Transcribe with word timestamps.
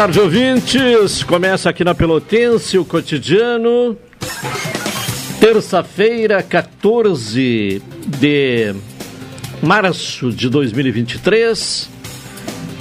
Tarde, 0.00 0.18
ouvintes. 0.18 1.22
Começa 1.24 1.68
aqui 1.68 1.84
na 1.84 1.94
Pelotense 1.94 2.78
o 2.78 2.86
cotidiano. 2.86 3.94
Terça-feira, 5.38 6.42
14 6.42 7.82
de 8.06 8.74
março 9.62 10.32
de 10.32 10.48
2023. 10.48 11.90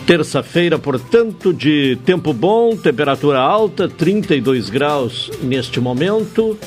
Terça-feira, 0.07 0.79
portanto, 0.79 1.53
de 1.53 1.97
tempo 2.05 2.31
bom, 2.31 2.77
temperatura 2.77 3.39
alta, 3.39 3.89
32 3.89 4.69
graus 4.69 5.29
neste 5.43 5.81
momento. 5.81 6.57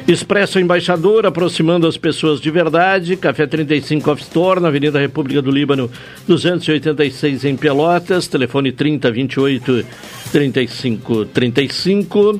Expresso 0.05 0.59
Embaixador, 0.59 1.25
aproximando 1.25 1.87
as 1.87 1.95
pessoas 1.95 2.41
de 2.41 2.51
verdade. 2.51 3.15
Café 3.15 3.47
35 3.47 4.11
Off 4.11 4.21
Store, 4.21 4.59
na 4.59 4.67
Avenida 4.67 4.99
República 4.99 5.41
do 5.41 5.49
Líbano, 5.49 5.89
286 6.27 7.45
em 7.45 7.55
Pelotas. 7.55 8.27
Telefone 8.27 8.73
3028 8.73 9.85
3535. 10.31 12.39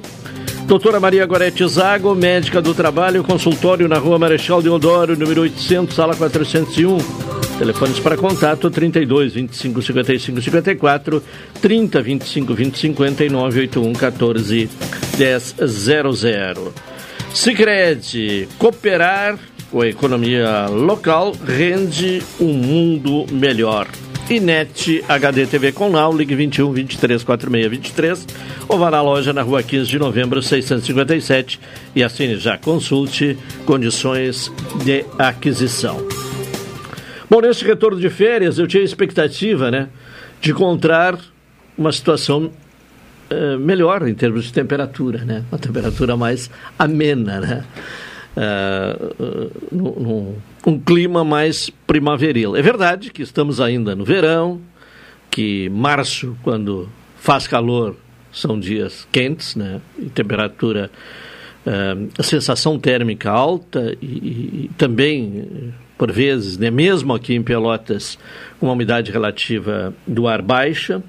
Doutora 0.68 1.00
Maria 1.00 1.26
Gorete 1.26 1.66
Zago, 1.68 2.14
médica 2.14 2.62
do 2.62 2.74
trabalho, 2.74 3.24
consultório 3.24 3.88
na 3.88 3.98
Rua 3.98 4.20
Marechal 4.20 4.62
Deodoro, 4.62 5.18
número 5.18 5.42
800, 5.42 5.96
sala 5.96 6.16
401. 6.16 6.98
Telefones 7.58 8.00
para 8.00 8.18
contato 8.18 8.70
32 8.70 9.34
25 9.34 9.82
55 9.82 10.42
54, 10.42 11.24
30 11.62 12.02
25 12.02 12.54
20 12.54 12.78
59 12.78 13.60
81 13.62 13.94
14 13.94 14.70
10 15.18 15.56
00. 15.68 16.93
Sicredi, 17.34 18.48
cooperar 18.60 19.40
com 19.72 19.82
a 19.82 19.88
economia 19.88 20.68
local 20.68 21.32
rende 21.32 22.22
um 22.40 22.54
mundo 22.54 23.26
melhor. 23.32 23.88
Inet 24.30 25.04
HD 25.10 25.48
TV 25.48 25.72
com 25.72 25.90
Now, 25.90 26.16
ligue 26.16 26.36
21 26.36 26.72
23 26.72 27.24
46 27.24 27.72
23 27.72 28.28
ou 28.70 28.78
vá 28.78 28.92
na 28.92 29.02
loja 29.02 29.34
na 29.34 29.42
rua 29.42 29.64
15 29.64 29.90
de 29.90 29.98
novembro 29.98 30.44
657 30.44 31.60
e 31.96 32.04
assine 32.04 32.36
já. 32.38 32.56
Consulte 32.56 33.36
condições 33.66 34.52
de 34.86 35.04
aquisição. 35.18 36.06
Bom, 37.28 37.42
nesse 37.42 37.66
retorno 37.66 38.00
de 38.00 38.12
férias, 38.12 38.60
eu 38.60 38.68
tinha 38.68 38.84
expectativa, 38.84 39.72
né, 39.72 39.90
de 40.40 40.52
encontrar 40.52 41.18
uma 41.76 41.92
situação 41.92 42.52
uh, 43.34 43.60
melhor 43.60 44.08
em 44.08 44.14
termos 44.14 44.46
de 44.46 44.54
temperatura, 44.54 45.26
né, 45.26 45.44
uma 45.52 45.58
temperatura 45.58 46.16
mais 46.16 46.50
amena, 46.78 47.40
né, 47.40 47.66
uh, 48.38 49.54
uh, 49.74 50.36
um 50.66 50.80
clima 50.80 51.24
mais 51.24 51.70
primaveril. 51.86 52.56
É 52.56 52.62
verdade 52.62 53.12
que 53.12 53.22
estamos 53.22 53.60
ainda 53.60 53.96
no 53.96 54.06
verão, 54.06 54.62
que 55.30 55.70
março, 55.70 56.38
quando 56.44 56.88
faz 57.18 57.48
calor, 57.48 57.96
são 58.32 58.60
dias 58.60 59.08
quentes, 59.12 59.56
né, 59.56 59.82
e 59.98 60.10
temperatura 60.10 60.90
uh, 61.66 62.24
sensação 62.24 62.80
térmica 62.80 63.32
alta 63.32 63.96
e, 64.02 64.06
e, 64.06 64.72
também, 64.78 65.74
por 65.98 66.12
vezes, 66.12 66.58
né, 66.58 66.70
mesmo 66.72 67.14
aqui 67.14 67.34
em 67.34 67.44
Pelotas, 67.44 68.18
uma 68.62 68.74
umidade 68.74 69.12
relativa 69.12 69.94
do 70.06 70.28
ar 70.28 70.42
baixa. 70.42 71.02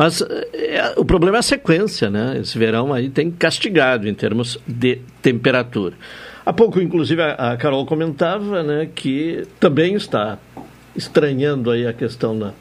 Mas 0.00 0.22
é, 0.22 0.94
o 0.96 1.04
problema 1.04 1.36
é 1.36 1.40
a 1.40 1.42
sequência, 1.42 2.08
né? 2.08 2.38
Esse 2.40 2.58
verão 2.58 2.90
aí 2.90 3.10
tem 3.10 3.30
castigado 3.30 4.08
em 4.08 4.14
termos 4.14 4.58
de 4.66 4.98
temperatura. 5.20 5.94
Há 6.42 6.54
pouco, 6.54 6.80
inclusive, 6.80 7.20
a, 7.20 7.52
a 7.52 7.56
Carol 7.58 7.84
comentava 7.84 8.62
né, 8.62 8.88
que 8.94 9.46
também 9.60 9.92
está 9.94 10.38
estranhando 10.96 11.70
aí 11.70 11.86
a 11.86 11.92
questão 11.92 12.38
da, 12.38 12.54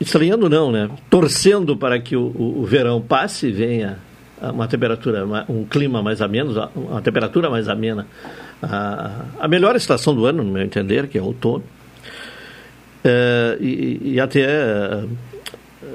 estranhando 0.00 0.48
não, 0.48 0.70
né? 0.70 0.88
Torcendo 1.10 1.76
para 1.76 1.98
que 1.98 2.14
o, 2.14 2.26
o, 2.26 2.60
o 2.60 2.64
verão 2.64 3.02
passe 3.02 3.48
e 3.48 3.50
venha 3.50 3.98
uma 4.40 4.68
temperatura, 4.68 5.26
um 5.48 5.64
clima 5.64 6.04
mais 6.04 6.22
ameno, 6.22 6.70
uma 6.76 7.02
temperatura 7.02 7.50
mais 7.50 7.68
amena. 7.68 8.06
A, 8.62 9.24
a 9.40 9.48
melhor 9.48 9.74
estação 9.74 10.14
do 10.14 10.24
ano, 10.24 10.44
no 10.44 10.52
meu 10.52 10.62
entender, 10.62 11.08
que 11.08 11.18
é 11.18 11.20
outono. 11.20 11.64
É, 13.08 13.56
e, 13.60 14.14
e, 14.14 14.20
até 14.20 15.04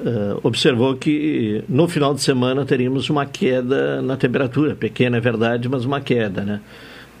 é, 0.04 0.36
observou 0.42 0.96
que 0.96 1.62
no 1.68 1.86
final 1.86 2.12
de 2.12 2.20
semana 2.20 2.64
teríamos 2.64 3.08
uma 3.08 3.24
queda 3.24 4.02
na 4.02 4.16
temperatura, 4.16 4.74
pequena 4.74 5.16
é 5.16 5.20
verdade, 5.20 5.68
mas 5.68 5.84
uma 5.84 6.00
queda, 6.00 6.42
né? 6.42 6.60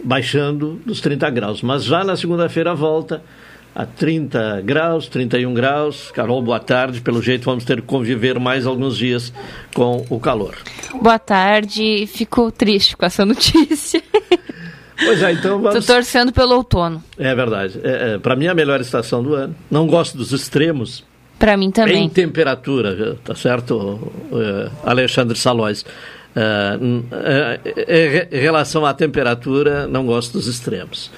Baixando 0.02 0.80
dos 0.84 1.00
30 1.00 1.30
graus. 1.30 1.62
Mas 1.62 1.84
já 1.84 2.02
na 2.02 2.16
segunda-feira 2.16 2.74
volta 2.74 3.22
a 3.72 3.86
30 3.86 4.60
graus, 4.62 5.06
31 5.06 5.54
graus. 5.54 6.10
Carol, 6.10 6.42
boa 6.42 6.58
tarde. 6.58 7.00
Pelo 7.00 7.22
jeito, 7.22 7.44
vamos 7.44 7.64
ter 7.64 7.80
que 7.80 7.86
conviver 7.86 8.38
mais 8.40 8.66
alguns 8.66 8.96
dias 8.96 9.32
com 9.72 10.04
o 10.10 10.18
calor. 10.18 10.56
Boa 11.00 11.20
tarde. 11.20 12.06
Fico 12.08 12.50
triste 12.50 12.96
com 12.96 13.06
essa 13.06 13.24
notícia. 13.24 14.02
Pois 15.04 15.22
é, 15.22 15.32
então 15.32 15.60
vamos. 15.60 15.78
Estou 15.78 15.96
torcendo 15.96 16.32
pelo 16.32 16.54
outono. 16.56 17.02
É 17.18 17.34
verdade. 17.34 17.80
É, 17.82 18.14
é, 18.14 18.18
Para 18.18 18.36
mim, 18.36 18.46
é 18.46 18.48
a 18.48 18.54
melhor 18.54 18.80
estação 18.80 19.22
do 19.22 19.34
ano. 19.34 19.54
Não 19.70 19.86
gosto 19.86 20.16
dos 20.16 20.32
extremos. 20.32 21.04
Para 21.42 21.56
mim 21.56 21.72
também. 21.72 22.04
Em 22.04 22.08
temperatura, 22.08 23.16
tá 23.24 23.34
certo, 23.34 24.12
é, 24.32 24.70
Alexandre 24.88 25.36
Salóis? 25.36 25.82
Uh, 25.82 27.02
em 28.30 28.40
relação 28.40 28.86
à 28.86 28.94
temperatura, 28.94 29.88
não 29.88 30.06
gosto 30.06 30.34
dos 30.34 30.46
extremos. 30.46 31.10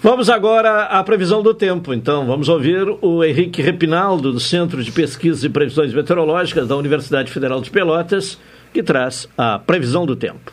Vamos 0.00 0.30
agora 0.30 0.84
à 0.84 1.02
previsão 1.02 1.42
do 1.42 1.52
tempo. 1.52 1.92
Então, 1.92 2.24
vamos 2.24 2.48
ouvir 2.48 2.86
o 3.02 3.24
Henrique 3.24 3.60
Repinaldo, 3.60 4.32
do 4.32 4.38
Centro 4.38 4.80
de 4.80 4.92
Pesquisas 4.92 5.42
e 5.42 5.48
Previsões 5.48 5.92
Meteorológicas 5.92 6.68
da 6.68 6.76
Universidade 6.76 7.28
Federal 7.28 7.60
de 7.60 7.68
Pelotas, 7.68 8.38
que 8.72 8.80
traz 8.80 9.28
a 9.36 9.58
previsão 9.58 10.06
do 10.06 10.14
tempo. 10.14 10.52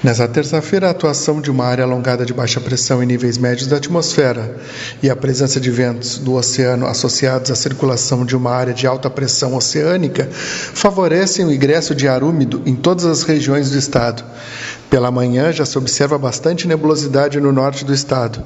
Nessa 0.00 0.28
terça-feira, 0.28 0.86
a 0.86 0.90
atuação 0.90 1.40
de 1.40 1.50
uma 1.50 1.64
área 1.64 1.82
alongada 1.82 2.24
de 2.24 2.32
baixa 2.32 2.60
pressão 2.60 3.02
em 3.02 3.06
níveis 3.06 3.36
médios 3.36 3.66
da 3.66 3.78
atmosfera 3.78 4.56
e 5.02 5.10
a 5.10 5.16
presença 5.16 5.58
de 5.58 5.72
ventos 5.72 6.18
do 6.18 6.34
oceano 6.34 6.86
associados 6.86 7.50
à 7.50 7.56
circulação 7.56 8.24
de 8.24 8.36
uma 8.36 8.52
área 8.52 8.72
de 8.72 8.86
alta 8.86 9.10
pressão 9.10 9.56
oceânica 9.56 10.28
favorecem 10.30 11.44
o 11.44 11.52
ingresso 11.52 11.96
de 11.96 12.06
ar 12.06 12.22
úmido 12.22 12.62
em 12.64 12.76
todas 12.76 13.04
as 13.06 13.24
regiões 13.24 13.72
do 13.72 13.78
estado. 13.78 14.22
Pela 14.88 15.10
manhã 15.10 15.50
já 15.50 15.66
se 15.66 15.76
observa 15.76 16.16
bastante 16.16 16.68
nebulosidade 16.68 17.40
no 17.40 17.50
norte 17.50 17.84
do 17.84 17.92
estado, 17.92 18.40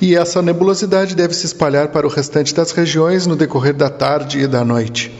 e 0.00 0.16
essa 0.16 0.42
nebulosidade 0.42 1.14
deve 1.14 1.32
se 1.32 1.46
espalhar 1.46 1.88
para 1.88 2.08
o 2.08 2.10
restante 2.10 2.52
das 2.52 2.72
regiões 2.72 3.24
no 3.24 3.36
decorrer 3.36 3.72
da 3.72 3.88
tarde 3.88 4.40
e 4.40 4.48
da 4.48 4.64
noite. 4.64 5.16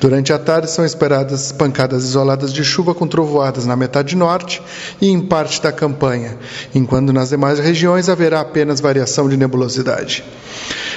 Durante 0.00 0.32
a 0.32 0.38
tarde 0.38 0.70
são 0.70 0.84
esperadas 0.84 1.52
pancadas 1.52 2.04
isoladas 2.04 2.52
de 2.52 2.62
chuva 2.62 2.94
com 2.94 3.06
trovoadas 3.06 3.64
na 3.64 3.74
metade 3.74 4.14
norte 4.14 4.62
e 5.00 5.08
em 5.08 5.20
parte 5.20 5.62
da 5.62 5.72
campanha, 5.72 6.36
enquanto 6.74 7.12
nas 7.12 7.30
demais 7.30 7.58
regiões 7.58 8.08
haverá 8.08 8.40
apenas 8.40 8.80
variação 8.80 9.28
de 9.28 9.36
nebulosidade. 9.36 10.22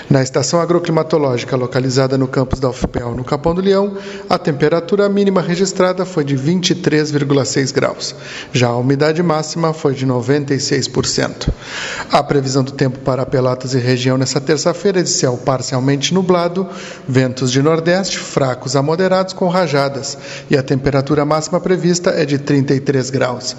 Na 0.09 0.23
estação 0.23 0.59
agroclimatológica 0.59 1.55
localizada 1.55 2.17
no 2.17 2.27
campus 2.27 2.59
da 2.59 2.67
UFPEL, 2.67 3.13
no 3.13 3.23
Capão 3.23 3.53
do 3.53 3.61
Leão, 3.61 3.95
a 4.27 4.39
temperatura 4.39 5.07
mínima 5.07 5.39
registrada 5.39 6.03
foi 6.03 6.23
de 6.23 6.35
23,6 6.35 7.71
graus. 7.71 8.15
Já 8.51 8.69
a 8.69 8.77
umidade 8.77 9.21
máxima 9.21 9.71
foi 9.71 9.93
de 9.93 10.07
96%. 10.07 11.49
A 12.11 12.23
previsão 12.23 12.63
do 12.63 12.71
tempo 12.71 12.97
para 12.99 13.23
Pelotas 13.23 13.75
e 13.75 13.77
região 13.77 14.17
nesta 14.17 14.41
terça-feira 14.41 14.99
é 14.99 15.03
de 15.03 15.09
céu 15.09 15.37
parcialmente 15.37 16.11
nublado, 16.11 16.67
ventos 17.07 17.51
de 17.51 17.61
nordeste 17.61 18.17
fracos 18.17 18.75
a 18.75 18.81
moderados 18.81 19.33
com 19.33 19.47
rajadas, 19.47 20.17
e 20.49 20.57
a 20.57 20.63
temperatura 20.63 21.23
máxima 21.23 21.59
prevista 21.59 22.09
é 22.09 22.25
de 22.25 22.39
33 22.39 23.11
graus. 23.11 23.55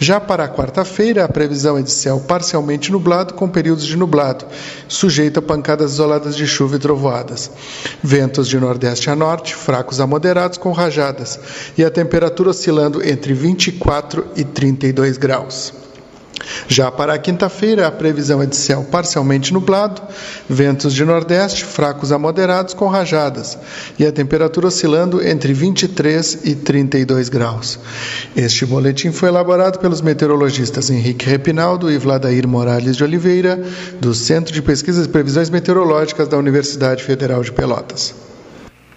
Já 0.00 0.18
para 0.18 0.44
a 0.44 0.48
quarta-feira, 0.48 1.24
a 1.24 1.28
previsão 1.28 1.78
é 1.78 1.82
de 1.82 1.92
céu 1.92 2.18
parcialmente 2.26 2.90
nublado 2.90 3.34
com 3.34 3.48
períodos 3.48 3.86
de 3.86 3.96
nublado, 3.96 4.46
sujeito 4.88 5.38
a 5.38 5.42
pancadas 5.42 5.91
isoladas 5.92 6.36
de 6.36 6.46
chuva 6.46 6.76
e 6.76 6.78
trovoadas. 6.78 7.50
Ventos 8.02 8.48
de 8.48 8.58
nordeste 8.58 9.10
a 9.10 9.16
norte, 9.16 9.54
fracos 9.54 10.00
a 10.00 10.06
moderados 10.06 10.58
com 10.58 10.72
rajadas, 10.72 11.38
e 11.76 11.84
a 11.84 11.90
temperatura 11.90 12.50
oscilando 12.50 13.06
entre 13.06 13.34
24 13.34 14.26
e 14.36 14.44
32 14.44 15.16
graus. 15.16 15.91
Já 16.68 16.90
para 16.90 17.14
a 17.14 17.18
quinta-feira, 17.18 17.86
a 17.86 17.92
previsão 17.92 18.42
é 18.42 18.46
de 18.46 18.56
céu 18.56 18.86
parcialmente 18.90 19.52
nublado, 19.52 20.02
ventos 20.48 20.94
de 20.94 21.04
nordeste 21.04 21.64
fracos 21.64 22.12
a 22.12 22.18
moderados 22.18 22.74
com 22.74 22.88
rajadas 22.88 23.58
e 23.98 24.06
a 24.06 24.12
temperatura 24.12 24.68
oscilando 24.68 25.22
entre 25.26 25.52
23 25.52 26.40
e 26.44 26.54
32 26.54 27.28
graus. 27.28 27.78
Este 28.34 28.64
boletim 28.64 29.12
foi 29.12 29.28
elaborado 29.28 29.78
pelos 29.78 30.00
meteorologistas 30.00 30.90
Henrique 30.90 31.28
Repinaldo 31.28 31.90
e 31.90 31.98
Vladair 31.98 32.46
Morales 32.48 32.96
de 32.96 33.04
Oliveira, 33.04 33.62
do 34.00 34.14
Centro 34.14 34.52
de 34.52 34.62
Pesquisas 34.62 35.06
e 35.06 35.08
Previsões 35.08 35.50
Meteorológicas 35.50 36.28
da 36.28 36.38
Universidade 36.38 37.04
Federal 37.04 37.42
de 37.42 37.52
Pelotas. 37.52 38.31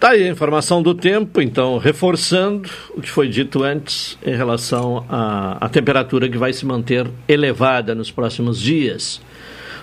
Tá 0.05 0.11
aí 0.11 0.23
a 0.23 0.31
informação 0.31 0.83
do 0.83 0.93
tempo, 0.93 1.41
então, 1.41 1.79
reforçando 1.79 2.69
o 2.91 3.01
que 3.01 3.09
foi 3.09 3.27
dito 3.27 3.63
antes 3.63 4.19
em 4.23 4.35
relação 4.35 5.03
à, 5.09 5.57
à 5.59 5.67
temperatura 5.67 6.29
que 6.29 6.37
vai 6.37 6.53
se 6.53 6.63
manter 6.63 7.07
elevada 7.27 7.95
nos 7.95 8.11
próximos 8.11 8.61
dias. 8.61 9.19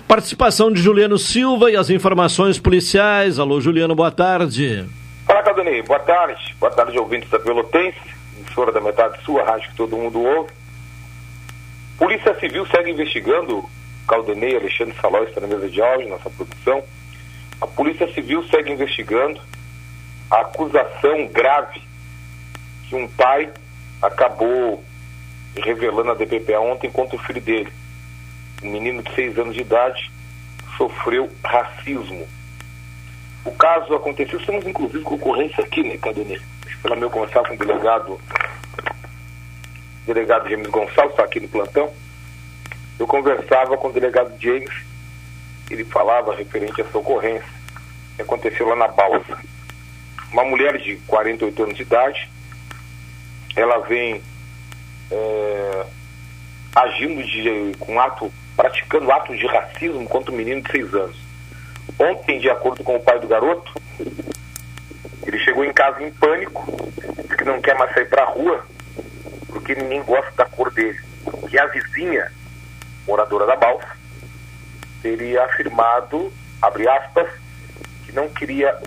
Participação 0.07 0.71
de 0.71 0.81
Juliano 0.81 1.17
Silva 1.17 1.69
e 1.69 1.75
as 1.75 1.89
informações 1.89 2.57
policiais. 2.57 3.37
Alô, 3.37 3.59
Juliano, 3.59 3.93
boa 3.95 4.11
tarde. 4.11 4.85
Fala, 5.25 5.43
Caldonei, 5.43 5.81
boa 5.81 5.99
tarde. 5.99 6.55
Boa 6.57 6.71
tarde, 6.71 6.97
ouvintes 6.97 7.29
da 7.29 7.37
Pelotense, 7.37 7.99
emissora 8.39 8.71
da 8.71 8.79
metade 8.79 9.21
sua, 9.25 9.43
rádio 9.43 9.71
que 9.71 9.75
todo 9.75 9.97
mundo 9.97 10.23
ouve. 10.23 10.53
Polícia 11.97 12.33
Civil 12.39 12.65
segue 12.67 12.91
investigando, 12.91 13.65
Caldenei, 14.07 14.55
Alexandre 14.55 14.95
Saló 15.01 15.21
está 15.23 15.41
na 15.41 15.47
mesa 15.47 15.67
de 15.67 15.81
áudio, 15.81 16.07
nossa 16.07 16.29
produção. 16.29 16.81
A 17.59 17.67
Polícia 17.67 18.07
Civil 18.13 18.41
segue 18.47 18.71
investigando 18.71 19.41
a 20.29 20.41
acusação 20.41 21.27
grave 21.27 21.81
que 22.87 22.95
um 22.95 23.07
pai 23.07 23.51
acabou 24.01 24.83
revelando 25.55 26.11
à 26.11 26.15
DPPA 26.15 26.59
ontem 26.59 26.89
contra 26.89 27.15
o 27.15 27.19
filho 27.19 27.41
dele. 27.41 27.71
Um 28.61 28.69
menino 28.69 29.01
de 29.03 29.13
seis 29.13 29.37
anos 29.37 29.55
de 29.55 29.61
idade 29.61 30.11
sofreu 30.77 31.29
racismo. 31.43 32.27
O 33.45 33.51
caso 33.51 33.93
aconteceu, 33.93 34.39
estamos 34.39 34.65
inclusive 34.65 35.03
com 35.03 35.15
ocorrência 35.15 35.63
aqui, 35.63 35.83
né, 35.83 35.97
Cadê? 35.97 36.39
Pela 36.81 36.95
meu 36.95 37.09
conversar 37.09 37.43
com 37.43 37.53
o 37.53 37.57
delegado, 37.57 38.19
delegado 40.05 40.49
James 40.49 40.67
Gonçalves, 40.67 41.11
está 41.11 41.23
aqui 41.23 41.39
no 41.39 41.47
plantão. 41.47 41.91
Eu 42.99 43.07
conversava 43.07 43.77
com 43.77 43.89
o 43.89 43.93
delegado 43.93 44.33
James, 44.39 44.73
ele 45.69 45.83
falava 45.85 46.35
referente 46.35 46.81
a 46.81 46.85
essa 46.85 46.97
ocorrência 46.97 47.47
que 48.15 48.21
aconteceu 48.21 48.67
lá 48.67 48.75
na 48.75 48.87
Balsa 48.87 49.37
uma 50.33 50.43
mulher 50.43 50.77
de 50.79 50.95
48 51.07 51.63
anos 51.63 51.75
de 51.77 51.83
idade, 51.83 52.29
ela 53.55 53.77
vem 53.81 54.21
é, 55.11 55.85
agindo 56.75 57.23
de, 57.23 57.77
com 57.77 57.99
ato, 57.99 58.33
praticando 58.55 59.11
atos 59.11 59.37
de 59.37 59.45
racismo 59.45 60.07
contra 60.09 60.31
um 60.31 60.35
menino 60.35 60.61
de 60.61 60.71
6 60.71 60.93
anos. 60.95 61.17
Ontem, 61.99 62.39
de 62.39 62.49
acordo 62.49 62.83
com 62.83 62.95
o 62.95 62.99
pai 62.99 63.19
do 63.19 63.27
garoto, 63.27 63.71
ele 65.25 65.37
chegou 65.39 65.63
em 65.63 65.71
casa 65.71 66.01
em 66.01 66.11
pânico, 66.11 66.65
disse 67.21 67.37
que 67.37 67.45
não 67.45 67.61
quer 67.61 67.77
mais 67.77 67.93
sair 67.93 68.09
para 68.09 68.23
a 68.23 68.27
rua, 68.27 68.65
porque 69.47 69.75
ninguém 69.75 70.01
gosta 70.01 70.31
da 70.35 70.45
cor 70.45 70.71
dele. 70.71 70.99
E 71.51 71.59
a 71.59 71.67
vizinha, 71.67 72.31
moradora 73.07 73.45
da 73.45 73.55
balsa, 73.55 73.95
teria 75.03 75.45
afirmado, 75.45 76.33
abre 76.59 76.87
aspas, 76.87 77.42
não 78.13 78.29
queria 78.29 78.77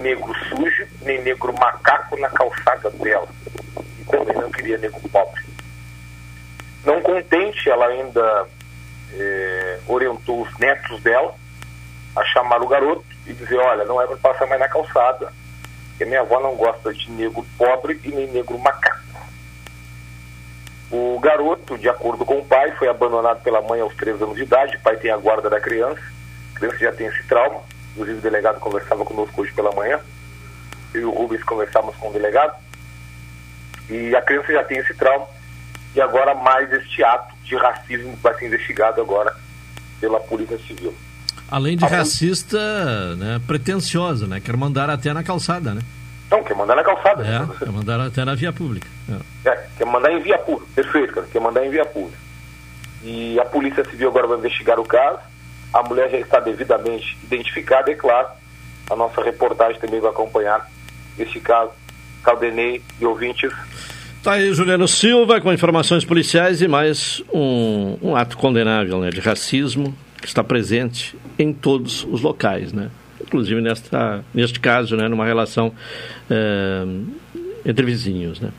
negro 0.00 0.32
sujo 0.48 0.86
nem 1.02 1.22
negro 1.22 1.52
macaco 1.58 2.18
na 2.18 2.28
calçada 2.28 2.90
dela. 2.90 3.28
E 3.98 4.04
também 4.04 4.34
não 4.34 4.50
queria 4.50 4.78
negro 4.78 5.00
pobre. 5.10 5.42
Não 6.84 7.00
contente, 7.00 7.68
ela 7.68 7.86
ainda 7.86 8.46
eh, 9.14 9.78
orientou 9.88 10.42
os 10.42 10.58
netos 10.58 11.00
dela 11.02 11.34
a 12.14 12.24
chamar 12.26 12.62
o 12.62 12.68
garoto 12.68 13.04
e 13.26 13.32
dizer, 13.32 13.56
olha, 13.56 13.84
não 13.84 14.00
é 14.00 14.06
para 14.06 14.16
passar 14.16 14.46
mais 14.46 14.60
na 14.60 14.68
calçada, 14.68 15.32
porque 15.88 16.04
minha 16.04 16.20
avó 16.20 16.40
não 16.40 16.54
gosta 16.54 16.92
de 16.92 17.10
negro 17.10 17.44
pobre 17.56 18.00
e 18.04 18.08
nem 18.08 18.26
negro 18.28 18.58
macaco. 18.58 19.04
O 20.90 21.18
garoto, 21.18 21.78
de 21.78 21.88
acordo 21.88 22.24
com 22.24 22.38
o 22.38 22.44
pai, 22.44 22.70
foi 22.72 22.88
abandonado 22.88 23.42
pela 23.42 23.62
mãe 23.62 23.80
aos 23.80 23.94
três 23.96 24.20
anos 24.20 24.36
de 24.36 24.42
idade. 24.42 24.76
O 24.76 24.80
pai 24.80 24.96
tem 24.96 25.10
a 25.10 25.16
guarda 25.16 25.50
da 25.50 25.58
criança. 25.58 26.00
A 26.54 26.58
criança 26.58 26.78
já 26.78 26.92
tem 26.92 27.08
esse 27.08 27.22
trauma. 27.24 27.62
Inclusive, 27.94 28.18
o 28.18 28.22
delegado 28.22 28.60
conversava 28.60 29.04
conosco 29.04 29.40
hoje 29.40 29.52
pela 29.52 29.72
manhã. 29.72 30.00
Eu 30.92 31.00
e 31.00 31.04
o 31.04 31.10
Rubens 31.10 31.42
conversávamos 31.44 31.96
com 31.96 32.10
o 32.10 32.12
delegado. 32.12 32.54
E 33.88 34.14
a 34.14 34.22
criança 34.22 34.52
já 34.52 34.64
tem 34.64 34.78
esse 34.78 34.94
trauma. 34.94 35.26
E 35.94 36.00
agora, 36.00 36.34
mais 36.34 36.72
este 36.72 37.04
ato 37.04 37.34
de 37.44 37.56
racismo 37.56 38.16
vai 38.22 38.34
ser 38.34 38.46
investigado 38.46 39.00
agora 39.00 39.34
pela 40.00 40.18
Polícia 40.20 40.58
Civil. 40.58 40.94
Além 41.48 41.76
de 41.76 41.84
a 41.84 41.88
racista, 41.88 43.14
né, 43.16 43.40
pretensiosa, 43.46 44.26
né? 44.26 44.40
Quer 44.40 44.56
mandar 44.56 44.90
até 44.90 45.12
na 45.12 45.22
calçada, 45.22 45.72
né? 45.72 45.82
Não, 46.30 46.42
quer 46.42 46.56
mandar 46.56 46.74
na 46.74 46.82
calçada. 46.82 47.24
É, 47.24 47.38
né? 47.38 47.48
quer 47.58 47.70
mandar 47.70 48.00
até 48.00 48.24
na 48.24 48.34
via 48.34 48.52
pública. 48.52 48.88
É. 49.44 49.48
é. 49.48 49.66
quer 49.78 49.86
mandar 49.86 50.10
em 50.10 50.20
via 50.20 50.38
pública. 50.38 50.72
Perfeito, 50.74 51.12
cara. 51.12 51.26
Quer 51.30 51.40
mandar 51.40 51.64
em 51.64 51.70
via 51.70 51.84
pública. 51.84 52.18
E 53.04 53.38
a 53.38 53.44
Polícia 53.44 53.84
Civil 53.84 54.08
agora 54.08 54.26
vai 54.26 54.38
investigar 54.38 54.80
o 54.80 54.84
caso. 54.84 55.20
A 55.74 55.82
mulher 55.82 56.08
já 56.08 56.18
está 56.18 56.38
devidamente 56.38 57.18
identificada, 57.24 57.90
e 57.90 57.96
claro, 57.96 58.28
a 58.88 58.94
nossa 58.94 59.20
reportagem 59.20 59.80
também 59.80 60.00
vai 60.00 60.10
acompanhar 60.10 60.70
este 61.18 61.40
caso. 61.40 61.72
Caldenei 62.22 62.80
e 63.00 63.04
ouvintes. 63.04 63.52
Tá 64.22 64.34
aí 64.34 64.54
Juliano 64.54 64.86
Silva 64.86 65.40
com 65.40 65.52
informações 65.52 66.04
policiais 66.04 66.62
e 66.62 66.68
mais 66.68 67.22
um, 67.32 67.98
um 68.00 68.16
ato 68.16 68.38
condenável 68.38 69.00
né, 69.00 69.10
de 69.10 69.20
racismo 69.20 69.94
que 70.18 70.28
está 70.28 70.42
presente 70.42 71.14
em 71.38 71.52
todos 71.52 72.04
os 72.04 72.22
locais, 72.22 72.72
né? 72.72 72.90
inclusive 73.20 73.60
nesta, 73.60 74.24
neste 74.32 74.60
caso, 74.60 74.96
né, 74.96 75.08
numa 75.08 75.26
relação 75.26 75.74
é, 76.30 76.84
entre 77.66 77.84
vizinhos. 77.84 78.40
Né? 78.40 78.50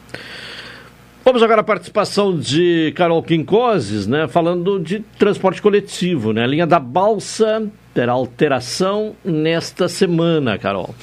Vamos 1.25 1.41
agora 1.41 1.61
à 1.61 1.63
participação 1.63 2.37
de 2.37 2.93
Carol 2.95 3.23
Quincoses, 3.23 4.05
né, 4.05 4.27
falando 4.27 4.79
de 4.79 4.99
transporte 5.17 5.59
coletivo. 5.59 6.31
Né? 6.31 6.43
A 6.43 6.47
linha 6.47 6.67
da 6.67 6.79
Balsa 6.79 7.67
terá 7.95 8.11
alteração 8.11 9.15
nesta 9.25 9.89
semana, 9.89 10.55
Carol. 10.59 10.93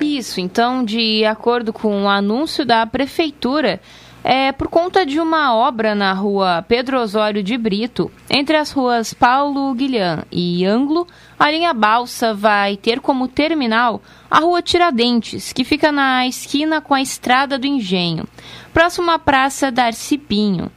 Isso, 0.00 0.40
então, 0.40 0.82
de 0.82 1.26
acordo 1.26 1.74
com 1.74 2.04
o 2.04 2.08
anúncio 2.08 2.64
da 2.64 2.86
Prefeitura, 2.86 3.82
é 4.24 4.50
por 4.50 4.68
conta 4.68 5.04
de 5.04 5.20
uma 5.20 5.54
obra 5.54 5.94
na 5.94 6.14
rua 6.14 6.64
Pedro 6.66 6.98
Osório 6.98 7.42
de 7.42 7.58
Brito, 7.58 8.10
entre 8.30 8.56
as 8.56 8.70
ruas 8.70 9.12
Paulo 9.12 9.74
Guilham 9.74 10.24
e 10.32 10.64
Anglo, 10.64 11.06
a 11.40 11.50
linha 11.50 11.72
Balsa 11.72 12.34
vai 12.34 12.76
ter 12.76 13.00
como 13.00 13.26
terminal 13.26 14.02
a 14.30 14.40
rua 14.40 14.60
Tiradentes, 14.60 15.54
que 15.54 15.64
fica 15.64 15.90
na 15.90 16.26
esquina 16.26 16.82
com 16.82 16.92
a 16.92 17.00
Estrada 17.00 17.58
do 17.58 17.66
Engenho, 17.66 18.28
próximo 18.74 19.10
à 19.10 19.18
Praça 19.18 19.72
Darcy 19.72 20.18
Pinho. 20.18 20.70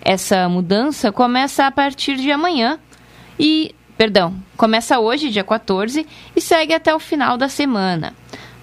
Essa 0.00 0.48
mudança 0.48 1.12
começa 1.12 1.66
a 1.66 1.70
partir 1.70 2.16
de 2.16 2.32
amanhã 2.32 2.78
e, 3.38 3.74
perdão, 3.98 4.34
começa 4.56 4.98
hoje, 4.98 5.28
dia 5.28 5.44
14, 5.44 6.06
e 6.34 6.40
segue 6.40 6.72
até 6.72 6.94
o 6.94 6.98
final 6.98 7.36
da 7.36 7.50
semana. 7.50 8.14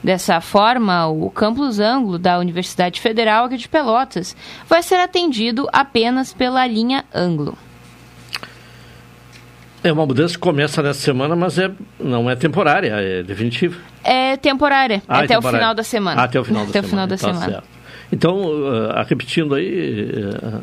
Dessa 0.03 0.41
forma, 0.41 1.05
o 1.05 1.29
campus 1.29 1.79
Anglo 1.79 2.17
da 2.17 2.39
Universidade 2.39 2.99
Federal 2.99 3.47
de 3.47 3.69
Pelotas 3.69 4.35
vai 4.67 4.81
ser 4.81 4.95
atendido 4.95 5.69
apenas 5.71 6.33
pela 6.33 6.65
linha 6.65 7.05
Anglo. 7.13 7.55
É 9.83 9.91
uma 9.91 10.05
mudança 10.05 10.33
que 10.35 10.39
começa 10.39 10.81
nessa 10.81 11.01
semana, 11.01 11.35
mas 11.35 11.59
é, 11.59 11.69
não 11.99 12.29
é 12.29 12.35
temporária, 12.35 12.93
é 12.95 13.21
definitiva. 13.21 13.77
É 14.03 14.37
temporária, 14.37 15.03
ah, 15.07 15.21
é 15.21 15.25
até 15.25 15.35
temporária. 15.35 15.57
o 15.57 15.59
final 15.59 15.75
da 15.75 15.83
semana. 15.83 16.21
Ah, 16.21 16.23
até 16.23 16.39
o 16.39 16.43
final 16.43 16.63
da 16.63 16.69
até 16.69 16.81
semana. 16.81 16.87
O 16.87 16.89
final 16.89 17.07
da 17.07 17.17
tá 17.17 17.27
semana. 17.27 17.51
Certo. 17.51 17.67
Então, 18.11 18.41
uh, 18.43 19.03
repetindo 19.07 19.55
aí, 19.55 20.09
uh, 20.45 20.57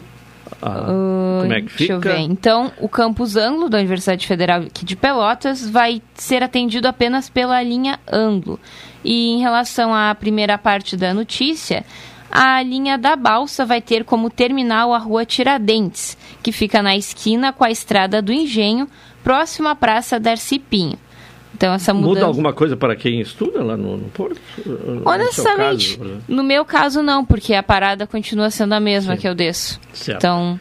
uh, 0.63 1.41
como 1.43 1.53
é 1.53 1.61
que 1.61 1.69
fica? 1.69 1.79
Deixa 1.79 1.93
eu 1.93 2.01
ver. 2.01 2.19
Então, 2.21 2.73
o 2.79 2.89
campus 2.89 3.37
Anglo 3.37 3.69
da 3.69 3.79
Universidade 3.79 4.27
Federal 4.27 4.63
de 4.73 4.97
Pelotas 4.97 5.69
vai 5.69 6.01
ser 6.15 6.43
atendido 6.43 6.89
apenas 6.89 7.29
pela 7.29 7.63
linha 7.63 7.99
Anglo. 8.11 8.59
E 9.05 9.31
em 9.31 9.41
relação 9.41 9.93
à 9.93 10.15
primeira 10.15 10.57
parte 10.57 10.97
da 10.97 11.13
notícia, 11.13 11.85
a 12.31 12.63
linha 12.63 12.97
da 12.97 13.17
Balsa 13.17 13.67
vai 13.67 13.81
ter 13.81 14.05
como 14.05 14.31
terminal 14.31 14.95
a 14.95 14.99
rua 14.99 15.27
Tiradentes, 15.27 16.17
que 16.43 16.53
fica 16.53 16.81
na 16.81 16.97
esquina 16.97 17.53
com 17.53 17.65
a 17.65 17.71
estrada 17.71 18.23
do 18.23 18.33
Engenho, 18.33 18.89
próximo 19.23 19.69
à 19.69 19.75
Praça 19.75 20.19
Darcy 20.19 20.59
Pinho. 20.59 20.99
Então, 21.55 21.75
essa 21.75 21.93
mudança... 21.93 22.15
Muda 22.15 22.27
alguma 22.27 22.53
coisa 22.53 22.77
para 22.77 22.97
quem 22.97 23.21
estuda 23.21 23.63
lá 23.63 23.77
no, 23.77 23.97
no 23.97 24.09
Porto? 24.09 24.41
Honestamente, 25.05 25.99
no, 25.99 26.05
caso, 26.05 26.23
no, 26.29 26.43
meu 26.43 26.65
caso 26.65 27.03
não, 27.03 27.25
porque 27.25 27.55
a 27.55 27.63
parada 27.63 28.07
continua 28.07 28.51
sendo 28.51 28.73
a 28.73 28.81
mesma 28.81 29.15
Sim. 29.15 29.21
que 29.21 29.29
eu 29.29 29.35
desço. 29.35 29.81
Certo. 29.93 30.19
Então... 30.19 30.61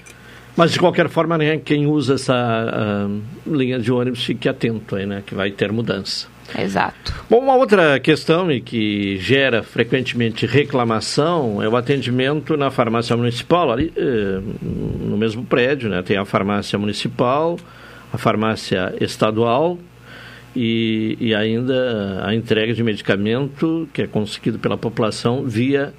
Mas, 0.58 0.72
de 0.74 0.80
qualquer 0.80 1.08
forma, 1.08 1.38
né, 1.38 1.58
quem 1.58 1.88
usa 1.88 2.16
essa 2.16 3.08
uh, 3.08 3.56
linha 3.56 3.80
de 3.80 3.94
ônibus, 3.94 4.26
fique 4.26 4.50
atento 4.50 4.98
aí, 4.98 5.06
né, 5.06 5.24
que 5.26 5.34
vai 5.34 5.52
ter 5.52 5.72
mudança. 5.72 6.28
Exato. 6.58 7.14
Bom, 7.30 7.40
uma 7.40 7.56
outra 7.56 8.00
questão 8.00 8.52
e 8.52 8.60
que 8.60 9.18
gera 9.20 9.62
frequentemente 9.62 10.46
reclamação 10.46 11.62
é 11.62 11.70
o 11.70 11.76
atendimento 11.76 12.58
na 12.58 12.72
farmácia 12.72 13.16
municipal, 13.16 13.72
ali 13.72 13.94
eh, 13.96 14.42
no 14.62 15.16
mesmo 15.18 15.46
prédio, 15.46 15.90
né? 15.90 16.02
Tem 16.02 16.18
a 16.18 16.26
farmácia 16.26 16.80
municipal, 16.80 17.58
a 18.12 18.18
farmácia 18.18 18.94
estadual 19.00 19.78
e, 20.56 21.18
e 21.20 21.36
ainda 21.36 22.26
a 22.26 22.34
entrega 22.34 22.74
de 22.74 22.84
medicamento 22.84 23.88
que 23.94 24.02
é 24.02 24.08
conseguido 24.08 24.60
pela 24.60 24.78
população 24.78 25.44
via 25.46 25.94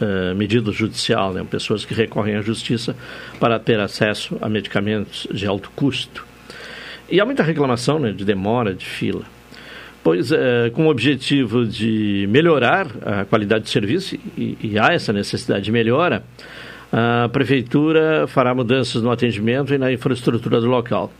Uh, 0.00 0.32
medida 0.32 0.70
judicial, 0.70 1.32
né? 1.32 1.44
pessoas 1.50 1.84
que 1.84 1.92
recorrem 1.92 2.36
à 2.36 2.40
justiça 2.40 2.94
para 3.40 3.58
ter 3.58 3.80
acesso 3.80 4.38
a 4.40 4.48
medicamentos 4.48 5.26
de 5.28 5.44
alto 5.44 5.72
custo. 5.74 6.24
E 7.10 7.20
há 7.20 7.24
muita 7.24 7.42
reclamação 7.42 7.98
né, 7.98 8.12
de 8.12 8.24
demora, 8.24 8.72
de 8.72 8.84
fila. 8.84 9.24
Pois, 10.04 10.30
é, 10.30 10.70
com 10.70 10.86
o 10.86 10.90
objetivo 10.90 11.66
de 11.66 12.26
melhorar 12.30 12.86
a 13.04 13.24
qualidade 13.24 13.64
de 13.64 13.70
serviço, 13.70 14.16
e, 14.36 14.56
e 14.62 14.78
há 14.78 14.92
essa 14.92 15.12
necessidade 15.12 15.64
de 15.64 15.72
melhora, 15.72 16.22
a 16.92 17.28
Prefeitura 17.30 18.26
fará 18.26 18.54
mudanças 18.54 19.02
no 19.02 19.10
atendimento 19.10 19.74
e 19.74 19.78
na 19.78 19.92
infraestrutura 19.92 20.60
do 20.60 20.66
local. 20.66 21.12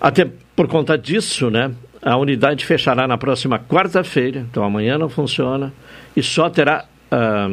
Até 0.00 0.28
por 0.54 0.68
conta 0.68 0.96
disso, 0.96 1.50
né, 1.50 1.72
a 2.02 2.16
unidade 2.16 2.64
fechará 2.64 3.08
na 3.08 3.16
próxima 3.16 3.58
quarta-feira, 3.58 4.46
então 4.50 4.62
amanhã 4.62 4.98
não 4.98 5.08
funciona, 5.08 5.72
e 6.14 6.22
só 6.22 6.50
terá 6.50 6.84
ah, 7.10 7.48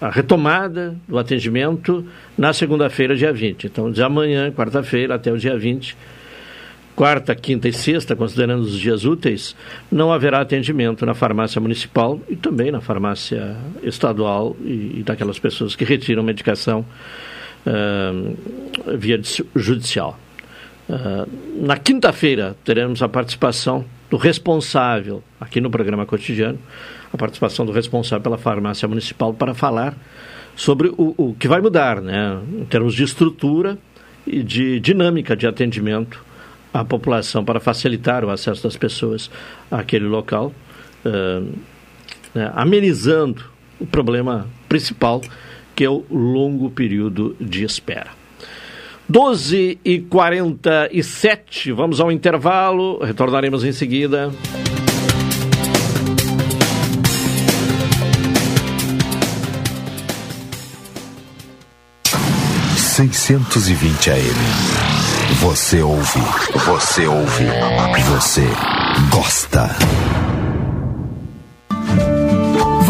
a 0.00 0.10
retomada 0.10 0.96
do 1.08 1.18
atendimento 1.18 2.06
na 2.36 2.52
segunda-feira, 2.52 3.16
dia 3.16 3.32
20. 3.32 3.68
Então, 3.68 3.90
de 3.90 4.02
amanhã, 4.02 4.50
quarta-feira, 4.50 5.14
até 5.14 5.32
o 5.32 5.38
dia 5.38 5.56
20, 5.56 5.96
quarta, 6.94 7.34
quinta 7.34 7.68
e 7.68 7.72
sexta, 7.72 8.14
considerando 8.14 8.62
os 8.62 8.78
dias 8.78 9.04
úteis, 9.04 9.56
não 9.90 10.12
haverá 10.12 10.40
atendimento 10.40 11.06
na 11.06 11.14
farmácia 11.14 11.60
municipal 11.60 12.20
e 12.28 12.36
também 12.36 12.70
na 12.70 12.80
farmácia 12.80 13.56
estadual 13.82 14.56
e, 14.62 14.98
e 14.98 15.02
daquelas 15.04 15.38
pessoas 15.38 15.74
que 15.74 15.84
retiram 15.84 16.22
medicação 16.22 16.84
uh, 17.66 18.96
via 18.98 19.20
judicial. 19.54 20.18
Uh, 20.88 21.26
na 21.66 21.78
quinta-feira 21.78 22.54
teremos 22.62 23.02
a 23.02 23.08
participação 23.08 23.84
do 24.10 24.18
responsável, 24.18 25.22
aqui 25.40 25.60
no 25.60 25.70
programa 25.70 26.04
cotidiano, 26.04 26.58
a 27.12 27.16
participação 27.16 27.64
do 27.64 27.72
responsável 27.72 28.22
pela 28.22 28.36
farmácia 28.36 28.86
municipal 28.86 29.32
para 29.32 29.54
falar 29.54 29.96
sobre 30.54 30.88
o, 30.88 31.14
o 31.16 31.34
que 31.34 31.48
vai 31.48 31.60
mudar, 31.60 32.00
né, 32.00 32.38
em 32.52 32.64
termos 32.66 32.94
de 32.94 33.02
estrutura 33.02 33.78
e 34.26 34.42
de 34.42 34.78
dinâmica 34.78 35.34
de 35.34 35.46
atendimento 35.46 36.24
à 36.72 36.84
população 36.84 37.44
para 37.44 37.60
facilitar 37.60 38.24
o 38.24 38.30
acesso 38.30 38.62
das 38.62 38.76
pessoas 38.76 39.30
àquele 39.70 40.06
local, 40.06 40.52
uh, 41.04 41.48
né, 42.34 42.52
amenizando 42.54 43.44
o 43.80 43.86
problema 43.86 44.46
principal, 44.68 45.22
que 45.74 45.84
é 45.84 45.90
o 45.90 46.04
longo 46.10 46.70
período 46.70 47.34
de 47.40 47.64
espera. 47.64 48.23
12 49.08 49.78
e 49.84 50.00
47 50.00 51.72
vamos 51.72 52.00
ao 52.00 52.10
intervalo, 52.10 52.98
retornaremos 53.02 53.64
em 53.64 53.72
seguida. 53.72 54.30
Seiscentos 62.76 63.68
e 63.68 63.74
vinte 63.74 64.08
AM 64.08 64.20
Você 65.40 65.82
ouve, 65.82 66.20
você 66.64 67.06
ouve, 67.08 67.44
você 68.08 68.46
gosta. 69.10 69.68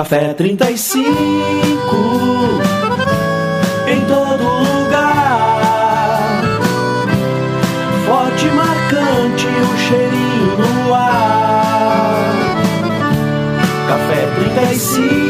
Café 0.00 0.32
35 0.32 1.04
em 3.86 4.00
todo 4.06 4.42
lugar. 4.42 6.42
Forte 8.06 8.46
e 8.46 8.50
marcante 8.50 9.46
o 9.46 9.76
cheirinho 9.76 10.56
no 10.56 10.94
ar. 10.94 12.32
Café 13.88 14.26
35 14.54 15.29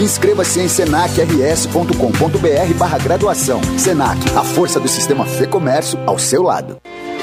Inscreva-se 0.00 0.60
em 0.60 0.68
senacrs.com.br 0.68 2.74
barra 2.78 2.98
graduação. 2.98 3.60
Senac, 3.78 4.18
a 4.36 4.42
força 4.42 4.80
do 4.80 4.88
sistema 4.88 5.24
Fê 5.24 5.46
Comércio 5.46 5.98
ao 6.06 6.18
seu 6.18 6.42
lado. 6.42 6.78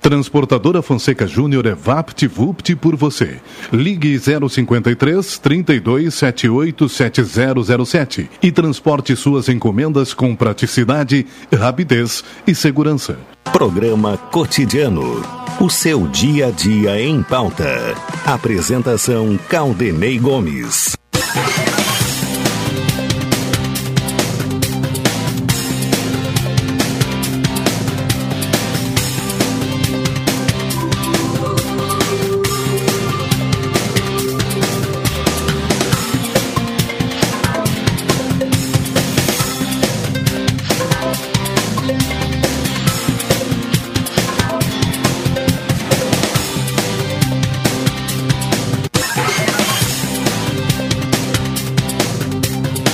Transportadora 0.00 0.80
Fonseca 0.80 1.26
Júnior 1.26 1.66
é 1.66 1.74
VaptVupt 1.74 2.74
por 2.76 2.96
você. 2.96 3.38
Ligue 3.70 4.18
053 4.18 5.38
32 5.38 6.14
78 6.14 6.88
7007 6.88 8.30
e 8.42 8.50
transporte 8.50 9.14
suas 9.14 9.48
encomendas 9.48 10.14
com 10.14 10.34
praticidade, 10.34 11.26
rapidez 11.52 12.24
e 12.46 12.54
segurança. 12.54 13.18
Programa 13.52 14.16
Cotidiano. 14.16 15.22
O 15.60 15.68
seu 15.68 16.06
dia 16.06 16.46
a 16.46 16.50
dia 16.50 17.00
em 17.00 17.22
pauta. 17.22 17.94
Apresentação 18.24 19.38
Caldenei 19.48 20.18
Gomes. 20.18 20.96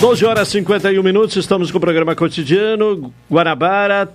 12 0.06 0.24
horas 0.24 0.46
e 0.50 0.52
51 0.52 1.02
minutos, 1.02 1.34
estamos 1.34 1.72
com 1.72 1.78
o 1.78 1.80
programa 1.80 2.14
cotidiano. 2.14 3.12
Guanabara, 3.28 4.08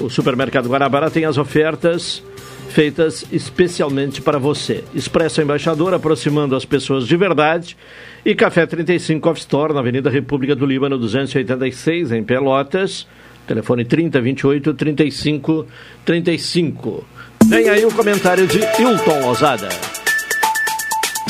o 0.00 0.08
supermercado 0.08 0.70
Guanabara 0.70 1.10
tem 1.10 1.26
as 1.26 1.36
ofertas 1.36 2.22
feitas 2.70 3.22
especialmente 3.30 4.22
para 4.22 4.38
você. 4.38 4.82
Expresso 4.94 5.42
Embaixador, 5.42 5.92
aproximando 5.92 6.56
as 6.56 6.64
pessoas 6.64 7.06
de 7.06 7.14
verdade. 7.14 7.76
E 8.24 8.34
Café 8.34 8.64
35 8.64 9.28
Off 9.28 9.40
Store, 9.40 9.74
na 9.74 9.80
Avenida 9.80 10.08
República 10.08 10.56
do 10.56 10.64
Líbano, 10.64 10.96
286, 10.96 12.10
em 12.12 12.24
Pelotas. 12.24 13.06
Telefone 13.46 13.84
3028 13.84 14.72
35 14.72 15.66
35. 16.06 17.04
Vem 17.48 17.68
aí 17.68 17.84
o 17.84 17.92
comentário 17.92 18.46
de 18.46 18.60
Hilton 18.80 19.26
Lozada. 19.26 19.68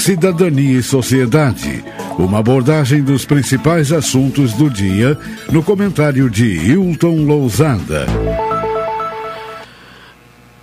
Cidadania 0.02 0.80
e 0.80 0.82
Sociedade. 0.82 1.84
Uma 2.18 2.40
abordagem 2.40 3.04
dos 3.04 3.24
principais 3.24 3.92
assuntos 3.92 4.52
do 4.52 4.68
dia 4.68 5.16
no 5.48 5.62
comentário 5.62 6.28
de 6.28 6.44
Hilton 6.44 7.24
Lousada. 7.24 8.06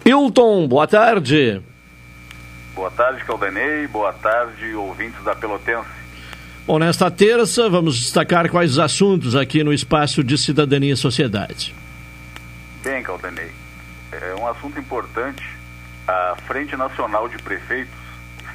Hilton, 0.06 0.67
boa 0.67 0.86
tarde. 0.86 1.62
Boa 2.75 2.91
tarde, 2.91 3.23
Caldanei. 3.23 3.88
Boa 3.88 4.12
tarde, 4.12 4.73
ouvintes 4.73 5.23
da 5.23 5.34
Pelotense. 5.34 5.88
Bom, 6.67 6.78
nesta 6.78 7.10
terça 7.10 7.69
vamos 7.69 7.97
destacar 7.97 8.49
quais 8.49 8.71
os 8.71 8.80
assuntos 8.80 9.38
aqui 9.38 9.63
no 9.63 9.71
espaço 9.71 10.21
de 10.21 10.38
Cidadania 10.38 10.91
e 10.91 10.97
Sociedade. 10.97 11.73
Bem, 12.84 13.02
Caldanei, 13.02 13.52
é 14.12 14.36
um 14.36 14.45
assunto 14.45 14.78
importante. 14.78 15.47
A 16.06 16.36
Frente 16.45 16.75
Nacional 16.75 17.30
de 17.30 17.38
Prefeitos 17.38 17.98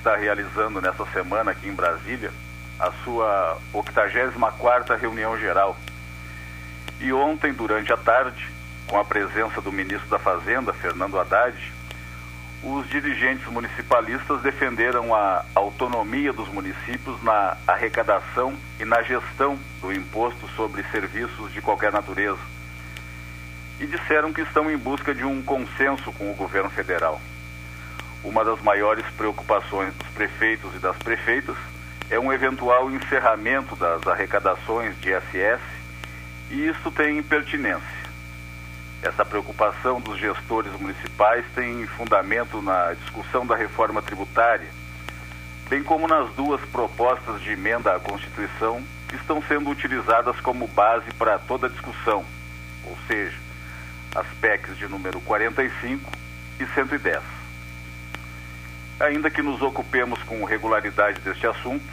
está 0.05 0.17
realizando 0.17 0.83
nessa 0.83 1.07
semana 1.07 1.53
aqui 1.53 1.67
em 1.67 1.73
Brasília 1.73 2.31
a 2.79 2.93
sua 3.03 3.57
84ª 3.73 4.99
reunião 4.99 5.38
geral. 5.38 5.75
E 7.01 7.11
ontem, 7.11 7.55
durante 7.55 7.90
a 7.90 7.97
tarde, 7.97 8.47
com 8.87 8.99
a 8.99 9.05
presença 9.05 9.62
do 9.62 9.73
ministro 9.73 10.07
da 10.11 10.19
Fazenda, 10.19 10.75
Fernando 10.75 11.19
Haddad, 11.19 11.57
os 12.62 12.87
dirigentes 12.90 13.47
municipalistas 13.47 14.43
defenderam 14.43 15.14
a 15.14 15.43
autonomia 15.55 16.35
dos 16.35 16.49
municípios 16.49 17.23
na 17.23 17.57
arrecadação 17.67 18.55
e 18.79 18.85
na 18.85 19.01
gestão 19.01 19.59
do 19.81 19.90
imposto 19.90 20.47
sobre 20.49 20.83
serviços 20.93 21.51
de 21.51 21.62
qualquer 21.62 21.90
natureza. 21.90 22.43
E 23.81 23.87
disseram 23.87 24.35
que 24.35 24.43
estão 24.43 24.71
em 24.71 24.77
busca 24.77 25.14
de 25.14 25.25
um 25.25 25.43
consenso 25.43 26.12
com 26.12 26.31
o 26.31 26.35
governo 26.35 26.69
federal 26.69 27.19
uma 28.24 28.42
das 28.44 28.60
maiores 28.62 29.04
preocupações 29.16 29.94
dos 29.94 30.08
prefeitos 30.08 30.74
e 30.74 30.78
das 30.78 30.96
prefeitas 30.96 31.56
é 32.10 32.18
um 32.18 32.32
eventual 32.32 32.90
encerramento 32.90 33.76
das 33.76 34.06
arrecadações 34.06 34.98
de 35.00 35.10
ISS 35.10 35.60
e 36.50 36.66
isso 36.66 36.90
tem 36.90 37.22
pertinência. 37.22 38.04
Essa 39.02 39.24
preocupação 39.24 40.00
dos 40.00 40.18
gestores 40.18 40.72
municipais 40.80 41.44
tem 41.54 41.87
fundamento 41.87 42.62
na 42.62 42.94
discussão 42.94 43.46
da 43.46 43.54
reforma 43.54 44.00
tributária, 44.00 44.68
bem 45.68 45.82
como 45.82 46.08
nas 46.08 46.30
duas 46.30 46.60
propostas 46.62 47.42
de 47.42 47.50
emenda 47.50 47.94
à 47.94 48.00
Constituição 48.00 48.82
que 49.08 49.16
estão 49.16 49.42
sendo 49.42 49.68
utilizadas 49.68 50.40
como 50.40 50.66
base 50.68 51.12
para 51.18 51.38
toda 51.38 51.66
a 51.66 51.70
discussão, 51.70 52.24
ou 52.84 52.96
seja, 53.06 53.37
as 54.14 54.26
PECs 54.40 54.78
de 54.78 54.88
número 54.88 55.20
45 55.20 56.10
e 56.60 56.66
110. 56.66 57.43
Ainda 59.05 59.29
que 59.29 59.43
nos 59.43 59.61
ocupemos 59.61 60.23
com 60.23 60.43
regularidade 60.45 61.21
deste 61.21 61.47
assunto, 61.47 61.85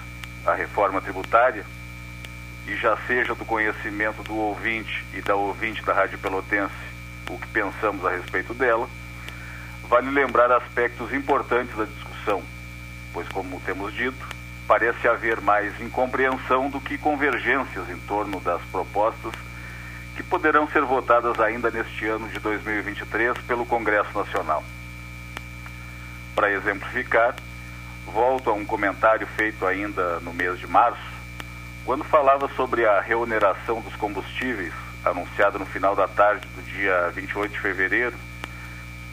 a 0.46 0.54
reforma 0.54 1.02
tributária, 1.02 1.66
e 2.66 2.76
já 2.78 2.96
seja 3.06 3.36
do 3.36 3.44
conhecimento 3.44 4.24
do 4.24 4.34
ouvinte 4.34 5.06
e 5.14 5.22
da 5.22 5.36
ouvinte 5.36 5.84
da 5.84 5.94
Rádio 5.94 6.18
Pelotense 6.20 6.74
o 7.30 7.38
que 7.38 7.48
pensamos 7.48 8.06
a 8.06 8.12
respeito 8.12 8.54
dela, 8.54 8.88
vale 9.90 10.10
lembrar 10.10 10.52
aspectos 10.52 11.14
importantes 11.14 11.76
da 11.76 11.84
discussão, 11.84 12.42
pois, 13.14 13.28
como 13.30 13.60
temos 13.62 13.94
dito, 13.94 14.26
parece 14.66 15.06
haver 15.06 15.42
mais 15.42 15.80
incompreensão 15.82 16.70
do 16.70 16.80
que 16.80 16.98
convergências 16.98 17.90
em 17.90 17.98
torno 18.00 18.40
das 18.40 18.62
propostas 18.72 19.34
que 20.16 20.24
poderão 20.24 20.66
ser 20.70 20.84
votadas 20.84 21.40
ainda 21.42 21.70
neste 21.70 22.06
ano 22.06 22.30
de 22.30 22.40
2023 22.40 23.38
pelo 23.40 23.66
Congresso 23.66 24.18
Nacional. 24.18 24.64
Para 26.36 26.52
exemplificar, 26.52 27.36
volto 28.06 28.50
a 28.50 28.54
um 28.54 28.66
comentário 28.66 29.28
feito 29.28 29.66
ainda 29.66 30.20
no 30.22 30.34
mês 30.34 30.60
de 30.60 30.68
março, 30.68 31.02
quando 31.86 32.04
falava 32.04 32.48
sobre 32.56 32.86
a 32.86 33.02
reoneração 33.02 33.82
dos 33.82 33.96
combustíveis, 33.96 34.74
anunciada 35.04 35.58
no 35.58 35.66
final 35.66 35.96
da 35.96 36.08
tarde 36.08 36.48
do 36.56 36.62
dia 36.62 37.10
28 37.14 37.52
de 37.52 37.60
fevereiro, 37.60 38.16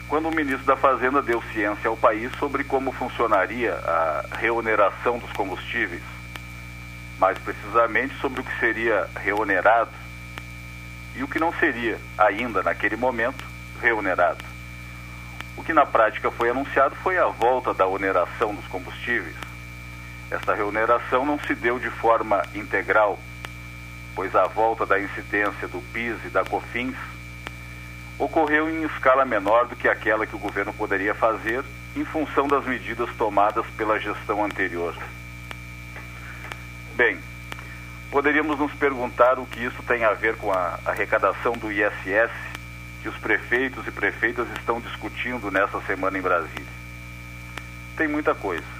quando 0.07 0.27
o 0.27 0.35
ministro 0.35 0.65
da 0.65 0.75
Fazenda 0.75 1.21
deu 1.21 1.41
ciência 1.53 1.87
ao 1.87 1.95
país 1.95 2.31
sobre 2.39 2.63
como 2.63 2.91
funcionaria 2.91 3.73
a 3.73 4.25
reoneração 4.37 5.19
dos 5.19 5.31
combustíveis, 5.33 6.01
mais 7.19 7.37
precisamente 7.37 8.15
sobre 8.19 8.41
o 8.41 8.43
que 8.43 8.59
seria 8.59 9.07
reonerado 9.15 9.91
e 11.15 11.23
o 11.23 11.27
que 11.27 11.39
não 11.39 11.53
seria, 11.53 11.99
ainda 12.17 12.63
naquele 12.63 12.95
momento, 12.95 13.43
reonerado. 13.81 14.48
O 15.59 15.63
que 15.63 15.73
na 15.73 15.85
prática 15.85 16.31
foi 16.31 16.49
anunciado 16.49 16.95
foi 16.95 17.17
a 17.17 17.25
volta 17.25 17.73
da 17.73 17.85
oneração 17.85 18.55
dos 18.55 18.65
combustíveis. 18.67 19.35
Esta 20.31 20.55
reoneração 20.55 21.25
não 21.25 21.37
se 21.37 21.53
deu 21.53 21.77
de 21.77 21.89
forma 21.89 22.41
integral, 22.55 23.19
pois 24.15 24.33
a 24.37 24.47
volta 24.47 24.85
da 24.85 24.97
incidência 24.97 25.67
do 25.67 25.81
PIS 25.91 26.15
e 26.23 26.29
da 26.29 26.45
COFINS 26.45 26.95
ocorreu 28.17 28.69
em 28.69 28.83
escala 28.85 29.25
menor 29.25 29.67
do 29.67 29.75
que 29.75 29.89
aquela 29.89 30.25
que 30.25 30.35
o 30.35 30.39
governo 30.39 30.71
poderia 30.71 31.13
fazer 31.13 31.61
em 31.93 32.05
função 32.05 32.47
das 32.47 32.63
medidas 32.63 33.09
tomadas 33.17 33.65
pela 33.75 33.99
gestão 33.99 34.45
anterior. 34.45 34.95
Bem, 36.95 37.19
poderíamos 38.09 38.57
nos 38.57 38.71
perguntar 38.75 39.37
o 39.37 39.45
que 39.45 39.65
isso 39.65 39.83
tem 39.83 40.05
a 40.05 40.13
ver 40.13 40.37
com 40.37 40.53
a 40.53 40.79
arrecadação 40.85 41.51
do 41.51 41.69
ISS 41.69 42.48
que 43.01 43.09
os 43.09 43.17
prefeitos 43.17 43.85
e 43.87 43.91
prefeitas 43.91 44.47
estão 44.57 44.79
discutindo 44.81 45.49
nessa 45.49 45.79
semana 45.81 46.17
em 46.17 46.21
Brasília. 46.21 46.79
Tem 47.95 48.07
muita 48.07 48.35
coisa. 48.35 48.79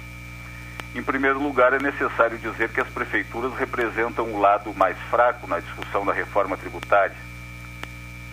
Em 0.94 1.02
primeiro 1.02 1.40
lugar, 1.40 1.72
é 1.72 1.78
necessário 1.78 2.36
dizer 2.38 2.70
que 2.70 2.80
as 2.80 2.88
prefeituras 2.88 3.54
representam 3.54 4.26
o 4.26 4.40
lado 4.40 4.74
mais 4.74 4.98
fraco 5.08 5.46
na 5.46 5.60
discussão 5.60 6.04
da 6.04 6.12
reforma 6.12 6.56
tributária 6.56 7.16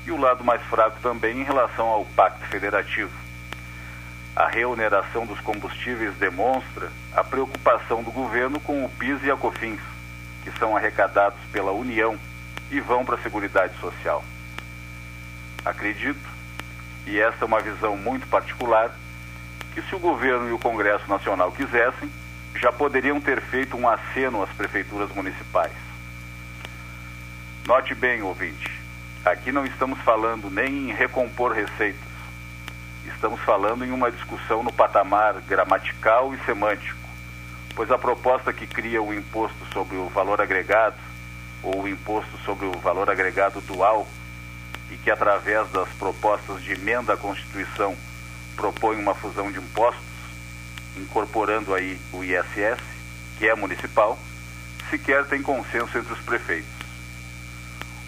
e 0.05 0.11
o 0.11 0.17
lado 0.17 0.43
mais 0.43 0.61
fraco 0.63 0.97
também 1.01 1.39
em 1.39 1.43
relação 1.43 1.87
ao 1.87 2.05
Pacto 2.05 2.45
Federativo. 2.47 3.11
A 4.35 4.47
reoneração 4.47 5.25
dos 5.25 5.39
combustíveis 5.41 6.15
demonstra 6.15 6.91
a 7.13 7.23
preocupação 7.23 8.01
do 8.01 8.11
governo 8.11 8.59
com 8.59 8.85
o 8.85 8.89
PIS 8.89 9.23
e 9.23 9.31
a 9.31 9.35
COFINS, 9.35 9.81
que 10.43 10.51
são 10.57 10.77
arrecadados 10.77 11.39
pela 11.51 11.71
União 11.71 12.17
e 12.71 12.79
vão 12.79 13.03
para 13.03 13.15
a 13.15 13.21
Seguridade 13.21 13.77
Social. 13.79 14.23
Acredito, 15.67 16.29
e 17.05 17.19
essa 17.19 17.39
é 17.41 17.45
uma 17.45 17.59
visão 17.59 17.97
muito 17.97 18.25
particular, 18.27 18.89
que 19.73 19.81
se 19.81 19.93
o 19.93 19.99
governo 19.99 20.47
e 20.47 20.53
o 20.53 20.57
Congresso 20.57 21.05
Nacional 21.09 21.51
quisessem, 21.51 22.09
já 22.55 22.71
poderiam 22.71 23.19
ter 23.19 23.41
feito 23.41 23.75
um 23.75 23.87
aceno 23.87 24.41
às 24.41 24.49
prefeituras 24.51 25.11
municipais. 25.11 25.73
Note 27.65 27.93
bem, 27.93 28.21
ouvinte, 28.21 28.71
aqui 29.25 29.51
não 29.51 29.65
estamos 29.65 29.99
falando 29.99 30.49
nem 30.49 30.89
em 30.89 30.93
recompor 30.93 31.51
receitas. 31.51 31.99
Estamos 33.05 33.41
falando 33.41 33.83
em 33.83 33.91
uma 33.91 34.09
discussão 34.09 34.63
no 34.63 34.71
patamar 34.71 35.41
gramatical 35.41 36.33
e 36.33 36.37
semântico, 36.45 36.97
pois 37.75 37.91
a 37.91 37.97
proposta 37.97 38.53
que 38.53 38.65
cria 38.65 39.03
o 39.03 39.13
imposto 39.13 39.65
sobre 39.73 39.97
o 39.97 40.07
valor 40.07 40.39
agregado, 40.39 40.95
ou 41.61 41.81
o 41.81 41.87
imposto 41.89 42.37
sobre 42.45 42.65
o 42.67 42.71
valor 42.79 43.09
agregado 43.09 43.59
dual, 43.59 44.07
e 44.91 44.97
que, 44.97 45.11
através 45.11 45.69
das 45.71 45.89
propostas 45.89 46.61
de 46.61 46.73
emenda 46.73 47.13
à 47.13 47.17
Constituição, 47.17 47.95
propõe 48.55 48.97
uma 48.97 49.13
fusão 49.13 49.51
de 49.51 49.59
impostos, 49.59 50.03
incorporando 50.95 51.73
aí 51.73 51.99
o 52.11 52.23
ISS, 52.23 52.81
que 53.37 53.47
é 53.47 53.55
municipal, 53.55 54.17
sequer 54.89 55.25
tem 55.25 55.41
consenso 55.41 55.97
entre 55.97 56.13
os 56.13 56.19
prefeitos. 56.19 56.69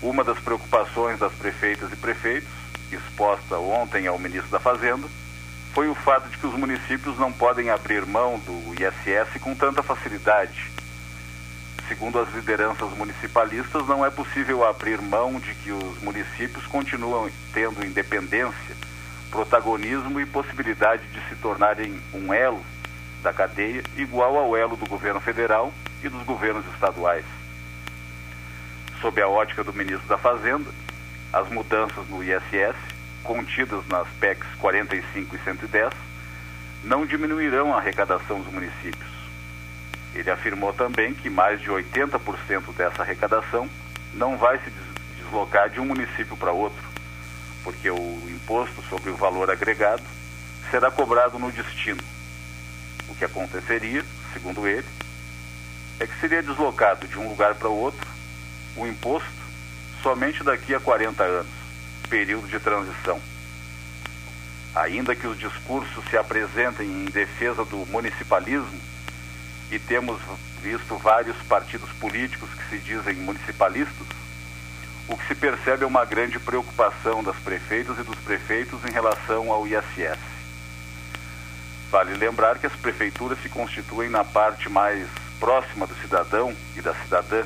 Uma 0.02 0.24
das 0.24 0.40
preocupações 0.40 1.20
das 1.20 1.34
prefeitas 1.34 1.92
e 1.92 1.96
prefeitos, 1.96 2.50
exposta 2.92 3.58
ontem 3.58 4.08
ao 4.08 4.18
ministro 4.18 4.50
da 4.50 4.60
Fazenda, 4.60 5.08
foi 5.74 5.88
o 5.88 5.96
fato 5.96 6.30
de 6.30 6.38
que 6.38 6.48
os 6.48 6.54
municípios 6.54 7.18
não 7.20 7.32
podem 7.32 7.70
abrir 7.70 8.06
mão 8.06 8.40
do 8.40 8.74
ISS 8.74 9.40
com 9.40 9.54
tanta 9.54 9.84
facilidade 9.84 10.72
segundo 11.90 12.20
as 12.20 12.32
lideranças 12.36 12.96
municipalistas, 12.96 13.88
não 13.88 14.06
é 14.06 14.12
possível 14.12 14.64
abrir 14.64 15.02
mão 15.02 15.40
de 15.40 15.56
que 15.56 15.72
os 15.72 16.02
municípios 16.04 16.66
continuam 16.68 17.30
tendo 17.52 17.84
independência, 17.84 18.76
protagonismo 19.32 20.20
e 20.22 20.26
possibilidade 20.26 21.02
de 21.08 21.20
se 21.28 21.36
tornarem 21.42 22.00
um 22.14 22.32
elo 22.32 22.64
da 23.24 23.34
cadeia 23.34 23.84
igual 23.98 24.38
ao 24.38 24.56
elo 24.56 24.78
do 24.78 24.88
governo 24.88 25.20
federal 25.20 25.74
e 26.04 26.08
dos 26.08 26.24
governos 26.24 26.64
estaduais. 26.74 27.26
Sob 29.02 29.20
a 29.20 29.28
ótica 29.28 29.64
do 29.64 29.74
ministro 29.74 30.08
da 30.08 30.18
Fazenda, 30.18 30.70
as 31.34 31.50
mudanças 31.50 32.08
no 32.08 32.24
ISS, 32.24 32.76
contidas 33.24 33.86
nas 33.88 34.08
PECs 34.20 34.48
45 34.60 35.36
e 35.36 35.40
110, 35.40 35.92
não 36.84 37.06
diminuirão 37.06 37.74
a 37.74 37.78
arrecadação 37.78 38.42
dos 38.42 38.54
municípios 38.54 39.19
ele 40.14 40.30
afirmou 40.30 40.74
também 40.74 41.14
que 41.14 41.30
mais 41.30 41.62
de 41.62 41.70
80% 41.70 42.74
dessa 42.76 43.02
arrecadação 43.02 43.70
não 44.14 44.38
vai 44.38 44.58
se 44.60 44.72
deslocar 45.22 45.70
de 45.70 45.80
um 45.80 45.86
município 45.86 46.36
para 46.36 46.52
outro, 46.52 46.84
porque 47.64 47.90
o 47.90 48.30
imposto 48.30 48.82
sobre 48.90 49.10
o 49.12 49.16
valor 49.16 49.50
agregado 49.50 50.04
será 50.72 50.90
cobrado 50.90 51.38
no 51.38 51.52
destino. 51.52 52.02
O 53.08 53.16
que 53.16 53.26
aconteceria, 53.26 54.04
segundo 54.34 54.68
ele, 54.68 54.86
é 56.00 56.08
que 56.08 56.20
seria 56.20 56.42
deslocado 56.42 57.08
de 57.08 57.18
um 57.18 57.28
lugar 57.28 57.56
para 57.56 57.70
outro 57.70 58.08
o 58.76 58.88
imposto 58.88 59.30
somente 60.02 60.44
daqui 60.44 60.74
a 60.74 60.80
40 60.80 61.24
anos, 61.24 61.52
período 62.10 62.48
de 62.48 62.60
transição. 62.60 63.20
Ainda 64.74 65.16
que 65.16 65.28
os 65.28 65.38
discursos 65.38 66.04
se 66.10 66.18
apresentem 66.18 66.88
em 66.88 67.06
defesa 67.06 67.66
do 67.66 67.86
municipalismo, 67.88 68.80
e 69.72 69.78
temos 69.78 70.20
visto 70.62 70.98
vários 70.98 71.38
partidos 71.44 71.90
políticos 71.94 72.50
que 72.54 72.70
se 72.70 72.78
dizem 72.80 73.16
municipalistas, 73.16 74.08
o 75.08 75.18
que 75.18 75.28
se 75.28 75.36
percebe 75.36 75.84
é 75.84 75.88
uma 75.88 76.06
grande 76.06 76.40
preocupação 76.40 77.24
das 77.24 77.36
prefeitas 77.38 77.98
e 77.98 78.04
dos 78.04 78.18
prefeitos 78.20 78.80
em 78.86 78.92
relação 78.92 79.52
ao 79.52 79.68
ISS. 79.68 80.20
Vale 81.90 82.14
lembrar 82.14 82.60
que 82.60 82.68
as 82.68 82.76
prefeituras 82.76 83.42
se 83.42 83.50
constituem 83.50 84.10
na 84.10 84.24
parte 84.24 84.70
mais 84.70 85.08
próxima 85.40 85.88
do 85.88 85.96
cidadão 85.96 86.56
e 86.76 86.82
da 86.82 86.94
cidadã 86.94 87.44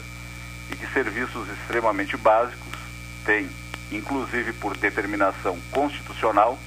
e 0.70 0.76
que 0.76 0.88
serviços 0.88 1.48
extremamente 1.50 2.18
básicos 2.18 2.74
têm, 3.24 3.50
inclusive 3.92 4.52
por 4.54 4.76
determinação 4.76 5.58
constitucional, 5.72 6.60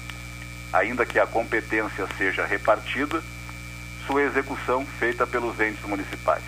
ainda 0.73 1.05
que 1.05 1.19
a 1.19 1.27
competência 1.27 2.07
seja 2.17 2.45
repartida, 2.45 3.21
sua 4.07 4.23
execução 4.23 4.85
feita 4.85 5.27
pelos 5.27 5.59
entes 5.59 5.83
municipais. 5.83 6.41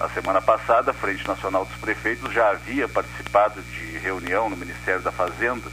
Na 0.00 0.08
semana 0.08 0.42
passada, 0.42 0.90
a 0.90 0.94
Frente 0.94 1.26
Nacional 1.26 1.64
dos 1.64 1.76
Prefeitos 1.76 2.32
já 2.32 2.50
havia 2.50 2.88
participado 2.88 3.62
de 3.62 3.98
reunião 3.98 4.50
no 4.50 4.56
Ministério 4.56 5.00
da 5.00 5.12
Fazenda, 5.12 5.70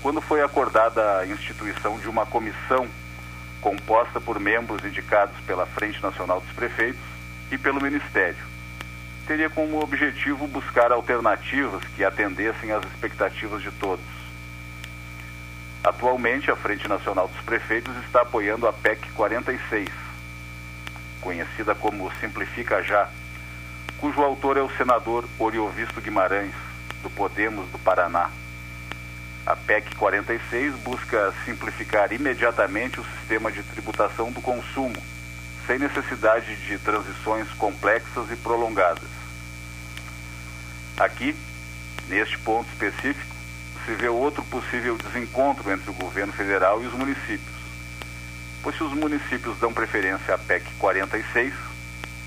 quando 0.00 0.20
foi 0.20 0.40
acordada 0.42 1.18
a 1.18 1.26
instituição 1.26 1.98
de 1.98 2.08
uma 2.08 2.24
comissão 2.24 2.88
composta 3.60 4.20
por 4.20 4.38
membros 4.38 4.84
indicados 4.84 5.36
pela 5.46 5.66
Frente 5.66 6.00
Nacional 6.00 6.40
dos 6.40 6.52
Prefeitos 6.52 7.02
e 7.50 7.58
pelo 7.58 7.82
Ministério. 7.82 8.44
Teria 9.26 9.50
como 9.50 9.82
objetivo 9.82 10.46
buscar 10.46 10.92
alternativas 10.92 11.82
que 11.96 12.04
atendessem 12.04 12.70
às 12.70 12.84
expectativas 12.84 13.62
de 13.62 13.72
todos. 13.72 14.04
Atualmente, 15.86 16.50
a 16.50 16.56
Frente 16.56 16.88
Nacional 16.88 17.28
dos 17.28 17.40
Prefeitos 17.42 17.96
está 18.04 18.22
apoiando 18.22 18.66
a 18.66 18.72
PEC 18.72 19.08
46, 19.12 19.88
conhecida 21.20 21.76
como 21.76 22.10
Simplifica 22.18 22.82
Já, 22.82 23.08
cujo 23.98 24.20
autor 24.20 24.56
é 24.56 24.62
o 24.62 24.76
senador 24.76 25.28
Oriovisto 25.38 26.00
Guimarães, 26.00 26.52
do 27.04 27.10
Podemos 27.10 27.70
do 27.70 27.78
Paraná. 27.78 28.32
A 29.46 29.54
PEC 29.54 29.94
46 29.94 30.74
busca 30.80 31.32
simplificar 31.44 32.12
imediatamente 32.12 32.98
o 32.98 33.04
sistema 33.04 33.52
de 33.52 33.62
tributação 33.62 34.32
do 34.32 34.40
consumo, 34.40 35.00
sem 35.68 35.78
necessidade 35.78 36.56
de 36.66 36.78
transições 36.78 37.48
complexas 37.50 38.28
e 38.32 38.34
prolongadas. 38.34 39.08
Aqui, 40.98 41.32
neste 42.08 42.36
ponto 42.38 42.68
específico, 42.70 43.35
se 43.86 43.94
vê 43.94 44.08
outro 44.08 44.42
possível 44.44 44.98
desencontro 44.98 45.70
entre 45.70 45.88
o 45.88 45.94
governo 45.94 46.32
federal 46.32 46.82
e 46.82 46.86
os 46.86 46.92
municípios. 46.92 47.56
Pois 48.60 48.76
se 48.76 48.82
os 48.82 48.92
municípios 48.92 49.56
dão 49.58 49.72
preferência 49.72 50.34
à 50.34 50.38
PEC 50.38 50.66
46, 50.76 51.54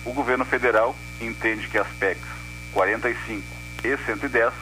o 0.05 0.13
governo 0.13 0.45
federal 0.45 0.95
entende 1.19 1.67
que 1.67 1.77
as 1.77 1.87
PECs 1.99 2.23
45 2.71 3.45
e 3.83 3.97
110 4.05 4.53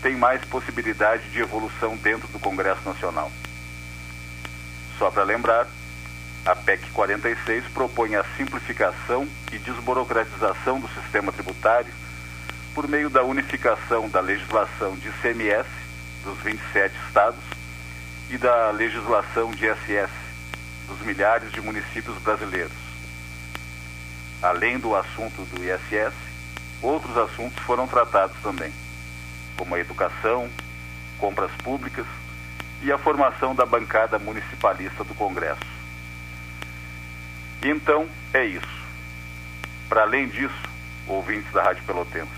têm 0.00 0.16
mais 0.16 0.44
possibilidade 0.44 1.28
de 1.30 1.40
evolução 1.40 1.96
dentro 1.96 2.28
do 2.28 2.38
Congresso 2.38 2.82
Nacional. 2.84 3.30
Só 4.96 5.10
para 5.10 5.24
lembrar, 5.24 5.66
a 6.44 6.54
PEC 6.54 6.88
46 6.92 7.64
propõe 7.74 8.14
a 8.14 8.24
simplificação 8.36 9.26
e 9.52 9.58
desburocratização 9.58 10.78
do 10.78 10.88
sistema 10.88 11.32
tributário 11.32 11.92
por 12.74 12.86
meio 12.86 13.10
da 13.10 13.24
unificação 13.24 14.08
da 14.08 14.20
legislação 14.20 14.94
de 14.96 15.08
ICMS 15.08 15.81
dos 16.22 16.38
27 16.38 16.94
estados 17.06 17.40
e 18.30 18.38
da 18.38 18.70
legislação 18.70 19.50
de 19.50 19.66
ISS 19.66 20.10
dos 20.88 21.00
milhares 21.00 21.50
de 21.52 21.60
municípios 21.60 22.16
brasileiros. 22.18 22.72
Além 24.42 24.78
do 24.78 24.96
assunto 24.96 25.44
do 25.44 25.62
ISS, 25.62 26.14
outros 26.80 27.16
assuntos 27.16 27.62
foram 27.64 27.86
tratados 27.86 28.36
também, 28.42 28.72
como 29.56 29.74
a 29.74 29.78
educação, 29.78 30.48
compras 31.18 31.50
públicas 31.62 32.06
e 32.82 32.90
a 32.90 32.98
formação 32.98 33.54
da 33.54 33.64
bancada 33.64 34.18
municipalista 34.18 35.04
do 35.04 35.14
Congresso. 35.14 35.60
Então, 37.62 38.08
é 38.34 38.44
isso. 38.44 38.82
Para 39.88 40.02
além 40.02 40.28
disso, 40.28 40.62
ouvintes 41.06 41.52
da 41.52 41.62
Rádio 41.62 41.84
Pelotense, 41.84 42.30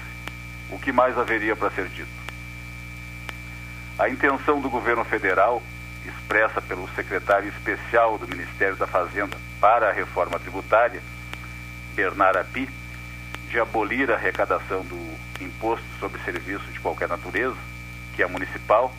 o 0.71 0.79
que 0.79 0.93
mais 0.93 1.17
haveria 1.17 1.57
para 1.57 1.71
ser 1.71 1.89
dito? 1.89 2.14
A 3.97 4.09
intenção 4.09 4.61
do 4.61 4.69
governo 4.69 5.05
federal, 5.05 5.63
expressa 6.05 6.61
pelo 6.61 6.89
secretário 6.97 7.49
especial 7.49 8.19
do 8.19 8.27
Ministério 8.27 8.75
da 8.75 8.89
Fazenda 8.89 9.37
para 9.61 9.89
a 9.89 9.93
reforma 9.93 10.39
tributária, 10.39 11.01
Bernard 11.95 12.39
Api, 12.39 12.69
de 13.49 13.61
abolir 13.61 14.11
a 14.11 14.15
arrecadação 14.15 14.83
do 14.83 15.17
imposto 15.41 15.87
sobre 16.01 16.21
serviço 16.23 16.65
de 16.73 16.81
qualquer 16.81 17.09
natureza, 17.09 17.57
que 18.17 18.23
é 18.23 18.27
municipal, 18.27 18.93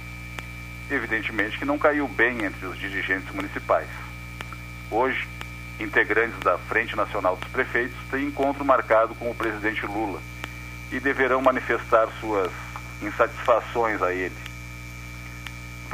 evidentemente 0.89 1.60
que 1.60 1.65
não 1.65 1.77
caiu 1.77 2.08
bem 2.08 2.45
entre 2.45 2.65
os 2.65 2.79
dirigentes 2.79 3.29
municipais. 3.36 3.89
Hoje, 4.89 5.27
integrantes 5.77 6.39
da 6.39 6.58
Frente 6.58 6.95
Nacional 6.95 7.36
dos 7.36 7.49
Prefeitos 7.49 7.97
têm 8.10 8.27
encontro 8.27 8.63
marcado 8.63 9.13
com 9.15 9.29
o 9.29 9.36
presidente 9.36 9.86
Lula 9.86 10.21
e 10.89 11.01
deverão 11.01 11.41
manifestar 11.41 12.08
suas 12.21 12.51
insatisfações 13.01 14.01
a 14.01 14.13
ele. 14.13 14.44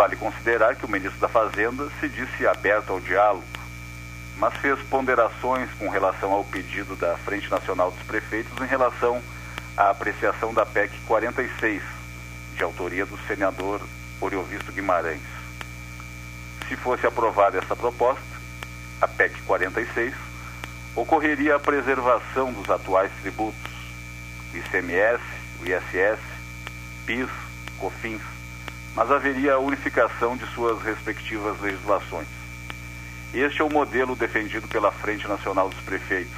Vale 0.02 0.16
considerar 0.16 0.76
que 0.76 0.84
o 0.84 0.90
ministro 0.90 1.20
da 1.20 1.28
Fazenda 1.28 1.88
se 2.00 2.10
disse 2.10 2.48
aberto 2.48 2.90
ao 2.90 3.00
diálogo, 3.00 3.46
mas 4.36 4.52
fez 4.56 4.80
ponderações 4.90 5.70
com 5.78 5.90
relação 5.90 6.32
ao 6.32 6.44
pedido 6.44 6.96
da 6.96 7.16
Frente 7.18 7.48
Nacional 7.52 7.92
dos 7.92 8.02
Prefeitos 8.02 8.52
em 8.60 8.66
relação 8.66 9.22
à 9.78 9.92
apreciação 9.92 10.56
da 10.56 10.66
PEC 10.66 10.92
46, 11.02 11.84
de 12.56 12.64
autoria 12.64 13.06
do 13.06 13.16
senador 13.28 13.80
Oriovisto 14.20 14.72
Guimarães. 14.72 15.22
Se 16.68 16.76
fosse 16.76 17.06
aprovada 17.06 17.60
essa 17.60 17.76
proposta, 17.76 18.24
a 19.00 19.08
PEC 19.08 19.40
46, 19.44 20.16
ocorreria 20.96 21.58
a 21.58 21.60
preservação 21.60 22.52
dos 22.52 22.68
atuais 22.72 23.12
tributos, 23.22 23.72
o 24.52 24.58
ICMS, 24.58 25.22
o 25.60 25.66
ISS, 25.68 26.20
PIS, 27.06 27.30
COFINS, 27.78 28.41
mas 28.96 29.10
haveria 29.10 29.54
a 29.54 29.60
unificação 29.60 30.36
de 30.36 30.46
suas 30.54 30.82
respectivas 30.82 31.60
legislações. 31.62 32.28
Este 33.34 33.62
é 33.62 33.64
o 33.64 33.70
modelo 33.70 34.16
defendido 34.16 34.68
pela 34.68 34.92
Frente 34.92 35.28
Nacional 35.28 35.70
dos 35.70 35.80
Prefeitos, 35.82 36.38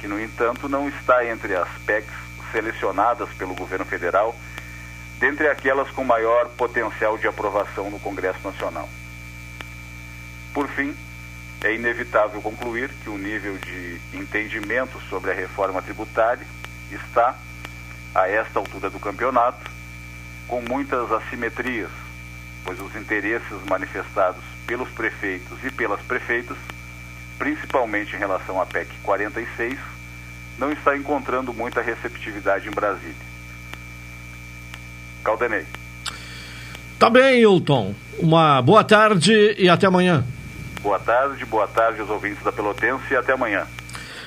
que, 0.00 0.06
no 0.06 0.20
entanto, 0.20 0.68
não 0.68 0.88
está 0.88 1.26
entre 1.26 1.56
as 1.56 1.68
PECs 1.84 2.14
selecionadas 2.52 3.28
pelo 3.30 3.54
governo 3.54 3.84
federal, 3.84 4.36
dentre 5.18 5.48
aquelas 5.48 5.90
com 5.90 6.04
maior 6.04 6.48
potencial 6.50 7.18
de 7.18 7.26
aprovação 7.26 7.90
no 7.90 7.98
Congresso 7.98 8.38
Nacional. 8.44 8.88
Por 10.52 10.68
fim, 10.68 10.94
é 11.62 11.74
inevitável 11.74 12.40
concluir 12.40 12.90
que 13.02 13.10
o 13.10 13.18
nível 13.18 13.58
de 13.58 14.00
entendimento 14.12 15.00
sobre 15.08 15.32
a 15.32 15.34
reforma 15.34 15.82
tributária 15.82 16.46
está, 16.92 17.34
a 18.14 18.28
esta 18.28 18.60
altura 18.60 18.90
do 18.90 19.00
campeonato, 19.00 19.73
com 20.54 20.62
muitas 20.70 21.10
assimetrias, 21.10 21.90
pois 22.64 22.80
os 22.80 22.94
interesses 22.94 23.58
manifestados 23.68 24.40
pelos 24.68 24.88
prefeitos 24.90 25.58
e 25.64 25.70
pelas 25.72 26.00
prefeitas, 26.02 26.56
principalmente 27.36 28.14
em 28.14 28.18
relação 28.20 28.62
à 28.62 28.64
PEC 28.64 28.88
46, 29.02 29.76
não 30.56 30.70
está 30.70 30.96
encontrando 30.96 31.52
muita 31.52 31.82
receptividade 31.82 32.68
em 32.68 32.70
Brasília. 32.70 33.16
Caldenei. 35.24 35.66
Tá 37.00 37.10
bem, 37.10 37.40
Hilton. 37.40 37.92
Uma 38.20 38.62
boa 38.62 38.84
tarde 38.84 39.56
e 39.58 39.68
até 39.68 39.88
amanhã. 39.88 40.24
Boa 40.80 41.00
tarde, 41.00 41.44
boa 41.46 41.66
tarde 41.66 42.00
aos 42.00 42.10
ouvintes 42.10 42.44
da 42.44 42.52
Pelotense 42.52 43.12
e 43.12 43.16
até 43.16 43.32
amanhã. 43.32 43.66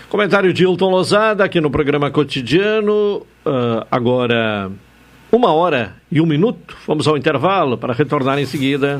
Comentário 0.09 0.51
de 0.51 0.63
Hilton 0.63 0.89
Lozada 0.89 1.45
aqui 1.45 1.61
no 1.61 1.71
programa 1.71 2.11
cotidiano. 2.11 3.25
Uh, 3.45 3.87
agora, 3.89 4.69
uma 5.31 5.51
hora 5.51 5.95
e 6.11 6.21
um 6.21 6.25
minuto. 6.25 6.75
Vamos 6.85 7.07
ao 7.07 7.17
intervalo 7.17 7.77
para 7.77 7.93
retornar 7.93 8.39
em 8.39 8.45
seguida. 8.45 8.99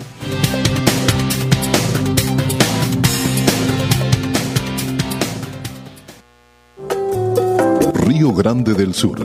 Rio 8.08 8.32
Grande 8.34 8.74
del 8.74 8.94
Sur. 8.94 9.18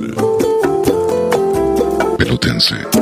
Pelotense. 2.18 3.01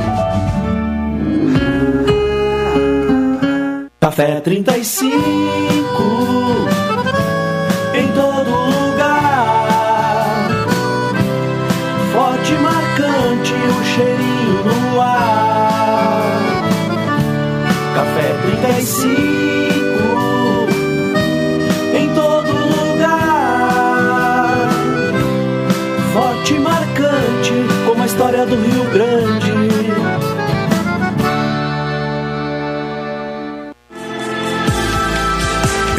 Café 4.11 4.41
35 4.41 6.80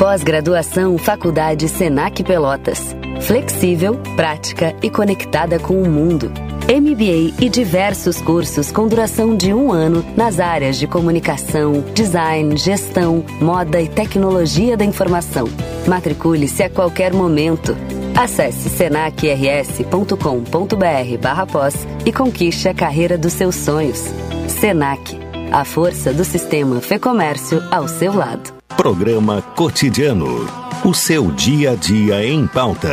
Pós-graduação 0.00 0.96
Faculdade 0.96 1.68
Senac 1.68 2.24
Pelotas. 2.24 2.96
Flexível, 3.20 4.00
prática 4.16 4.74
e 4.82 4.88
conectada 4.88 5.58
com 5.58 5.74
o 5.74 5.86
mundo. 5.86 6.32
MBA 6.66 7.34
e 7.38 7.50
diversos 7.50 8.18
cursos 8.18 8.72
com 8.72 8.88
duração 8.88 9.36
de 9.36 9.52
um 9.52 9.70
ano 9.70 10.02
nas 10.16 10.40
áreas 10.40 10.78
de 10.78 10.86
comunicação, 10.86 11.84
design, 11.92 12.56
gestão, 12.56 13.22
moda 13.42 13.78
e 13.78 13.88
tecnologia 13.88 14.74
da 14.74 14.86
informação. 14.86 15.46
Matricule-se 15.86 16.62
a 16.62 16.70
qualquer 16.70 17.12
momento. 17.12 17.76
Acesse 18.16 18.70
senacrs.com.br 18.70 21.18
barra 21.20 21.46
pós 21.46 21.86
e 22.06 22.12
conquiste 22.12 22.70
a 22.70 22.74
carreira 22.74 23.18
dos 23.18 23.34
seus 23.34 23.54
sonhos. 23.54 24.02
Senac, 24.48 25.14
a 25.52 25.62
força 25.62 26.10
do 26.10 26.24
sistema 26.24 26.80
Fê 26.80 26.98
Comércio 26.98 27.62
ao 27.70 27.86
seu 27.86 28.14
lado. 28.14 28.59
Programa 28.82 29.42
Cotidiano. 29.42 30.48
O 30.82 30.94
seu 30.94 31.30
dia 31.32 31.72
a 31.72 31.74
dia 31.74 32.24
em 32.24 32.46
pauta. 32.46 32.88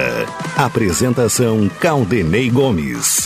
Apresentação 0.58 1.69
Caldenei 1.80 2.50
Gomes. 2.50 3.26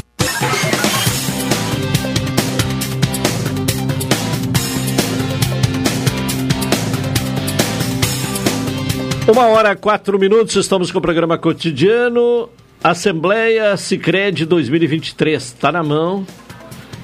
Uma 9.28 9.48
hora, 9.48 9.76
quatro 9.76 10.20
minutos, 10.20 10.56
estamos 10.56 10.92
com 10.92 11.00
o 11.00 11.02
programa 11.02 11.40
cotidiano. 11.40 12.48
Assembleia 12.84 13.76
Sicredi 13.76 14.46
2023. 14.46 15.42
Está 15.42 15.72
na 15.72 15.82
mão. 15.82 16.28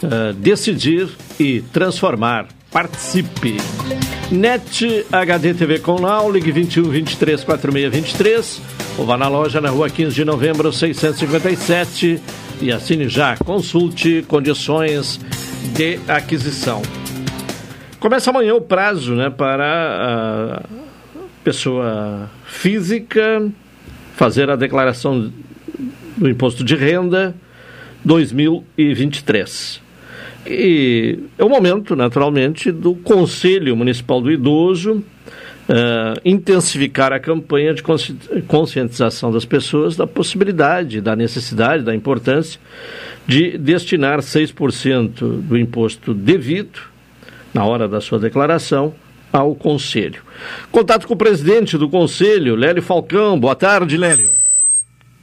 Uh, 0.04 0.34
decidir 0.34 1.10
e 1.40 1.62
transformar. 1.74 2.57
Participe. 2.78 3.58
NET 4.32 5.04
HD 5.12 5.56
TV 5.56 5.80
com 5.80 6.00
Now, 6.00 6.32
ligue 6.32 6.52
21 6.52 6.84
23 6.84 7.44
46 7.44 7.92
23 7.92 8.62
ou 9.00 9.04
vá 9.04 9.18
na 9.18 9.28
loja 9.28 9.60
na 9.60 9.72
rua 9.72 9.90
15 9.90 10.14
de 10.14 10.24
novembro 10.24 10.72
657 10.72 12.22
e 12.62 12.72
assine 12.72 13.10
já. 13.10 13.36
Consulte 13.38 14.24
condições 14.28 15.20
de 15.74 16.00
aquisição. 16.08 16.84
Começa 18.00 18.30
amanhã 18.30 18.54
o 18.54 18.62
prazo 18.62 19.16
né, 19.16 19.32
para 19.32 20.62
a 20.62 20.62
pessoa 21.44 22.30
física 22.46 23.52
fazer 24.16 24.52
a 24.52 24.56
declaração 24.56 25.34
do 26.16 26.30
imposto 26.30 26.64
de 26.64 26.76
renda 26.76 27.34
2023. 28.06 29.87
E 30.50 31.20
é 31.38 31.44
o 31.44 31.50
momento, 31.50 31.96
naturalmente, 31.96 32.72
do 32.72 32.96
Conselho 32.96 33.76
Municipal 33.76 34.22
do 34.22 34.32
Idoso 34.32 35.04
uh, 35.68 36.20
intensificar 36.24 37.12
a 37.12 37.20
campanha 37.20 37.74
de 37.74 37.84
conscientização 38.48 39.32
das 39.32 39.46
pessoas 39.46 39.96
da 39.96 40.08
possibilidade, 40.08 41.02
da 41.02 41.16
necessidade, 41.16 41.84
da 41.84 41.94
importância 41.94 42.60
de 43.26 43.58
destinar 43.58 44.20
6% 44.20 45.42
do 45.42 45.58
imposto 45.58 46.14
devido, 46.14 46.80
na 47.54 47.66
hora 47.66 47.88
da 47.88 48.00
sua 48.00 48.20
declaração, 48.20 48.94
ao 49.32 49.54
Conselho. 49.54 50.24
Contato 50.72 51.08
com 51.08 51.14
o 51.14 51.18
presidente 51.18 51.78
do 51.78 51.90
Conselho, 51.90 52.56
Lélio 52.56 52.82
Falcão. 52.82 53.38
Boa 53.38 53.56
tarde, 53.56 53.98
Lélio. 53.98 54.32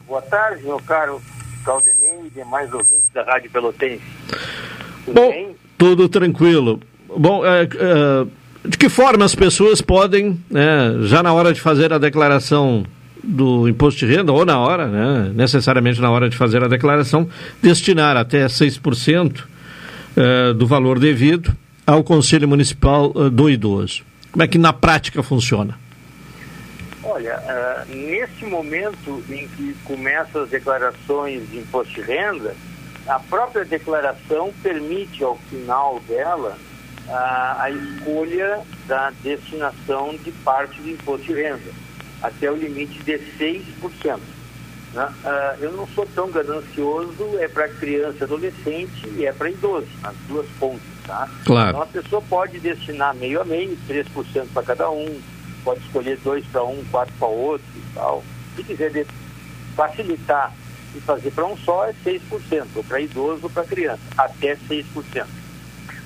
Boa 0.07 0.21
tarde, 0.21 0.63
meu 0.63 0.79
caro 0.81 1.21
Caldenei 1.65 2.27
e 2.27 2.31
demais 2.31 2.73
ouvintes 2.73 3.09
da 3.15 3.23
Rádio 3.23 3.51
Pelotense. 3.51 4.03
Tudo 5.05 5.15
Bom, 5.15 5.31
bem? 5.31 5.57
Tudo 5.77 6.09
tranquilo. 6.09 6.81
Bom, 7.17 7.45
é, 7.45 7.63
é, 7.63 8.27
de 8.69 8.79
que 8.79 8.89
forma 8.89 9.25
as 9.25 9.35
pessoas 9.35 9.81
podem, 9.81 10.41
né, 10.51 10.97
já 11.03 11.23
na 11.23 11.33
hora 11.33 11.53
de 11.53 11.61
fazer 11.61 11.93
a 11.93 11.99
declaração 11.99 12.85
do 13.23 13.69
imposto 13.69 14.05
de 14.07 14.15
renda, 14.15 14.33
ou 14.33 14.45
na 14.45 14.59
hora, 14.59 14.87
né, 14.87 15.33
necessariamente 15.35 16.01
na 16.01 16.11
hora 16.11 16.29
de 16.29 16.37
fazer 16.37 16.63
a 16.63 16.69
declaração, 16.69 17.29
destinar 17.63 18.17
até 18.17 18.47
6% 18.47 19.45
é, 20.17 20.53
do 20.53 20.67
valor 20.67 20.99
devido 20.99 21.55
ao 21.87 22.03
Conselho 22.03 22.49
Municipal 22.49 23.13
é, 23.17 23.31
do 23.31 23.49
Idoso? 23.49 24.03
Como 24.33 24.43
é 24.43 24.49
que 24.49 24.59
na 24.59 24.73
prática 24.73 25.23
funciona? 25.23 25.79
Olha, 27.03 27.39
uh, 27.39 27.95
nesse 27.95 28.45
momento 28.47 29.23
em 29.29 29.47
que 29.49 29.77
começam 29.85 30.43
as 30.43 30.49
declarações 30.49 31.49
de 31.51 31.59
imposto 31.59 31.93
de 31.95 32.01
renda, 32.01 32.57
a 33.07 33.19
própria 33.19 33.65
declaração 33.65 34.53
permite, 34.63 35.23
ao 35.23 35.37
final 35.51 36.01
dela, 36.09 36.57
a, 37.09 37.63
a 37.65 37.71
escolha 37.71 38.63
da 38.87 39.11
destinação 39.23 40.17
de 40.17 40.33
parte 40.33 40.81
do 40.81 40.91
imposto 40.91 41.27
de 41.27 41.35
renda, 41.35 41.73
até 42.23 42.51
o 42.51 42.57
limite 42.57 42.99
de 43.03 43.19
6%. 43.39 44.19
Né? 44.95 45.15
Uh, 45.25 45.63
eu 45.63 45.73
não 45.73 45.87
sou 45.89 46.07
tão 46.15 46.31
ganancioso, 46.31 47.39
é 47.39 47.49
para 47.49 47.69
criança 47.69 48.19
e 48.21 48.25
adolescente 48.25 49.09
e 49.17 49.27
é 49.27 49.33
para 49.33 49.51
idoso, 49.51 49.89
nas 50.01 50.15
duas 50.29 50.47
pontas. 50.59 50.95
Tá? 51.07 51.29
Claro. 51.45 51.71
Então 51.71 51.83
a 51.83 51.87
pessoa 51.87 52.23
pode 52.23 52.59
destinar 52.59 53.15
meio 53.15 53.43
a 53.43 53.45
meio, 53.45 53.77
3% 53.89 54.47
para 54.55 54.63
cada 54.63 54.91
um, 54.91 55.21
pode 55.63 55.81
escolher 55.81 56.19
2 56.25 56.47
para 56.47 56.65
um, 56.65 56.83
4 56.91 57.15
para 57.19 57.29
outro 57.29 57.67
e 57.77 57.95
tal. 57.95 58.25
Se 58.57 58.63
quiser 58.63 59.05
facilitar 59.77 60.53
e 60.95 61.01
fazer 61.01 61.31
para 61.31 61.45
um 61.45 61.57
só 61.57 61.87
é 61.87 61.95
6%, 62.05 62.67
ou 62.75 62.85
para 62.85 63.01
idoso 63.01 63.41
ou 63.45 63.51
para 63.51 63.65
criança, 63.65 64.03
até 64.17 64.57
6%. 64.57 65.27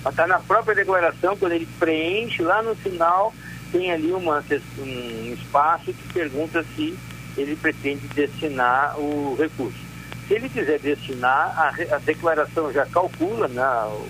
Mas 0.05 0.13
está 0.13 0.27
na 0.27 0.39
própria 0.39 0.75
declaração, 0.75 1.37
quando 1.37 1.53
ele 1.53 1.69
preenche, 1.79 2.43
lá 2.43 2.63
no 2.63 2.75
final 2.75 3.35
tem 3.71 3.93
ali 3.93 4.13
uma, 4.13 4.43
um 4.79 5.35
espaço 5.35 5.93
que 5.93 6.13
pergunta 6.13 6.65
se 6.75 6.97
ele 7.37 7.55
pretende 7.57 8.07
destinar 8.09 8.99
o 8.99 9.37
recurso. 9.39 9.79
Se 10.27 10.35
ele 10.35 10.49
quiser 10.49 10.79
destinar, 10.79 11.55
a, 11.57 11.97
a 11.97 11.99
declaração 11.99 12.73
já 12.73 12.87
calcula, 12.87 13.49
né, 13.49 13.63
o 13.87 14.09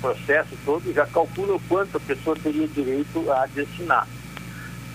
processo 0.00 0.56
todo 0.64 0.92
já 0.92 1.06
calcula 1.06 1.56
o 1.56 1.60
quanto 1.68 1.96
a 1.96 2.00
pessoa 2.00 2.36
teria 2.36 2.66
direito 2.68 3.30
a 3.30 3.46
destinar 3.46 4.06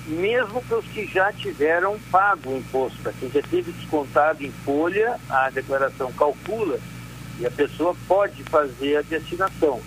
mesmo 0.06 0.62
para 0.64 0.80
os 0.80 0.86
que 0.86 1.06
já 1.06 1.32
tiveram 1.32 1.97
pago 2.12 2.51
o 2.51 2.58
imposto. 2.58 2.97
Para 3.01 3.14
quem 3.14 3.30
já 3.30 3.41
teve 3.41 3.72
descontado 3.72 4.43
em 4.43 4.51
folha, 4.51 5.20
a 5.30 5.49
declaração 5.49 6.12
calcula 6.14 6.80
e 7.39 7.45
a 7.45 7.51
pessoa 7.51 7.95
pode 8.08 8.43
fazer 8.43 8.97
a 8.97 9.01
destinação. 9.01 9.82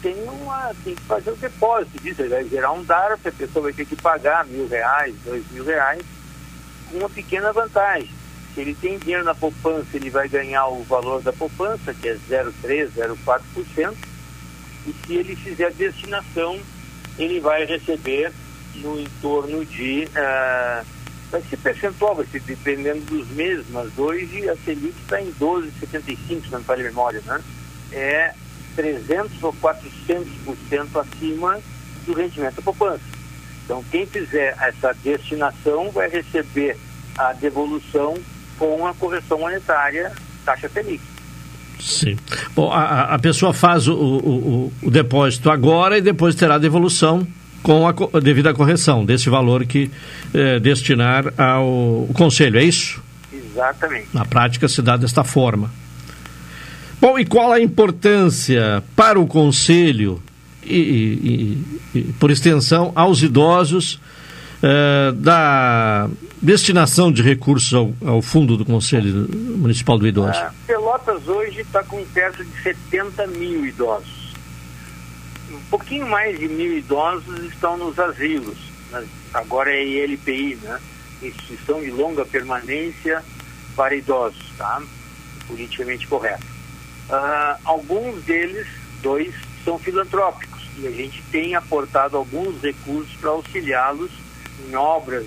Tem, 0.00 0.14
uma, 0.24 0.74
tem 0.82 0.94
que 0.94 1.02
fazer 1.02 1.30
o 1.30 1.36
depósito 1.36 2.02
disso, 2.02 2.28
vai 2.28 2.48
gerar 2.48 2.72
um 2.72 2.82
DARF, 2.82 3.28
a 3.28 3.32
pessoa 3.32 3.64
vai 3.64 3.72
ter 3.72 3.86
que 3.86 3.94
pagar 3.94 4.44
mil 4.46 4.66
reais, 4.66 5.14
dois 5.24 5.48
mil 5.52 5.64
reais, 5.64 6.02
com 6.90 6.98
uma 6.98 7.08
pequena 7.08 7.52
vantagem. 7.52 8.10
Se 8.52 8.60
ele 8.60 8.74
tem 8.74 8.98
dinheiro 8.98 9.24
na 9.24 9.34
poupança, 9.34 9.86
ele 9.94 10.10
vai 10.10 10.28
ganhar 10.28 10.66
o 10.66 10.82
valor 10.82 11.22
da 11.22 11.32
poupança, 11.32 11.94
que 11.94 12.08
é 12.08 12.16
0,3%, 12.28 12.90
0,4%, 12.96 13.94
e 14.86 14.92
se 14.92 15.14
ele 15.14 15.36
fizer 15.36 15.66
a 15.66 15.70
destinação, 15.70 16.60
ele 17.16 17.38
vai 17.38 17.64
receber 17.64 18.32
no 18.76 19.00
entorno 19.00 19.64
de. 19.64 20.08
Uh, 20.08 20.84
vai 21.30 21.42
ser 21.48 21.56
percentual, 21.56 22.14
vai 22.14 22.26
ser 22.26 22.40
dependendo 22.40 23.00
dos 23.06 23.26
meses, 23.28 23.64
mas 23.70 23.90
hoje 23.96 24.48
a 24.50 24.56
Selic 24.56 24.94
está 25.00 25.20
em 25.20 25.32
12,75, 25.32 26.44
se 26.44 26.50
não 26.50 26.60
me 26.60 26.64
a 26.68 26.76
memória, 26.76 27.22
né? 27.24 27.40
É 27.90 28.34
300 28.76 29.42
ou 29.42 29.52
400% 29.54 31.00
acima 31.00 31.58
do 32.06 32.12
rendimento 32.12 32.56
da 32.56 32.62
poupança. 32.62 33.00
Então, 33.64 33.82
quem 33.90 34.04
fizer 34.04 34.56
essa 34.60 34.92
destinação 35.02 35.90
vai 35.90 36.08
receber 36.08 36.76
a 37.16 37.32
devolução 37.32 38.14
com 38.58 38.86
a 38.86 38.92
correção 38.94 39.38
monetária 39.38 40.12
taxa 40.44 40.68
Selic. 40.68 41.02
Sim. 41.80 42.16
Bom, 42.54 42.70
a, 42.70 43.14
a 43.14 43.18
pessoa 43.18 43.52
faz 43.52 43.88
o, 43.88 43.94
o, 43.94 44.72
o, 44.82 44.90
depósito 44.90 45.50
agora 45.50 45.98
e 45.98 46.00
depois 46.00 46.34
terá 46.34 46.56
devolução 46.56 47.26
com 47.62 47.86
a, 47.86 48.20
devida 48.20 48.52
correção 48.52 49.04
desse 49.04 49.30
valor 49.30 49.64
que 49.64 49.90
eh, 50.34 50.58
destinar 50.58 51.32
ao 51.38 52.08
conselho, 52.14 52.58
é 52.58 52.64
isso? 52.64 53.02
Exatamente. 53.32 54.08
Na 54.12 54.24
prática 54.24 54.68
se 54.68 54.82
dá 54.82 54.96
desta 54.96 55.22
forma. 55.22 55.70
Bom, 57.00 57.18
e 57.18 57.24
qual 57.24 57.52
a 57.52 57.60
importância 57.60 58.82
para 58.94 59.18
o 59.18 59.26
conselho 59.26 60.22
e, 60.62 60.78
e, 61.94 61.98
e 61.98 62.02
por 62.12 62.30
extensão 62.30 62.92
aos 62.94 63.22
idosos 63.22 64.00
eh, 64.62 65.12
da 65.16 66.08
destinação 66.40 67.10
de 67.10 67.20
recursos 67.20 67.74
ao, 67.74 67.92
ao, 68.06 68.22
fundo 68.22 68.56
do 68.56 68.64
Conselho 68.64 69.28
Municipal 69.56 69.98
do 69.98 70.06
Idoso? 70.06 70.38
Ah, 70.38 70.52
Pelotas 70.68 71.26
hoje 71.26 71.62
está 71.62 71.82
com 71.82 72.04
perto 72.06 72.44
de 72.44 72.62
70 72.62 73.26
mil 73.26 73.66
idosos. 73.66 74.21
Um 75.52 75.60
pouquinho 75.70 76.06
mais 76.06 76.38
de 76.38 76.48
mil 76.48 76.78
idosos 76.78 77.44
estão 77.44 77.76
nos 77.76 77.98
asilos. 77.98 78.56
Né? 78.90 79.06
Agora 79.34 79.70
é 79.70 79.84
ILPI, 79.84 80.56
né? 80.56 80.80
Instituição 81.22 81.80
de 81.80 81.90
Longa 81.90 82.24
Permanência 82.24 83.22
para 83.76 83.94
Idosos, 83.94 84.52
tá? 84.58 84.82
Politicamente 85.46 86.06
correto. 86.06 86.44
Uh, 87.08 87.60
alguns 87.64 88.22
deles, 88.24 88.66
dois, 89.02 89.34
são 89.64 89.78
filantrópicos 89.78 90.62
e 90.78 90.86
a 90.86 90.90
gente 90.90 91.22
tem 91.30 91.54
aportado 91.54 92.16
alguns 92.16 92.60
recursos 92.60 93.14
para 93.16 93.30
auxiliá-los 93.30 94.10
em 94.66 94.74
obras 94.74 95.26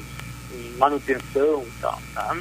em 0.52 0.78
manutenção 0.78 1.64
e 1.66 1.82
tal. 1.82 2.02
Tá? 2.14 2.38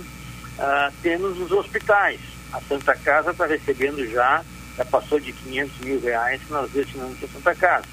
Ah, 0.58 0.92
temos 1.02 1.38
os 1.38 1.50
hospitais. 1.50 2.20
A 2.52 2.60
Santa 2.60 2.94
Casa 2.94 3.32
está 3.32 3.46
recebendo 3.46 4.08
já, 4.10 4.44
já 4.76 4.84
passou 4.84 5.20
de 5.20 5.32
500 5.32 5.78
mil 5.80 6.00
reais 6.00 6.40
que 6.42 6.52
nós 6.52 6.70
destinamos 6.70 7.18
para 7.18 7.28
a 7.28 7.32
Santa 7.32 7.54
Casa. 7.54 7.86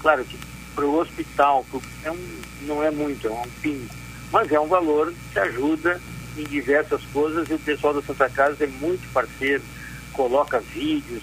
Claro 0.00 0.24
que 0.24 0.38
para 0.74 0.86
o 0.86 0.98
hospital 0.98 1.64
pro, 1.70 1.82
é 2.04 2.10
um, 2.10 2.40
não 2.62 2.82
é 2.82 2.90
muito, 2.90 3.26
é 3.26 3.30
um 3.30 3.42
pingo, 3.60 3.88
mas 4.30 4.50
é 4.50 4.58
um 4.58 4.66
valor 4.66 5.12
que 5.32 5.38
ajuda 5.38 6.00
em 6.36 6.44
diversas 6.44 7.02
coisas 7.12 7.48
e 7.50 7.54
o 7.54 7.58
pessoal 7.58 7.94
da 7.94 8.02
Santa 8.02 8.28
Casa 8.30 8.64
é 8.64 8.66
muito 8.66 9.06
parceiro, 9.12 9.62
coloca 10.12 10.60
vídeos, 10.60 11.22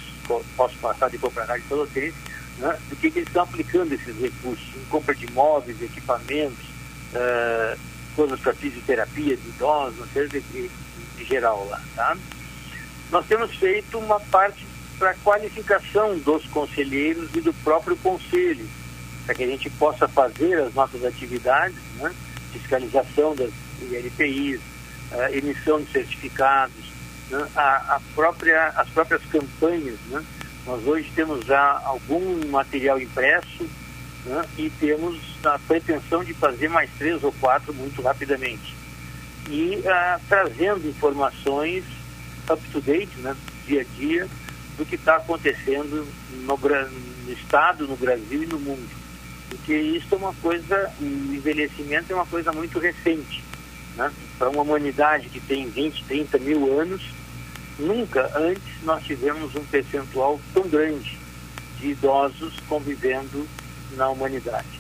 posso 0.56 0.78
passar 0.78 1.10
de 1.10 1.18
propriedade 1.18 1.64
pelo 1.64 1.88
tempo, 1.88 2.16
né, 2.60 2.78
do 2.90 2.96
que, 2.96 3.10
que 3.10 3.20
eles 3.20 3.30
estão 3.30 3.44
aplicando 3.44 3.94
esses 3.94 4.16
recursos 4.20 4.68
em 4.76 4.86
compra 4.86 5.16
de 5.16 5.26
imóveis, 5.26 5.82
equipamentos, 5.82 6.66
uh, 7.14 7.80
coisas 8.16 8.40
para 8.40 8.54
fisioterapia 8.54 9.36
de 9.36 9.50
idosos, 9.50 9.98
uma 9.98 10.08
série 10.08 10.28
de, 10.28 10.42
de, 10.42 10.70
de 11.18 11.26
geral 11.26 11.66
lá, 11.70 11.82
tá? 11.96 12.18
Nós 13.10 13.26
temos 13.26 13.56
feito 13.56 13.98
uma 13.98 14.20
parte 14.20 14.64
para 15.00 15.14
qualificação 15.24 16.18
dos 16.20 16.46
conselheiros 16.48 17.30
e 17.34 17.40
do 17.40 17.54
próprio 17.54 17.96
conselho, 17.96 18.68
para 19.26 19.34
que 19.34 19.44
a 19.44 19.48
gente 19.48 19.70
possa 19.72 20.08
fazer 20.10 20.60
as 20.60 20.74
nossas 20.74 21.06
atividades, 21.06 21.78
né? 21.96 22.14
fiscalização 22.52 23.34
das 23.34 23.50
ILPIs, 23.82 24.60
uh, 25.12 25.34
emissão 25.34 25.82
de 25.82 25.90
certificados, 25.92 26.76
né? 27.30 27.48
a, 27.56 27.96
a, 27.96 28.02
própria, 28.14 28.68
as 28.76 28.90
próprias 28.90 29.22
campanhas. 29.32 29.98
Né? 30.10 30.24
Nós 30.66 30.86
hoje 30.86 31.10
temos 31.16 31.46
já 31.46 31.82
algum 31.86 32.46
material 32.50 33.00
impresso 33.00 33.70
né? 34.26 34.44
e 34.58 34.70
temos 34.70 35.18
a 35.46 35.58
pretensão 35.60 36.26
de 36.26 36.34
fazer 36.34 36.68
mais 36.68 36.90
três 36.98 37.24
ou 37.24 37.32
quatro 37.32 37.74
muito 37.74 38.02
rapidamente. 38.02 38.76
E 39.48 39.78
uh, 39.78 40.22
trazendo 40.28 40.88
informações 40.90 41.86
up-to-date, 42.50 43.16
né, 43.20 43.36
dia 43.66 43.82
a 43.82 43.98
dia, 43.98 44.28
do 44.80 44.86
que 44.86 44.96
está 44.96 45.18
acontecendo 45.18 46.08
no, 46.32 46.58
no, 46.58 47.34
Estado, 47.34 47.86
no 47.86 47.98
Brasil 47.98 48.44
e 48.44 48.48
no 48.48 48.58
mundo. 48.58 48.90
Porque 49.50 49.76
isso 49.76 50.16
é 50.16 50.18
uma 50.18 50.34
coisa, 50.36 50.92
o 51.02 51.04
envelhecimento 51.04 52.14
é 52.14 52.16
uma 52.16 52.26
coisa 52.26 52.52
muito 52.54 52.80
recente. 52.80 53.44
Né? 53.98 54.10
Para 54.38 54.50
uma 54.50 54.62
humanidade 54.62 55.28
que 55.28 55.42
tem 55.42 55.70
20, 55.70 56.06
30 56.06 56.38
mil 56.40 56.80
anos, 56.80 57.04
nunca 57.78 58.32
antes 58.38 58.82
nós 58.84 59.04
tivemos 59.04 59.54
um 59.54 59.66
percentual 59.66 60.40
tão 60.54 60.68
grande 60.70 61.20
de 61.78 61.90
idosos 61.90 62.54
convivendo 62.70 63.46
na 63.98 64.08
humanidade. 64.08 64.80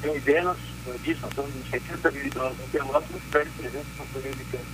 Tem 0.00 0.16
ideia, 0.16 0.44
nós, 0.44 0.58
disso, 1.02 1.22
nós 1.22 1.30
estamos 1.30 1.50
em 1.56 1.70
70 1.70 2.10
mil 2.12 2.26
idosos 2.26 2.60
em 2.60 2.68
Pelotas, 2.68 3.08
mas 3.12 3.22
perde 3.32 3.50
presença 3.58 3.86
na 3.98 4.04
família 4.04 4.32
de 4.32 4.44
campo, 4.44 4.64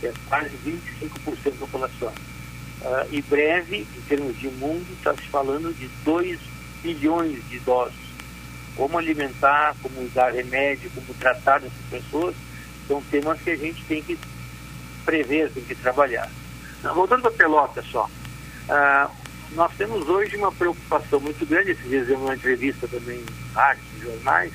que 0.00 0.06
é 0.06 0.14
quase 0.28 0.56
25% 0.64 1.50
da 1.50 1.66
população. 1.66 2.12
Uh, 2.82 3.06
e 3.12 3.22
breve, 3.22 3.86
em 3.96 4.00
termos 4.08 4.36
de 4.38 4.48
mundo, 4.48 4.86
está 4.92 5.14
se 5.14 5.22
falando 5.28 5.72
de 5.72 5.88
2 6.04 6.38
bilhões 6.82 7.48
de 7.48 7.56
idosos. 7.56 7.94
Como 8.76 8.98
alimentar, 8.98 9.76
como 9.80 10.08
dar 10.08 10.32
remédio, 10.32 10.90
como 10.90 11.14
tratar 11.14 11.58
essas 11.58 11.72
pessoas, 11.88 12.34
são 12.88 13.00
temas 13.02 13.40
que 13.40 13.50
a 13.50 13.56
gente 13.56 13.84
tem 13.84 14.02
que 14.02 14.18
prever, 15.04 15.50
tem 15.52 15.62
que 15.62 15.76
trabalhar. 15.76 16.28
voltando 16.94 17.22
para 17.22 17.30
Pelota 17.30 17.82
só. 17.82 18.10
Uh, 18.68 19.10
nós 19.52 19.70
temos 19.76 20.08
hoje 20.08 20.36
uma 20.36 20.50
preocupação 20.50 21.20
muito 21.20 21.46
grande, 21.46 21.72
esses 21.72 21.88
dias 21.88 22.08
uma 22.08 22.34
entrevista 22.34 22.88
também 22.88 23.18
em 23.18 23.54
rádios, 23.54 23.86
jornais, 24.00 24.52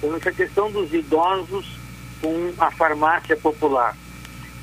com 0.00 0.14
essa 0.16 0.32
questão 0.32 0.70
dos 0.70 0.94
idosos 0.94 1.76
com 2.20 2.54
a 2.58 2.70
farmácia 2.70 3.36
popular. 3.36 3.94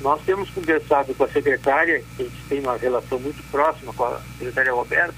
Nós 0.00 0.20
temos 0.22 0.50
conversado 0.50 1.14
com 1.14 1.24
a 1.24 1.28
secretária, 1.28 2.02
a 2.18 2.22
gente 2.22 2.44
tem 2.48 2.60
uma 2.60 2.76
relação 2.76 3.18
muito 3.18 3.42
próxima 3.50 3.92
com 3.92 4.04
a 4.04 4.20
secretária 4.38 4.72
Roberta, 4.72 5.14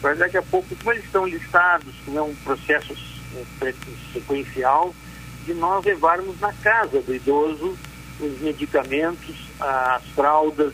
para 0.00 0.14
daqui 0.14 0.36
a 0.36 0.42
pouco, 0.42 0.74
como 0.76 0.92
eles 0.92 1.04
estão 1.04 1.26
listados, 1.26 1.94
como 2.04 2.18
é 2.18 2.22
um 2.22 2.34
processo 2.36 2.94
sequencial, 4.12 4.94
de 5.44 5.54
nós 5.54 5.84
levarmos 5.84 6.38
na 6.40 6.52
casa 6.52 7.00
do 7.00 7.14
idoso 7.14 7.76
os 8.20 8.40
medicamentos, 8.40 9.36
as 9.60 10.04
fraldas, 10.14 10.72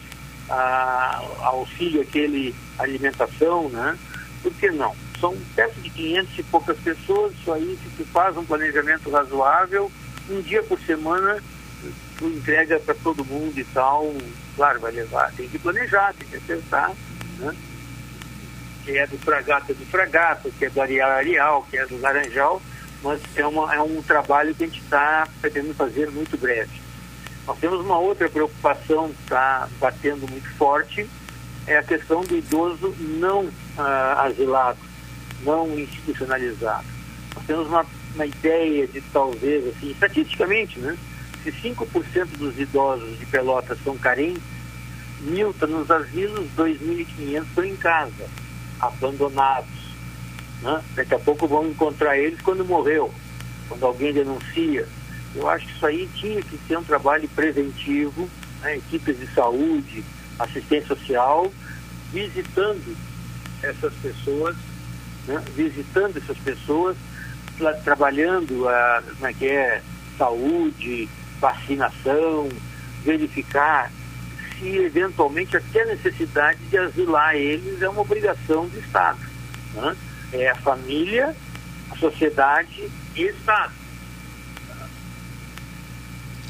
a, 0.48 1.22
auxílio 1.42 2.02
aquele 2.02 2.54
alimentação, 2.78 3.68
né? 3.68 3.98
Por 4.42 4.52
que 4.54 4.70
não? 4.70 4.94
São 5.20 5.36
perto 5.54 5.80
de 5.80 5.90
500 5.90 6.38
e 6.38 6.42
poucas 6.44 6.78
pessoas, 6.78 7.32
isso 7.32 7.52
aí 7.52 7.78
se 7.82 7.90
tu 7.96 8.04
faz 8.10 8.36
um 8.36 8.44
planejamento 8.44 9.10
razoável, 9.10 9.90
um 10.30 10.40
dia 10.40 10.62
por 10.62 10.78
semana 10.80 11.42
entrega 12.28 12.78
para 12.80 12.94
todo 12.94 13.24
mundo 13.24 13.58
e 13.58 13.64
tal, 13.64 14.14
claro, 14.56 14.80
vai 14.80 14.92
levar, 14.92 15.32
tem 15.32 15.48
que 15.48 15.58
planejar, 15.58 16.14
tem 16.14 16.28
que 16.28 16.36
acertar, 16.36 16.92
né? 17.38 17.54
Que 18.84 18.98
é 18.98 19.06
do 19.06 19.18
Fragata 19.18 19.72
do 19.72 19.86
Fragata, 19.86 20.50
que 20.50 20.64
é 20.66 20.70
do 20.70 20.80
Areal 20.80 21.10
Areal, 21.10 21.66
que 21.70 21.78
é 21.78 21.86
do 21.86 22.00
Laranjal, 22.00 22.60
mas 23.02 23.20
é, 23.36 23.46
uma, 23.46 23.74
é 23.74 23.80
um 23.80 24.02
trabalho 24.02 24.54
que 24.54 24.64
a 24.64 24.66
gente 24.66 24.80
está 24.80 25.28
pretendendo 25.40 25.74
fazer 25.74 26.10
muito 26.10 26.36
breve. 26.36 26.82
Nós 27.46 27.58
temos 27.58 27.80
uma 27.80 27.98
outra 27.98 28.28
preocupação 28.28 29.08
que 29.08 29.22
está 29.22 29.68
batendo 29.78 30.28
muito 30.28 30.48
forte, 30.56 31.08
é 31.66 31.76
a 31.76 31.82
questão 31.82 32.22
do 32.22 32.36
idoso 32.36 32.94
não 32.98 33.48
ah, 33.78 34.24
asilado, 34.26 34.78
não 35.42 35.78
institucionalizado. 35.78 36.86
Nós 37.34 37.44
temos 37.46 37.66
uma, 37.68 37.86
uma 38.14 38.26
ideia 38.26 38.86
de 38.86 39.00
talvez, 39.00 39.66
assim, 39.68 39.90
estatisticamente, 39.90 40.78
né? 40.78 40.96
Se 41.44 41.52
5% 41.52 42.38
dos 42.38 42.58
idosos 42.58 43.18
de 43.18 43.26
Pelotas 43.26 43.78
são 43.84 43.98
carentes, 43.98 44.42
mil 45.20 45.54
nos 45.68 45.90
asilos, 45.90 46.48
2.500 46.56 47.42
estão 47.42 47.64
em 47.64 47.76
casa, 47.76 48.26
abandonados. 48.80 49.84
Né? 50.62 50.82
Daqui 50.94 51.14
a 51.14 51.18
pouco 51.18 51.46
vão 51.46 51.68
encontrar 51.68 52.16
eles 52.16 52.40
quando 52.40 52.64
morreu, 52.64 53.12
quando 53.68 53.84
alguém 53.84 54.14
denuncia. 54.14 54.88
Eu 55.34 55.46
acho 55.50 55.66
que 55.66 55.72
isso 55.72 55.86
aí 55.86 56.08
tinha 56.14 56.40
que 56.40 56.58
ser 56.66 56.78
um 56.78 56.84
trabalho 56.84 57.28
preventivo, 57.28 58.26
né? 58.62 58.78
equipes 58.78 59.20
de 59.20 59.26
saúde, 59.34 60.02
assistência 60.38 60.88
social, 60.88 61.52
visitando 62.10 62.96
essas 63.62 63.92
pessoas, 63.94 64.56
né? 65.26 65.44
visitando 65.54 66.16
essas 66.16 66.38
pessoas, 66.38 66.96
trabalhando 67.84 68.66
a 68.66 69.02
como 69.14 69.26
é 69.26 69.32
que 69.34 69.46
é, 69.46 69.82
saúde, 70.16 71.06
vacinação, 71.44 72.48
verificar 73.04 73.92
se 74.58 74.78
eventualmente 74.78 75.56
até 75.56 75.82
a 75.82 75.86
necessidade 75.86 76.58
de 76.70 76.78
asilar 76.78 77.34
eles 77.34 77.82
é 77.82 77.88
uma 77.88 78.00
obrigação 78.00 78.66
do 78.66 78.78
Estado. 78.78 79.18
Né? 79.74 79.96
É 80.32 80.48
a 80.48 80.54
família, 80.54 81.36
a 81.90 81.96
sociedade 81.96 82.88
e 83.14 83.24
o 83.26 83.30
Estado. 83.30 83.72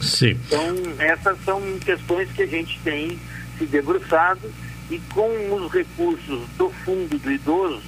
Sim. 0.00 0.38
Então, 0.46 0.74
essas 0.98 1.42
são 1.44 1.60
questões 1.80 2.30
que 2.30 2.42
a 2.42 2.46
gente 2.46 2.78
tem 2.84 3.18
se 3.58 3.66
debruçado 3.66 4.52
e 4.90 5.00
com 5.12 5.54
os 5.54 5.72
recursos 5.72 6.46
do 6.56 6.70
fundo 6.84 7.18
do 7.18 7.32
idoso, 7.32 7.82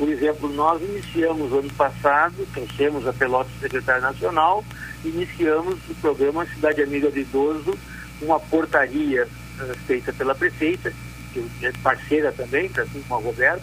Por 0.00 0.08
exemplo, 0.08 0.48
nós 0.48 0.80
iniciamos 0.80 1.52
ano 1.52 1.70
passado, 1.74 2.48
trouxemos 2.54 3.06
a 3.06 3.12
Pelotas 3.12 3.52
Secretária 3.60 4.00
Nacional, 4.00 4.64
iniciamos 5.04 5.78
o 5.90 5.94
programa 5.96 6.46
Cidade 6.46 6.82
Amiga 6.82 7.10
do 7.10 7.18
Idoso, 7.18 7.78
uma 8.22 8.40
portaria 8.40 9.28
uh, 9.60 9.74
feita 9.86 10.10
pela 10.10 10.34
prefeita, 10.34 10.90
que 11.34 11.44
é 11.62 11.70
parceira 11.82 12.32
também, 12.32 12.70
assim 12.78 13.04
como 13.06 13.20
a 13.20 13.24
Roberta. 13.24 13.62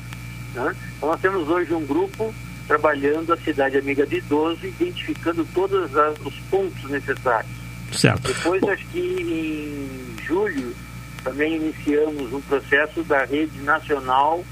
Né? 0.54 0.76
Então 0.96 1.10
nós 1.10 1.20
temos 1.20 1.50
hoje 1.50 1.74
um 1.74 1.84
grupo 1.84 2.32
trabalhando 2.68 3.34
a 3.34 3.38
Cidade 3.38 3.80
Amiga 3.80 4.06
do 4.06 4.14
Idoso, 4.14 4.64
identificando 4.64 5.44
todos 5.56 5.98
as, 5.98 6.20
os 6.24 6.36
pontos 6.52 6.88
necessários. 6.88 7.52
Certo. 7.92 8.28
Depois, 8.28 8.62
acho 8.62 8.86
que 8.90 9.00
em 9.00 10.24
julho, 10.24 10.76
também 11.24 11.56
iniciamos 11.56 12.32
um 12.32 12.42
processo 12.42 13.02
da 13.02 13.26
Rede 13.26 13.60
Nacional 13.64 14.46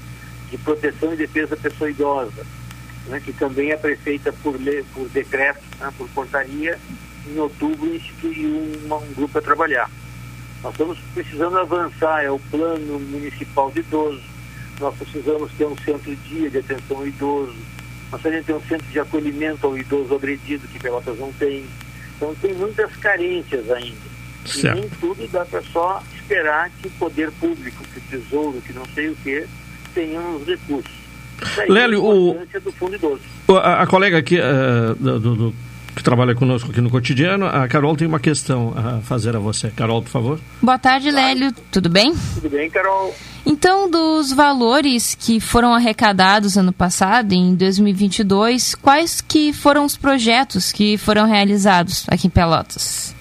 de 0.56 0.62
Proteção 0.64 1.12
e 1.12 1.16
Defesa 1.16 1.54
da 1.54 1.56
Pessoa 1.56 1.90
Idosa, 1.90 2.46
né, 3.06 3.20
que 3.24 3.32
também 3.32 3.70
é 3.70 3.76
prefeita 3.76 4.32
por, 4.32 4.60
lei, 4.60 4.84
por 4.94 5.08
decreto, 5.08 5.62
né, 5.78 5.92
por 5.96 6.08
portaria, 6.10 6.78
em 7.28 7.38
outubro 7.38 7.94
instituiu 7.94 8.50
um, 8.50 8.94
um 8.94 9.14
grupo 9.14 9.32
para 9.34 9.42
trabalhar. 9.42 9.90
Nós 10.62 10.72
estamos 10.72 10.98
precisando 11.14 11.58
avançar, 11.58 12.24
é 12.24 12.30
o 12.30 12.38
plano 12.38 12.98
municipal 12.98 13.70
de 13.70 13.80
idoso, 13.80 14.22
nós 14.80 14.94
precisamos 14.96 15.50
ter 15.52 15.66
um 15.66 15.76
centro-dia 15.76 16.50
de 16.50 16.58
atenção 16.58 16.98
ao 16.98 17.06
idoso, 17.06 17.56
nós 18.10 18.20
precisamos 18.20 18.46
ter 18.46 18.54
um 18.54 18.68
centro 18.68 18.86
de 18.86 19.00
acolhimento 19.00 19.66
ao 19.66 19.76
idoso 19.76 20.14
agredido, 20.14 20.68
que 20.68 20.78
Pelotas 20.78 21.18
não 21.18 21.32
tem. 21.32 21.66
Então 22.16 22.34
tem 22.36 22.54
muitas 22.54 22.94
carências 22.96 23.70
ainda. 23.70 24.16
Certo. 24.46 24.78
E 24.78 24.80
nem 24.80 24.88
tudo 25.00 25.28
dá 25.28 25.44
para 25.44 25.62
só 25.62 26.02
esperar 26.14 26.70
que 26.70 26.86
o 26.86 26.90
poder 26.92 27.30
público, 27.32 27.82
que 27.84 27.98
o 27.98 28.02
tesouro, 28.02 28.60
que 28.60 28.72
não 28.72 28.84
sei 28.94 29.08
o 29.08 29.16
quê, 29.16 29.46
tenham 29.96 30.36
os 30.36 30.46
recursos. 30.46 30.92
Daí 31.56 31.68
Lélio, 31.68 32.00
a 32.00 32.14
o-. 32.14 33.56
A, 33.58 33.82
a 33.82 33.86
colega 33.86 34.18
aqui, 34.18 34.38
do, 34.98 35.18
do- 35.20 35.34
do- 35.36 35.54
que 35.96 36.02
trabalha 36.02 36.34
conosco 36.34 36.70
aqui 36.70 36.80
no 36.82 36.90
cotidiano, 36.90 37.46
a 37.46 37.66
Carol 37.66 37.96
tem 37.96 38.06
uma 38.06 38.20
questão 38.20 38.74
a 38.76 39.00
fazer 39.00 39.34
a 39.34 39.38
você. 39.38 39.70
Carol, 39.70 40.02
por 40.02 40.10
favor. 40.10 40.40
Boa 40.60 40.78
tarde, 40.78 41.10
Lélio. 41.10 41.50
Tudo 41.72 41.88
bem? 41.88 42.14
Tudo 42.34 42.50
bem, 42.50 42.68
Carol? 42.68 43.14
Então, 43.46 43.90
dos 43.90 44.30
valores 44.30 45.16
que 45.18 45.40
foram 45.40 45.72
arrecadados 45.72 46.58
ano 46.58 46.70
passado, 46.72 47.32
em 47.32 47.54
2022, 47.54 48.74
quais 48.74 49.22
que 49.22 49.54
foram 49.54 49.86
os 49.86 49.96
projetos 49.96 50.70
que 50.70 50.98
foram 50.98 51.26
realizados 51.26 52.04
aqui 52.10 52.26
em 52.26 52.30
Pelotas? 52.30 53.15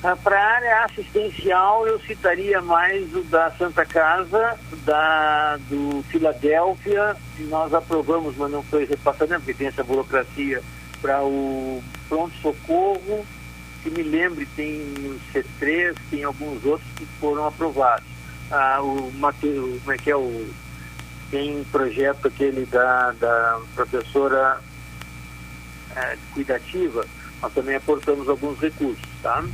Para 0.00 0.38
a 0.38 0.54
área 0.56 0.84
assistencial, 0.84 1.86
eu 1.86 1.98
citaria 2.00 2.60
mais 2.60 3.12
o 3.14 3.22
da 3.24 3.50
Santa 3.52 3.84
Casa, 3.84 4.58
da, 4.84 5.56
do 5.68 6.04
Filadélfia, 6.10 7.16
que 7.36 7.42
nós 7.44 7.72
aprovamos, 7.74 8.36
mas 8.36 8.50
não 8.52 8.62
foi 8.62 8.84
repassado, 8.84 9.30
né, 9.30 9.38
porque 9.38 9.54
tem 9.54 9.66
essa 9.66 9.82
burocracia, 9.82 10.62
para 11.00 11.24
o 11.24 11.82
pronto-socorro, 12.08 13.26
que 13.82 13.90
me 13.90 14.02
lembre, 14.02 14.46
tem 14.54 14.80
o 14.80 15.20
C3, 15.32 15.96
tem 16.10 16.24
alguns 16.24 16.64
outros 16.64 16.88
que 16.96 17.06
foram 17.20 17.46
aprovados. 17.46 18.06
Ah, 18.50 18.80
o 18.82 19.10
Mateus, 19.14 19.80
como 19.80 19.92
é 19.92 19.96
que 19.96 20.10
é 20.10 20.16
o. 20.16 20.48
Tem 21.30 21.58
um 21.58 21.64
projeto 21.64 22.28
aquele 22.28 22.64
da, 22.66 23.10
da 23.12 23.60
professora 23.74 24.60
eh, 25.96 26.16
cuidativa, 26.32 27.04
nós 27.42 27.52
também 27.52 27.74
aportamos 27.74 28.28
alguns 28.28 28.58
recursos, 28.60 29.04
tá? 29.20 29.44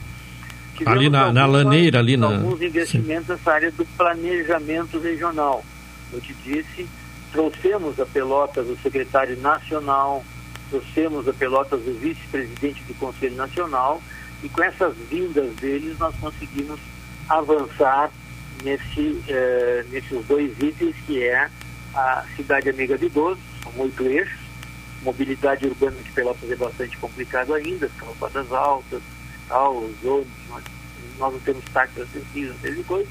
Ali 0.86 1.08
na- 1.10 1.32
na 1.32 1.46
laneira, 1.46 1.98
ali 1.98 2.16
na- 2.16 2.28
Alguns 2.28 2.60
investimentos 2.62 3.28
nessa 3.28 3.52
área 3.52 3.70
do 3.70 3.84
planejamento 3.84 4.98
regional. 4.98 5.64
Eu 6.12 6.20
te 6.20 6.34
disse, 6.44 6.86
trouxemos 7.32 7.98
a 8.00 8.06
Pelotas 8.06 8.66
o 8.68 8.76
secretário 8.82 9.38
nacional, 9.40 10.24
trouxemos 10.70 11.26
a 11.28 11.32
Pelotas 11.32 11.80
o 11.86 11.92
vice-presidente 11.94 12.82
do 12.84 12.94
Conselho 12.94 13.36
Nacional 13.36 14.02
e 14.42 14.48
com 14.48 14.62
essas 14.62 14.94
vindas 15.10 15.54
deles 15.56 15.98
nós 15.98 16.14
conseguimos 16.20 16.78
avançar 17.28 18.10
nesse, 18.64 19.20
eh, 19.28 19.84
nesses 19.90 20.24
dois 20.26 20.52
itens 20.60 20.94
que 21.06 21.22
é 21.22 21.48
a 21.94 22.24
cidade 22.36 22.68
amiga 22.70 22.96
de 22.96 23.06
idosos, 23.06 23.42
são 23.62 23.72
oito 23.82 24.02
eixos, 24.04 24.38
mobilidade 25.02 25.66
urbana 25.66 25.96
de 26.02 26.10
Pelotas 26.12 26.50
é 26.50 26.56
bastante 26.56 26.96
complicado 26.98 27.54
ainda, 27.54 27.90
calçadas 27.98 28.52
altas, 28.52 29.00
tal, 29.52 29.76
os 29.76 30.02
ônibus, 30.02 30.32
nós, 30.48 30.64
nós 31.18 31.32
não 31.34 31.40
temos 31.40 31.64
taxas 31.66 32.08
acessíveis, 32.08 32.56
essas 32.64 32.86
coisas. 32.86 33.08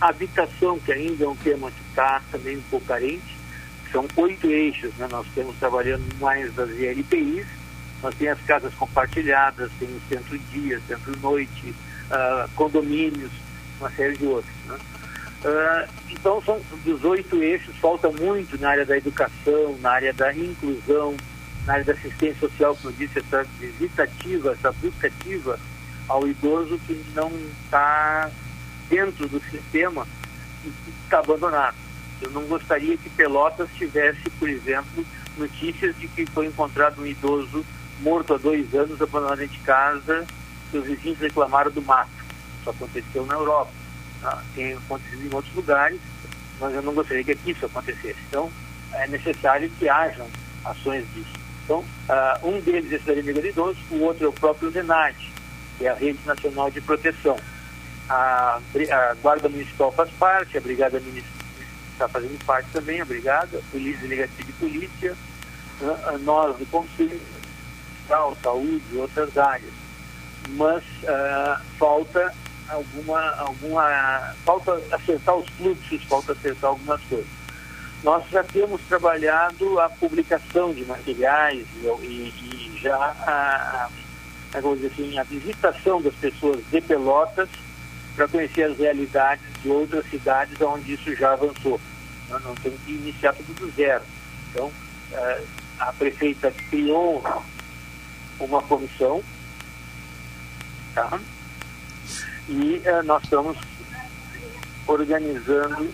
A 0.00 0.08
habitação, 0.08 0.78
que 0.78 0.90
ainda 0.90 1.24
é 1.24 1.28
um 1.28 1.36
tema 1.36 1.70
que 1.70 1.82
está 1.90 2.22
também 2.30 2.56
um 2.56 2.62
pouco 2.62 2.86
carente, 2.86 3.36
são 3.90 4.06
oito 4.16 4.46
eixos, 4.46 4.94
né? 4.94 5.06
nós 5.10 5.26
estamos 5.26 5.54
trabalhando 5.56 6.02
mais 6.18 6.52
das 6.54 6.70
ILPIs, 6.70 7.46
nós 8.02 8.14
temos 8.14 8.38
as 8.40 8.46
casas 8.46 8.72
compartilhadas, 8.74 9.70
tem 9.78 9.88
o 9.88 10.00
centro-dia, 10.08 10.80
centro-noite, 10.88 11.74
ah, 12.10 12.48
condomínios, 12.56 13.30
uma 13.78 13.90
série 13.90 14.16
de 14.16 14.24
outros. 14.24 14.54
Né? 14.66 14.78
Ah, 15.44 15.86
então, 16.08 16.42
são 16.42 16.58
dos 16.84 17.04
oito 17.04 17.42
eixos, 17.42 17.76
falta 17.76 18.08
muito 18.08 18.58
na 18.58 18.70
área 18.70 18.86
da 18.86 18.96
educação, 18.96 19.76
na 19.82 19.90
área 19.90 20.12
da 20.14 20.32
inclusão, 20.34 21.14
na 21.66 21.74
área 21.74 21.84
da 21.84 21.92
assistência 21.92 22.48
social, 22.48 22.74
como 22.76 22.94
eu 22.94 22.96
disse, 22.98 23.18
essa 23.18 23.44
visitativa, 23.60 24.52
essa 24.52 24.72
busca 24.72 25.08
ativa 25.08 25.58
ao 26.08 26.26
idoso 26.26 26.78
que 26.86 27.04
não 27.14 27.30
está 27.64 28.30
dentro 28.88 29.28
do 29.28 29.40
sistema 29.50 30.06
e 30.64 30.72
está 31.04 31.18
abandonado. 31.18 31.76
Eu 32.20 32.30
não 32.30 32.42
gostaria 32.42 32.96
que 32.96 33.10
Pelotas 33.10 33.68
tivesse, 33.74 34.30
por 34.38 34.48
exemplo, 34.48 35.04
notícias 35.36 35.96
de 35.98 36.06
que 36.08 36.26
foi 36.26 36.46
encontrado 36.46 37.00
um 37.00 37.06
idoso 37.06 37.64
morto 38.00 38.34
há 38.34 38.38
dois 38.38 38.72
anos, 38.74 39.00
abandonado 39.00 39.46
de 39.46 39.58
casa, 39.58 40.26
os 40.72 40.84
vizinhos 40.84 41.18
reclamaram 41.18 41.70
do 41.70 41.82
mato. 41.82 42.10
Isso 42.60 42.70
aconteceu 42.70 43.26
na 43.26 43.34
Europa. 43.34 43.72
tá? 44.20 44.42
Tem 44.54 44.74
acontecido 44.74 45.26
em 45.26 45.34
outros 45.34 45.54
lugares, 45.54 46.00
mas 46.60 46.74
eu 46.74 46.82
não 46.82 46.94
gostaria 46.94 47.24
que 47.24 47.32
aqui 47.32 47.50
isso 47.50 47.66
acontecesse. 47.66 48.18
Então, 48.28 48.50
é 48.92 49.06
necessário 49.08 49.70
que 49.78 49.88
hajam 49.88 50.26
ações 50.64 51.04
disso. 51.14 51.32
Então, 51.64 51.84
ah, 52.08 52.38
um 52.42 52.60
deles 52.60 52.92
é 52.92 52.96
a 52.96 52.98
Cidade 53.00 53.20
Amiga 53.20 53.40
do 53.40 53.46
Idoso, 53.46 53.78
o 53.90 54.00
outro 54.00 54.26
é 54.26 54.28
o 54.28 54.32
próprio 54.32 54.70
RENAT, 54.70 55.31
que 55.82 55.88
é 55.88 55.90
a 55.90 55.94
Rede 55.94 56.20
Nacional 56.24 56.70
de 56.70 56.80
Proteção. 56.80 57.36
A, 58.08 58.60
a 58.92 59.14
Guarda 59.14 59.48
Municipal 59.48 59.90
faz 59.90 60.10
parte, 60.12 60.56
a 60.56 60.60
Brigada 60.60 61.00
Municipal 61.00 61.42
está 61.92 62.08
fazendo 62.08 62.44
parte 62.44 62.68
também, 62.72 63.00
a 63.00 63.04
Brigada, 63.04 63.60
Polícia 63.72 64.00
Delegacia 64.02 64.44
de 64.44 64.52
Polícia, 64.52 65.16
né, 65.80 65.96
nós 66.20 66.56
do 66.56 66.66
Conselho, 66.66 67.20
saúde 68.42 68.82
e 68.92 68.96
outras 68.96 69.36
áreas. 69.36 69.72
Mas 70.50 70.84
ah, 71.08 71.60
falta 71.78 72.32
alguma, 72.68 73.30
alguma. 73.38 74.34
falta 74.44 74.80
acertar 74.92 75.34
os 75.34 75.48
fluxos, 75.50 76.04
falta 76.04 76.32
acertar 76.32 76.70
algumas 76.70 77.00
coisas. 77.02 77.26
Nós 78.04 78.24
já 78.30 78.44
temos 78.44 78.80
trabalhado 78.82 79.80
a 79.80 79.88
publicação 79.88 80.72
de 80.72 80.84
materiais 80.84 81.66
e, 81.82 82.06
e- 82.06 82.78
já 82.82 82.96
a, 82.96 83.30
a, 83.30 83.88
vamos 84.60 84.80
dizer 84.80 84.92
assim, 84.92 85.18
a 85.18 85.22
visitação 85.22 86.02
das 86.02 86.14
pessoas 86.14 86.60
de 86.70 86.80
Pelotas 86.80 87.48
para 88.14 88.28
conhecer 88.28 88.64
as 88.64 88.76
realidades 88.76 89.44
de 89.62 89.68
outras 89.68 90.04
cidades 90.10 90.60
onde 90.60 90.92
isso 90.94 91.14
já 91.16 91.32
avançou. 91.32 91.80
Nós 92.28 92.42
não 92.44 92.54
temos 92.56 92.80
que 92.82 92.92
iniciar 92.92 93.32
tudo 93.34 93.54
do 93.54 93.70
zero. 93.70 94.02
Então, 94.50 94.70
eh, 95.12 95.42
a 95.78 95.92
prefeita 95.92 96.52
criou 96.68 97.24
uma 98.38 98.62
comissão, 98.62 99.22
tá? 100.94 101.18
E 102.48 102.82
eh, 102.84 103.02
nós 103.02 103.22
estamos 103.22 103.56
organizando, 104.86 105.92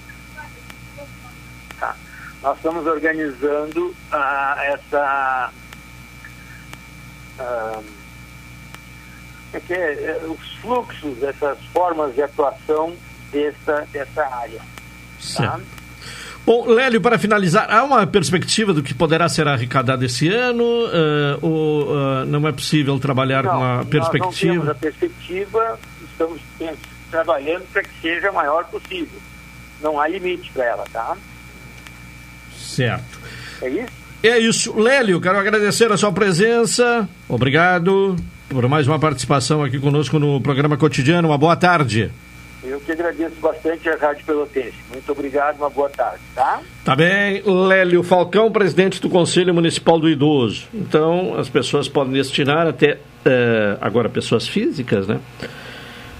tá? 1.78 1.94
Nós 2.42 2.56
estamos 2.56 2.86
organizando 2.86 3.94
ah, 4.10 4.56
essa 4.60 5.52
ah, 7.38 7.82
é 9.52 9.60
que 9.60 9.72
é, 9.72 9.92
é, 9.92 10.26
os 10.26 10.54
fluxos, 10.56 11.22
essas 11.22 11.58
formas 11.72 12.14
de 12.14 12.22
atuação 12.22 12.94
dessa, 13.32 13.86
dessa 13.92 14.22
área. 14.22 14.58
Tá? 14.58 14.64
Certo. 15.18 15.78
Bom, 16.44 16.66
Lélio, 16.66 17.00
para 17.00 17.18
finalizar, 17.18 17.70
há 17.70 17.84
uma 17.84 18.06
perspectiva 18.06 18.72
do 18.72 18.82
que 18.82 18.94
poderá 18.94 19.28
ser 19.28 19.46
arrecadado 19.46 20.02
esse 20.04 20.28
ano? 20.28 20.64
eh, 20.90 21.38
ou 21.42 21.94
eh, 21.94 22.24
não 22.24 22.48
é 22.48 22.52
possível 22.52 22.98
trabalhar 22.98 23.42
com 23.44 23.62
a 23.62 23.76
Nós 23.76 23.84
não 23.84 23.84
temos 23.84 24.08
perspectiva? 24.08 24.70
a 24.70 24.74
perspectiva, 24.74 25.78
estamos 26.10 26.40
trabalhando 27.10 27.66
para 27.70 27.82
que 27.82 27.90
seja 28.00 28.30
a 28.30 28.32
maior 28.32 28.64
possível. 28.64 29.20
Não 29.82 30.00
há 30.00 30.08
limite 30.08 30.50
para 30.52 30.64
ela, 30.64 30.84
tá? 30.90 31.18
Certo. 32.56 33.20
É 33.60 33.68
isso? 33.68 33.92
É 34.22 34.38
isso. 34.38 34.80
Lélio, 34.80 35.20
quero 35.20 35.38
agradecer 35.38 35.92
a 35.92 35.98
sua 35.98 36.12
presença. 36.12 37.06
Obrigado 37.28 38.16
por 38.48 38.66
mais 38.68 38.88
uma 38.88 38.98
participação 38.98 39.62
aqui 39.62 39.78
conosco 39.78 40.18
no 40.18 40.40
programa 40.40 40.76
cotidiano. 40.76 41.28
Uma 41.28 41.38
boa 41.38 41.54
tarde. 41.54 42.10
Eu 42.64 42.80
que 42.80 42.90
agradeço 42.90 43.36
bastante 43.40 43.88
a 43.88 43.96
Rádio 43.96 44.24
Pelotense. 44.24 44.74
Muito 44.90 45.12
obrigado, 45.12 45.58
uma 45.58 45.70
boa 45.70 45.88
tarde, 45.88 46.20
tá? 46.34 46.60
Tá 46.84 46.96
bem, 46.96 47.42
Lélio 47.46 48.02
Falcão, 48.02 48.50
presidente 48.50 49.00
do 49.00 49.08
Conselho 49.08 49.54
Municipal 49.54 50.00
do 50.00 50.08
Idoso. 50.08 50.66
Então, 50.74 51.38
as 51.38 51.48
pessoas 51.48 51.88
podem 51.88 52.14
destinar 52.14 52.66
até, 52.66 52.98
eh, 53.24 53.78
agora 53.80 54.08
pessoas 54.08 54.48
físicas, 54.48 55.06
né? 55.06 55.20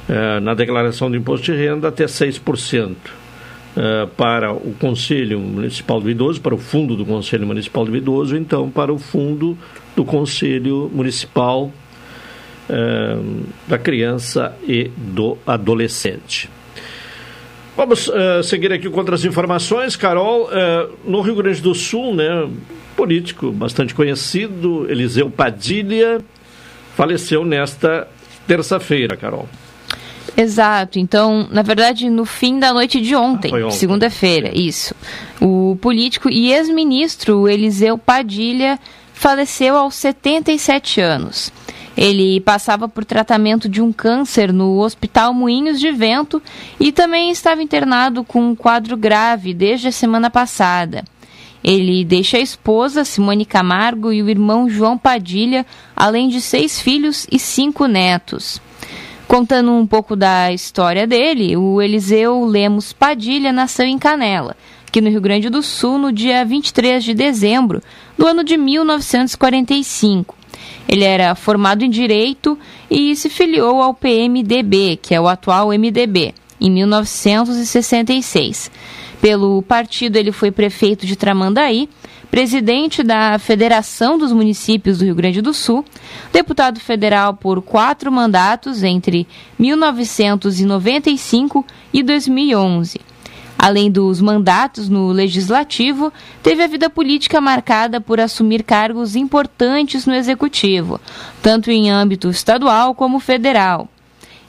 Eh, 0.08 0.40
na 0.40 0.54
declaração 0.54 1.10
de 1.10 1.18
imposto 1.18 1.46
de 1.46 1.58
renda, 1.58 1.88
até 1.88 2.06
6%. 2.06 2.96
Uh, 3.76 4.08
para 4.16 4.50
o 4.50 4.74
Conselho 4.80 5.38
Municipal 5.38 6.00
do 6.00 6.10
Idoso, 6.10 6.40
para 6.40 6.52
o 6.52 6.58
fundo 6.58 6.96
do 6.96 7.04
Conselho 7.04 7.46
Municipal 7.46 7.84
do 7.84 7.96
Idoso, 7.96 8.36
então 8.36 8.68
para 8.68 8.92
o 8.92 8.98
fundo 8.98 9.56
do 9.94 10.04
Conselho 10.04 10.90
Municipal 10.92 11.70
uh, 12.68 13.46
da 13.66 13.78
Criança 13.78 14.56
e 14.66 14.90
do 14.96 15.36
Adolescente. 15.46 16.48
Vamos 17.76 18.08
uh, 18.08 18.42
seguir 18.42 18.72
aqui 18.72 18.90
com 18.90 18.98
outras 18.98 19.24
informações, 19.24 19.94
Carol. 19.96 20.48
no 21.04 21.20
Rio 21.20 21.36
Grande 21.36 21.60
do 21.60 21.74
Sul, 21.74 22.14
né, 22.14 22.48
político 22.96 23.52
bastante 23.52 23.94
conhecido, 23.94 24.90
Eliseu 24.90 25.30
Padilha, 25.30 26.20
faleceu 26.96 27.44
nesta 27.44 28.08
terça-feira, 28.46 29.16
Carol. 29.16 29.48
Exato. 30.36 30.98
Então, 30.98 31.48
na 31.50 31.62
verdade, 31.62 32.08
no 32.08 32.24
fim 32.24 32.58
da 32.58 32.72
noite 32.72 33.00
de 33.00 33.14
ontem, 33.14 33.52
ah, 33.52 33.66
ontem. 33.66 33.70
segunda-feira, 33.72 34.50
isso. 34.56 34.94
O 35.40 35.76
político 35.80 36.28
e 36.30 36.52
ex-ministro 36.52 37.48
Eliseu 37.48 37.98
Padilha 37.98 38.78
faleceu 39.12 39.76
aos 39.76 39.96
77 39.96 41.00
anos. 41.00 41.52
Ele 42.00 42.38
passava 42.38 42.88
por 42.88 43.04
tratamento 43.04 43.68
de 43.68 43.82
um 43.82 43.92
câncer 43.92 44.52
no 44.52 44.78
Hospital 44.78 45.34
Moinhos 45.34 45.80
de 45.80 45.90
Vento 45.90 46.40
e 46.78 46.92
também 46.92 47.28
estava 47.32 47.60
internado 47.60 48.22
com 48.22 48.40
um 48.40 48.54
quadro 48.54 48.96
grave 48.96 49.52
desde 49.52 49.88
a 49.88 49.92
semana 49.92 50.30
passada. 50.30 51.02
Ele 51.62 52.04
deixa 52.04 52.36
a 52.36 52.40
esposa, 52.40 53.04
Simone 53.04 53.44
Camargo, 53.44 54.12
e 54.12 54.22
o 54.22 54.30
irmão 54.30 54.70
João 54.70 54.96
Padilha, 54.96 55.66
além 55.96 56.28
de 56.28 56.40
seis 56.40 56.80
filhos 56.80 57.26
e 57.32 57.36
cinco 57.36 57.86
netos. 57.86 58.62
Contando 59.26 59.72
um 59.72 59.84
pouco 59.84 60.14
da 60.14 60.52
história 60.52 61.04
dele, 61.04 61.56
o 61.56 61.82
Eliseu 61.82 62.44
Lemos 62.44 62.92
Padilha 62.92 63.52
nasceu 63.52 63.86
em 63.86 63.98
Canela, 63.98 64.56
aqui 64.86 65.00
no 65.00 65.10
Rio 65.10 65.20
Grande 65.20 65.50
do 65.50 65.64
Sul, 65.64 65.98
no 65.98 66.12
dia 66.12 66.44
23 66.44 67.02
de 67.02 67.12
dezembro 67.12 67.82
do 68.16 68.24
ano 68.24 68.44
de 68.44 68.56
1945. 68.56 70.37
Ele 70.88 71.04
era 71.04 71.34
formado 71.34 71.84
em 71.84 71.90
Direito 71.90 72.58
e 72.90 73.14
se 73.14 73.28
filiou 73.28 73.82
ao 73.82 73.92
PMDB, 73.92 74.98
que 75.00 75.14
é 75.14 75.20
o 75.20 75.28
atual 75.28 75.68
MDB, 75.68 76.34
em 76.60 76.70
1966. 76.70 78.70
Pelo 79.20 79.62
partido, 79.62 80.16
ele 80.16 80.32
foi 80.32 80.50
prefeito 80.50 81.06
de 81.06 81.14
Tramandaí 81.14 81.88
presidente 82.30 83.02
da 83.02 83.38
Federação 83.38 84.18
dos 84.18 84.32
Municípios 84.32 84.98
do 84.98 85.04
Rio 85.04 85.14
Grande 85.14 85.40
do 85.40 85.54
Sul, 85.54 85.84
deputado 86.32 86.80
federal 86.80 87.34
por 87.34 87.62
quatro 87.62 88.10
mandatos 88.12 88.82
entre 88.82 89.26
1995 89.58 91.64
e 91.92 92.02
2011. 92.02 93.00
Além 93.58 93.90
dos 93.90 94.20
mandatos 94.20 94.88
no 94.88 95.08
legislativo, 95.08 96.12
teve 96.44 96.62
a 96.62 96.68
vida 96.68 96.88
política 96.88 97.40
marcada 97.40 98.00
por 98.00 98.20
assumir 98.20 98.62
cargos 98.62 99.16
importantes 99.16 100.06
no 100.06 100.14
executivo, 100.14 101.00
tanto 101.42 101.68
em 101.68 101.90
âmbito 101.90 102.30
estadual 102.30 102.94
como 102.94 103.18
federal. 103.18 103.88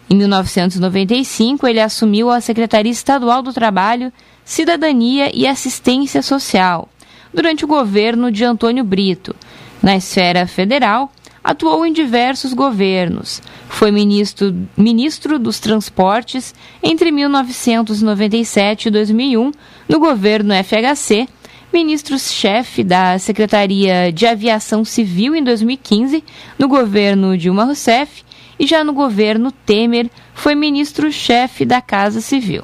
Em 0.08 0.16
1995, 0.16 1.68
ele 1.68 1.80
assumiu 1.80 2.30
a 2.30 2.40
Secretaria 2.40 2.92
Estadual 2.92 3.42
do 3.42 3.52
Trabalho, 3.52 4.14
Cidadania 4.46 5.32
e 5.34 5.48
Assistência 5.48 6.22
Social 6.22 6.88
durante 7.34 7.66
o 7.66 7.68
governo 7.68 8.32
de 8.32 8.44
Antônio 8.44 8.84
Brito. 8.84 9.36
Na 9.82 9.96
esfera 9.96 10.46
federal, 10.46 11.12
atuou 11.44 11.86
em 11.86 11.94
diversos 11.94 12.54
governos. 12.54 13.42
Foi 13.68 13.92
ministro, 13.92 14.56
ministro 14.76 15.40
dos 15.40 15.60
Transportes 15.60 16.54
entre 16.84 17.12
1997 17.12 18.88
e 18.88 18.92
2001 18.92 19.52
no 19.88 20.00
governo 20.00 20.54
FHC, 20.54 21.28
ministro-chefe 21.72 22.84
da 22.84 23.18
Secretaria 23.20 24.12
de 24.12 24.26
Aviação 24.26 24.84
Civil 24.84 25.36
em 25.36 25.44
2015 25.44 26.24
no 26.58 26.68
governo 26.68 27.38
Dilma 27.38 27.64
Rousseff 27.64 28.24
e 28.60 28.68
já 28.68 28.84
no 28.84 28.94
governo 28.94 29.52
Temer 29.52 30.10
foi 30.34 30.56
ministro-chefe 30.56 31.66
da 31.66 31.82
Casa 31.82 32.22
Civil. 32.22 32.64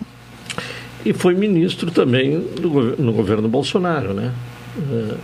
E 1.06 1.14
foi 1.14 1.36
ministro 1.36 1.92
também 1.92 2.40
do, 2.40 2.96
no 3.02 3.14
governo 3.14 3.48
Bolsonaro, 3.48 4.14
né? 4.14 4.32
Eh, 4.78 5.16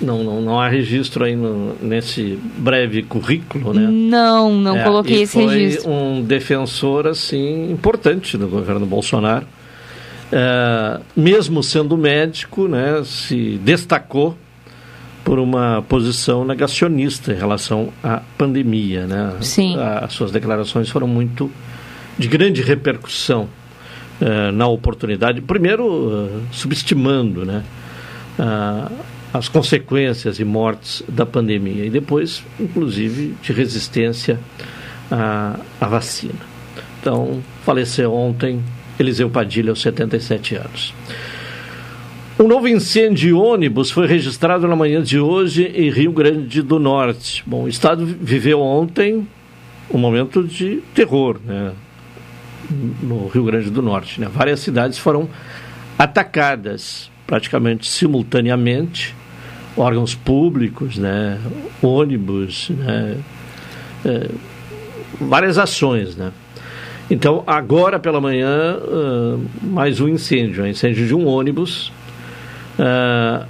não, 0.00 0.24
não, 0.24 0.40
não 0.40 0.60
há 0.60 0.68
registro 0.68 1.24
aí 1.24 1.36
no, 1.36 1.74
nesse 1.80 2.38
breve 2.56 3.02
currículo, 3.02 3.74
né? 3.74 3.86
Não, 3.90 4.54
não 4.54 4.76
é, 4.76 4.84
coloquei 4.84 5.22
esse 5.22 5.34
foi 5.34 5.46
registro. 5.46 5.90
um 5.90 6.22
defensor, 6.22 7.06
assim, 7.06 7.70
importante 7.70 8.38
do 8.38 8.48
governo 8.48 8.86
Bolsonaro. 8.86 9.46
É, 10.32 11.00
mesmo 11.14 11.62
sendo 11.62 11.96
médico, 11.96 12.66
né, 12.66 13.02
se 13.04 13.60
destacou 13.62 14.36
por 15.24 15.38
uma 15.38 15.84
posição 15.88 16.44
negacionista 16.44 17.32
em 17.32 17.36
relação 17.36 17.92
à 18.02 18.22
pandemia, 18.38 19.06
né? 19.06 19.34
Sim. 19.40 19.76
As 19.78 20.12
suas 20.12 20.30
declarações 20.30 20.88
foram 20.88 21.06
muito 21.06 21.50
de 22.18 22.26
grande 22.26 22.62
repercussão 22.62 23.48
é, 24.20 24.50
na 24.50 24.66
oportunidade. 24.66 25.40
Primeiro, 25.42 26.42
subestimando, 26.52 27.44
né? 27.44 27.62
As 29.32 29.48
consequências 29.48 30.38
e 30.40 30.44
mortes 30.44 31.02
da 31.08 31.24
pandemia 31.24 31.84
e 31.84 31.90
depois, 31.90 32.42
inclusive, 32.58 33.34
de 33.42 33.52
resistência 33.52 34.38
à, 35.10 35.58
à 35.80 35.86
vacina. 35.86 36.50
Então, 37.00 37.42
faleceu 37.64 38.12
ontem 38.12 38.60
Eliseu 38.98 39.30
Padilha, 39.30 39.70
aos 39.70 39.80
77 39.80 40.56
anos. 40.56 40.94
Um 42.38 42.48
novo 42.48 42.68
incêndio 42.68 43.28
de 43.28 43.32
ônibus 43.32 43.90
foi 43.90 44.06
registrado 44.06 44.66
na 44.66 44.74
manhã 44.74 45.02
de 45.02 45.18
hoje 45.18 45.64
em 45.74 45.90
Rio 45.90 46.12
Grande 46.12 46.62
do 46.62 46.78
Norte. 46.78 47.42
Bom, 47.46 47.64
o 47.64 47.68
estado 47.68 48.04
viveu 48.04 48.60
ontem 48.60 49.26
um 49.90 49.98
momento 49.98 50.42
de 50.42 50.82
terror, 50.94 51.38
né? 51.44 51.72
No 53.02 53.28
Rio 53.28 53.44
Grande 53.44 53.68
do 53.68 53.82
Norte, 53.82 54.20
né? 54.20 54.28
Várias 54.32 54.60
cidades 54.60 54.98
foram 54.98 55.28
atacadas 55.98 57.10
praticamente 57.26 57.86
simultaneamente, 57.86 59.14
órgãos 59.80 60.14
públicos, 60.14 60.98
né, 60.98 61.38
ônibus, 61.82 62.70
né, 62.70 63.16
é, 64.04 64.30
várias 65.20 65.58
ações, 65.58 66.16
né. 66.16 66.32
Então, 67.10 67.42
agora 67.44 67.98
pela 67.98 68.20
manhã, 68.20 68.76
uh, 68.76 69.44
mais 69.60 70.00
um 70.00 70.08
incêndio, 70.08 70.62
um 70.62 70.66
incêndio 70.68 71.04
de 71.04 71.12
um 71.12 71.26
ônibus, 71.26 71.92
uh, 72.78 73.44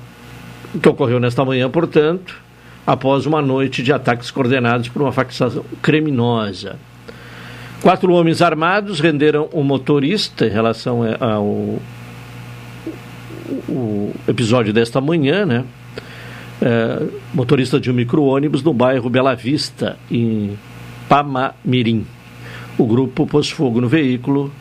que 0.81 0.89
ocorreu 0.89 1.21
nesta 1.21 1.45
manhã, 1.45 1.69
portanto, 1.69 2.39
após 2.87 3.27
uma 3.27 3.43
noite 3.43 3.83
de 3.83 3.93
ataques 3.93 4.31
coordenados 4.31 4.89
por 4.89 5.03
uma 5.03 5.13
facção 5.13 5.63
criminosa. 5.83 6.77
Quatro 7.83 8.13
homens 8.13 8.41
armados 8.41 8.99
renderam 8.99 9.47
o 9.53 9.63
motorista 9.63 10.47
em 10.47 10.51
relação 10.51 11.03
ao 11.21 11.79
o 13.69 14.15
episódio 14.29 14.73
desta 14.73 15.01
manhã, 15.01 15.45
né? 15.45 15.65
É, 16.63 17.07
motorista 17.33 17.81
de 17.81 17.91
um 17.91 17.95
micro-ônibus 17.95 18.63
no 18.63 18.75
bairro 18.75 19.09
Bela 19.09 19.35
Vista, 19.35 19.99
em 20.11 20.59
Pamamirim. 21.09 22.07
O 22.77 22.87
grupo 22.87 23.27
pôs 23.27 23.51
fogo 23.51 23.81
no 23.81 23.89
veículo 23.89 24.53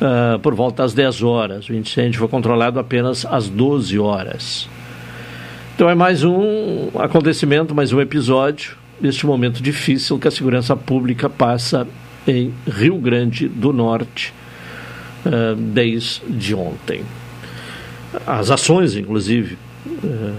uh, 0.00 0.38
por 0.40 0.54
volta 0.54 0.84
às 0.84 0.92
10 0.92 1.22
horas. 1.22 1.68
O 1.68 1.74
incêndio 1.74 2.18
foi 2.18 2.28
controlado 2.28 2.78
apenas 2.78 3.24
às 3.24 3.48
12 3.48 3.98
horas. 3.98 4.68
Então 5.74 5.88
é 5.88 5.94
mais 5.94 6.24
um 6.24 6.90
acontecimento, 6.98 7.74
mais 7.74 7.92
um 7.92 8.00
episódio 8.00 8.76
deste 9.00 9.26
momento 9.26 9.62
difícil 9.62 10.18
que 10.18 10.26
a 10.26 10.30
segurança 10.30 10.74
pública 10.74 11.28
passa 11.28 11.86
em 12.26 12.52
Rio 12.66 12.98
Grande 12.98 13.48
do 13.48 13.72
Norte 13.72 14.34
uh, 15.24 15.54
desde 15.54 16.54
ontem 16.54 17.02
as 18.26 18.50
ações, 18.50 18.96
inclusive, 18.96 19.58
eh, 20.04 20.32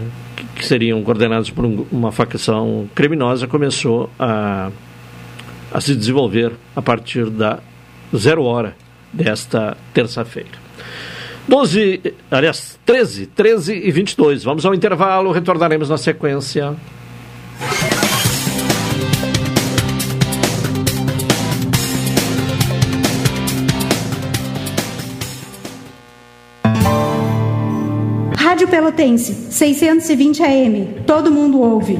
que 0.57 0.65
seriam 0.65 1.01
coordenadas 1.03 1.49
por 1.49 1.65
uma 1.65 2.11
facção 2.11 2.89
criminosa, 2.95 3.47
começou 3.47 4.09
a, 4.19 4.71
a 5.71 5.81
se 5.81 5.95
desenvolver 5.95 6.51
a 6.75 6.81
partir 6.81 7.29
da 7.29 7.59
zero 8.15 8.43
hora 8.43 8.75
desta 9.13 9.77
terça-feira. 9.93 10.67
12, 11.47 12.01
aliás, 12.29 12.77
13, 12.85 13.27
13 13.27 13.73
e 13.73 13.91
22. 13.91 14.43
Vamos 14.43 14.65
ao 14.65 14.73
intervalo, 14.73 15.31
retornaremos 15.31 15.89
na 15.89 15.97
sequência. 15.97 16.75
Pelotense, 28.87 29.35
620 29.51 30.41
AM. 30.41 31.03
Todo 31.05 31.29
mundo 31.29 31.59
ouve. 31.59 31.99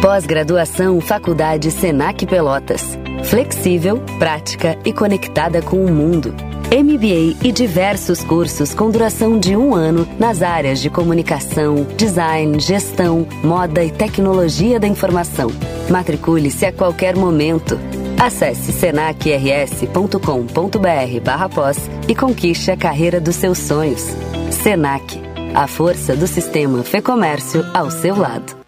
Pós-graduação 0.00 0.98
Faculdade 0.98 1.70
Senac 1.70 2.24
Pelotas. 2.24 2.98
Flexível, 3.24 3.98
prática 4.18 4.78
e 4.82 4.94
conectada 4.94 5.60
com 5.60 5.84
o 5.84 5.92
mundo. 5.92 6.34
MBA 6.72 7.46
e 7.46 7.52
diversos 7.52 8.24
cursos 8.24 8.72
com 8.72 8.90
duração 8.90 9.38
de 9.38 9.54
um 9.54 9.74
ano 9.74 10.08
nas 10.18 10.40
áreas 10.40 10.80
de 10.80 10.88
comunicação, 10.88 11.86
design, 11.98 12.58
gestão, 12.60 13.28
moda 13.44 13.84
e 13.84 13.90
tecnologia 13.90 14.80
da 14.80 14.86
informação. 14.86 15.50
Matricule-se 15.90 16.64
a 16.64 16.72
qualquer 16.72 17.14
momento. 17.14 17.78
Acesse 18.18 18.72
senacrs.com.br 18.72 21.20
barra 21.22 21.48
pós 21.50 21.90
e 22.08 22.14
conquiste 22.14 22.70
a 22.70 22.76
carreira 22.76 23.20
dos 23.20 23.36
seus 23.36 23.58
sonhos. 23.58 24.06
Senac, 24.50 25.20
a 25.54 25.66
força 25.66 26.16
do 26.16 26.26
sistema 26.26 26.82
Fê 26.82 27.02
Comércio 27.02 27.62
ao 27.74 27.90
seu 27.90 28.16
lado. 28.16 28.58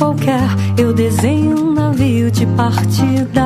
Qualquer, 0.00 0.48
eu 0.78 0.94
desenho 0.94 1.62
um 1.62 1.74
navio 1.74 2.30
de 2.30 2.46
partida. 2.46 3.44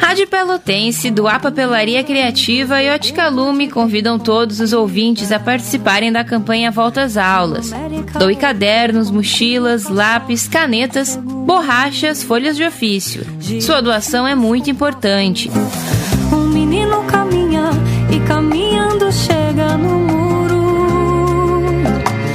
Rádio 0.00 0.26
Pelotense, 0.26 1.10
do 1.10 1.28
A 1.28 1.38
Papelaria 1.38 2.02
Criativa 2.02 2.82
e 2.82 2.88
Ótica 2.88 3.28
Lume 3.28 3.68
convidam 3.68 4.18
todos 4.18 4.60
os 4.60 4.72
ouvintes 4.72 5.30
a 5.30 5.38
participarem 5.38 6.10
da 6.10 6.24
campanha 6.24 6.70
Volta 6.70 7.02
às 7.02 7.18
Aulas. 7.18 7.70
Doe 8.18 8.34
cadernos, 8.34 9.10
mochilas, 9.10 9.90
lápis, 9.90 10.48
canetas, 10.48 11.16
borrachas, 11.16 12.22
folhas 12.22 12.56
de 12.56 12.64
ofício. 12.64 13.26
Sua 13.60 13.82
doação 13.82 14.26
é 14.26 14.34
muito 14.34 14.70
importante. 14.70 15.50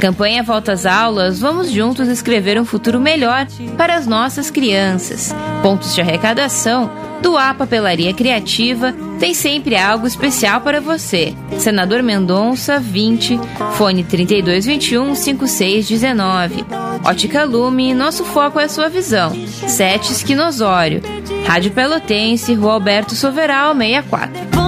Campanha 0.00 0.44
Volta 0.44 0.72
às 0.72 0.86
Aulas, 0.86 1.40
vamos 1.40 1.70
juntos 1.70 2.08
escrever 2.08 2.60
um 2.60 2.64
futuro 2.64 3.00
melhor 3.00 3.46
para 3.76 3.96
as 3.96 4.06
nossas 4.06 4.50
crianças. 4.50 5.34
Pontos 5.60 5.94
de 5.94 6.00
arrecadação 6.00 6.90
do 7.20 7.36
A 7.36 7.52
Papelaria 7.52 8.14
Criativa 8.14 8.94
tem 9.18 9.34
sempre 9.34 9.76
algo 9.76 10.06
especial 10.06 10.60
para 10.60 10.80
você. 10.80 11.34
Senador 11.58 12.02
Mendonça, 12.02 12.78
20, 12.78 13.40
fone 13.72 14.04
3221 14.04 15.16
5619. 15.16 16.64
Ótica 17.04 17.44
Lume, 17.44 17.92
nosso 17.92 18.24
foco 18.24 18.60
é 18.60 18.64
a 18.64 18.68
sua 18.68 18.88
visão. 18.88 19.32
Sete 19.66 20.12
Esquinosório. 20.12 21.02
Rádio 21.44 21.72
Pelotense, 21.72 22.54
Rua 22.54 22.74
Alberto 22.74 23.16
Soveral, 23.16 23.74
64. 23.74 24.67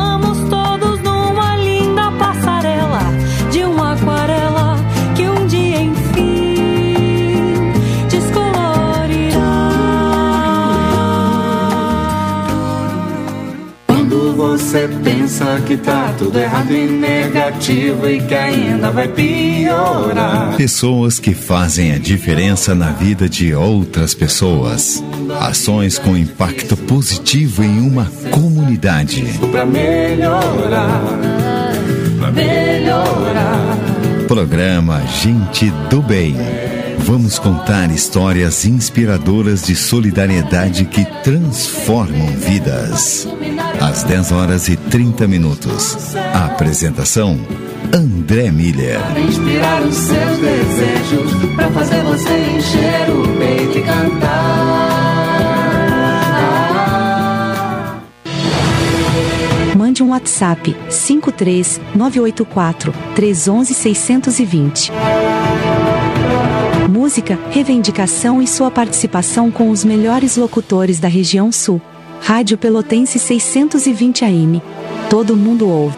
Você 14.41 14.89
pensa 15.05 15.61
que 15.67 15.77
tá 15.77 16.15
tudo 16.17 16.39
errado 16.39 16.73
e 16.73 16.87
negativo 16.87 18.09
e 18.09 18.23
que 18.23 18.35
ainda 18.35 18.91
vai 18.91 19.07
piorar. 19.07 20.57
Pessoas 20.57 21.19
que 21.19 21.35
fazem 21.35 21.93
a 21.93 21.99
diferença 21.99 22.75
na 22.75 22.91
vida 22.91 23.29
de 23.29 23.53
outras 23.53 24.15
pessoas. 24.15 25.05
Ações 25.41 25.99
com 25.99 26.17
impacto 26.17 26.75
positivo 26.75 27.63
em 27.63 27.81
uma 27.81 28.11
comunidade. 28.31 29.23
Pra 29.51 29.67
melhorar, 29.67 31.03
pra 32.19 32.33
melhorar. 32.33 33.77
Programa 34.27 35.03
Gente 35.23 35.71
do 35.91 36.01
Bem. 36.01 36.35
Vamos 37.01 37.39
contar 37.39 37.91
histórias 37.91 38.65
inspiradoras 38.65 39.65
de 39.65 39.75
solidariedade 39.75 40.85
que 40.85 41.05
transformam 41.23 42.29
vidas. 42.37 43.27
Às 43.81 44.05
10 44.05 44.33
horas 44.33 44.69
e 44.69 44.77
30 44.77 45.27
minutos. 45.27 46.15
A 46.35 46.45
apresentação: 46.47 47.41
André 47.93 48.51
Miller. 48.51 49.01
Para 49.01 49.21
inspirar 49.21 49.83
os 49.83 49.97
seus 49.97 50.39
desejos, 50.39 51.33
para 51.57 51.71
fazer 51.71 52.03
você 52.03 52.39
encher 52.57 53.11
o 53.11 53.23
peito 53.39 53.79
e 53.79 53.83
cantar. 53.83 55.21
Mande 59.77 60.03
um 60.03 60.11
WhatsApp 60.11 60.77
53 60.91 61.81
984 61.95 62.93
311 63.15 63.75
620. 63.75 64.93
Música, 66.89 67.39
reivindicação 67.51 68.43
e 68.43 68.47
sua 68.47 68.71
participação 68.71 69.51
com 69.51 69.71
os 69.71 69.85
melhores 69.85 70.37
locutores 70.37 71.01
da 71.01 71.09
região 71.09 71.51
sul. 71.51 71.81
Rádio 72.21 72.59
Pelotense 72.59 73.19
620 73.19 74.25
AM. 74.25 74.63
Todo 75.09 75.37
mundo 75.37 75.69
ouve. 75.69 75.97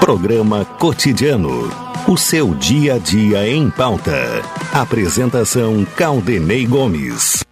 Programa 0.00 0.64
Cotidiano. 0.64 1.70
O 2.08 2.16
seu 2.16 2.54
dia 2.54 2.94
a 2.94 2.98
dia 2.98 3.48
em 3.48 3.70
pauta. 3.70 4.42
Apresentação 4.72 5.86
Caldenei 5.96 6.66
Gomes. 6.66 7.44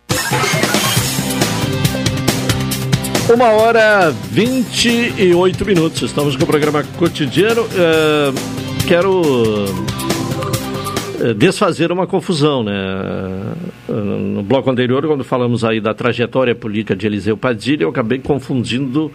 Uma 3.33 3.51
hora 3.51 4.11
28 4.31 5.65
minutos. 5.65 6.03
Estamos 6.03 6.35
com 6.35 6.43
o 6.43 6.47
programa 6.47 6.83
cotidiano. 6.99 7.63
Uh, 7.63 8.87
quero 8.89 9.21
desfazer 11.37 11.93
uma 11.93 12.07
confusão, 12.07 12.63
né? 12.63 12.73
Uh, 13.89 13.93
no 13.93 14.43
bloco 14.43 14.71
anterior, 14.71 15.07
quando 15.07 15.23
falamos 15.23 15.65
aí 15.65 15.81
da 15.81 15.93
trajetória 15.93 16.55
política 16.55 16.97
de 16.97 17.07
Eliseu 17.07 17.37
Padilha, 17.37 17.85
eu 17.85 17.91
acabei 17.91 18.19
confundindo, 18.19 19.13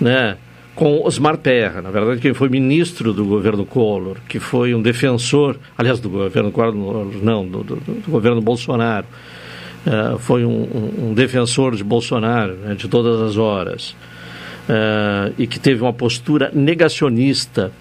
né? 0.00 0.36
Com 0.74 1.04
Osmar 1.04 1.36
Terra, 1.36 1.82
na 1.82 1.90
verdade, 1.90 2.20
quem 2.20 2.32
foi 2.32 2.48
ministro 2.48 3.12
do 3.12 3.24
governo 3.24 3.66
Collor, 3.66 4.16
que 4.28 4.38
foi 4.38 4.74
um 4.74 4.80
defensor, 4.80 5.56
aliás, 5.76 6.00
do 6.00 6.08
governo 6.08 6.50
Collor, 6.52 7.06
não, 7.22 7.46
do, 7.46 7.64
do, 7.64 7.76
do 7.76 8.10
governo 8.10 8.40
Bolsonaro, 8.40 9.06
Uh, 9.80 10.18
foi 10.18 10.44
um, 10.44 11.08
um, 11.08 11.14
defensor 11.14 11.74
de 11.74 11.82
Bolsonaro 11.82 12.52
né, 12.56 12.74
de 12.74 12.86
todas 12.86 13.18
as 13.22 13.38
horas 13.38 13.96
e 15.38 15.46
que 15.46 15.58
teve 15.58 15.80
uma 15.80 15.92
postura 15.92 16.50
negacionista 16.54 17.72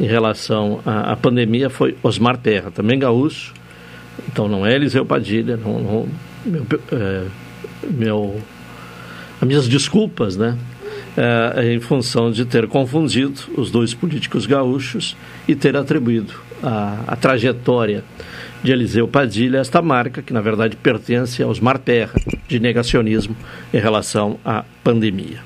em 0.00 0.06
relação 0.06 0.80
à, 0.84 1.12
à, 1.12 1.16
pandemia 1.16 1.68
foi 1.68 1.96
Osmar 2.02 2.36
Terra, 2.36 2.70
também 2.70 2.98
gaúcho, 2.98 3.52
então 4.30 4.48
não 4.48 4.66
é 4.66 4.74
Eliseu 4.74 5.04
Padilha, 5.04 5.56
não, 5.56 5.78
não 5.78 6.08
meu, 6.44 6.66
é, 6.92 7.24
meu, 7.90 8.40
as 9.40 9.46
minhas 9.46 9.68
desculpas, 9.68 10.36
né? 10.36 10.56
É, 11.16 11.72
em 11.72 11.80
função 11.80 12.30
de 12.30 12.44
ter 12.44 12.68
confundido 12.68 13.40
os 13.56 13.70
dois 13.70 13.92
políticos 13.92 14.46
gaúchos 14.46 15.16
e 15.48 15.54
ter 15.54 15.76
atribuído 15.76 16.32
a, 16.62 17.00
a 17.08 17.16
trajetória 17.16 18.04
de 18.62 18.72
Eliseu 18.72 19.06
Padilha, 19.06 19.58
esta 19.58 19.82
marca, 19.82 20.22
que 20.22 20.32
na 20.32 20.40
verdade 20.40 20.76
pertence 20.76 21.42
aos 21.42 21.60
Marterra, 21.60 22.14
de 22.46 22.60
negacionismo 22.60 23.36
em 23.72 23.78
relação 23.78 24.38
à 24.44 24.64
pandemia. 24.82 25.40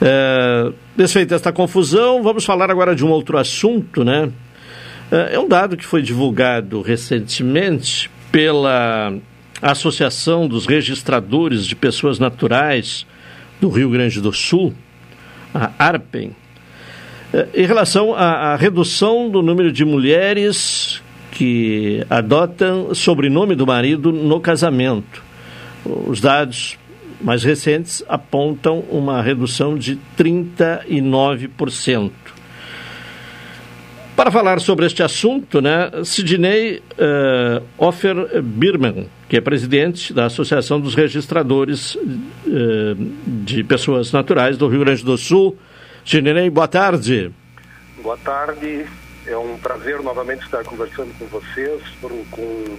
É, 0.00 0.72
desfeita 0.96 1.34
esta 1.34 1.52
confusão, 1.52 2.22
vamos 2.22 2.44
falar 2.44 2.70
agora 2.70 2.94
de 2.94 3.04
um 3.04 3.10
outro 3.10 3.36
assunto, 3.38 4.04
né? 4.04 4.30
É, 5.10 5.34
é 5.34 5.38
um 5.38 5.48
dado 5.48 5.76
que 5.76 5.84
foi 5.84 6.02
divulgado 6.02 6.80
recentemente 6.82 8.10
pela 8.30 9.14
Associação 9.60 10.46
dos 10.48 10.66
Registradores 10.66 11.66
de 11.66 11.76
Pessoas 11.76 12.18
Naturais 12.18 13.06
do 13.60 13.68
Rio 13.68 13.90
Grande 13.90 14.20
do 14.20 14.32
Sul, 14.32 14.74
a 15.54 15.70
ARPEN, 15.78 16.32
é, 17.32 17.48
em 17.54 17.66
relação 17.66 18.14
à, 18.14 18.52
à 18.52 18.56
redução 18.56 19.28
do 19.28 19.42
número 19.42 19.72
de 19.72 19.84
mulheres 19.84 21.02
que 21.30 22.04
adotam 22.08 22.94
sobrenome 22.94 23.54
do 23.54 23.66
marido 23.66 24.12
no 24.12 24.40
casamento. 24.40 25.22
Os 25.84 26.20
dados 26.20 26.78
mais 27.24 27.42
recentes 27.42 28.04
apontam 28.06 28.80
uma 28.90 29.22
redução 29.22 29.78
de 29.78 29.98
39%. 30.16 32.12
Para 34.14 34.30
falar 34.30 34.60
sobre 34.60 34.84
este 34.84 35.02
assunto, 35.02 35.62
né, 35.62 35.90
Sidney 36.04 36.82
uh, 36.92 37.64
Offer 37.78 38.42
Birman, 38.42 39.08
que 39.26 39.38
é 39.38 39.40
presidente 39.40 40.12
da 40.12 40.26
Associação 40.26 40.78
dos 40.78 40.94
Registradores 40.94 41.94
uh, 41.94 42.00
de 43.26 43.64
Pessoas 43.64 44.12
Naturais 44.12 44.58
do 44.58 44.68
Rio 44.68 44.80
Grande 44.80 45.02
do 45.02 45.16
Sul. 45.16 45.56
Sidney, 46.04 46.50
boa 46.50 46.68
tarde. 46.68 47.32
Boa 48.02 48.18
tarde, 48.18 48.84
é 49.26 49.36
um 49.36 49.56
prazer 49.56 50.02
novamente 50.02 50.44
estar 50.44 50.62
conversando 50.62 51.12
com 51.18 51.24
vocês 51.26 51.80
por, 52.02 52.12
com, 52.30 52.76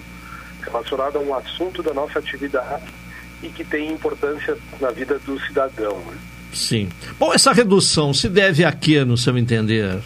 relacionado 0.62 1.18
a 1.18 1.20
um 1.20 1.34
assunto 1.34 1.82
da 1.82 1.96
nossa 1.96 2.20
atividade 2.20 3.05
e 3.44 3.50
que 3.50 3.64
tem 3.64 3.92
importância 3.92 4.58
na 4.80 4.92
vida 4.92 5.20
do 5.20 5.40
cidadão. 5.42 5.98
Né? 6.00 6.18
Sim. 6.54 6.90
Bom, 7.20 7.34
essa 7.34 7.52
redução 7.52 8.14
se 8.14 8.30
deve 8.30 8.64
a 8.64 8.72
quê, 8.72 9.04
no 9.04 9.18
seu 9.18 9.38
entender? 9.38 10.02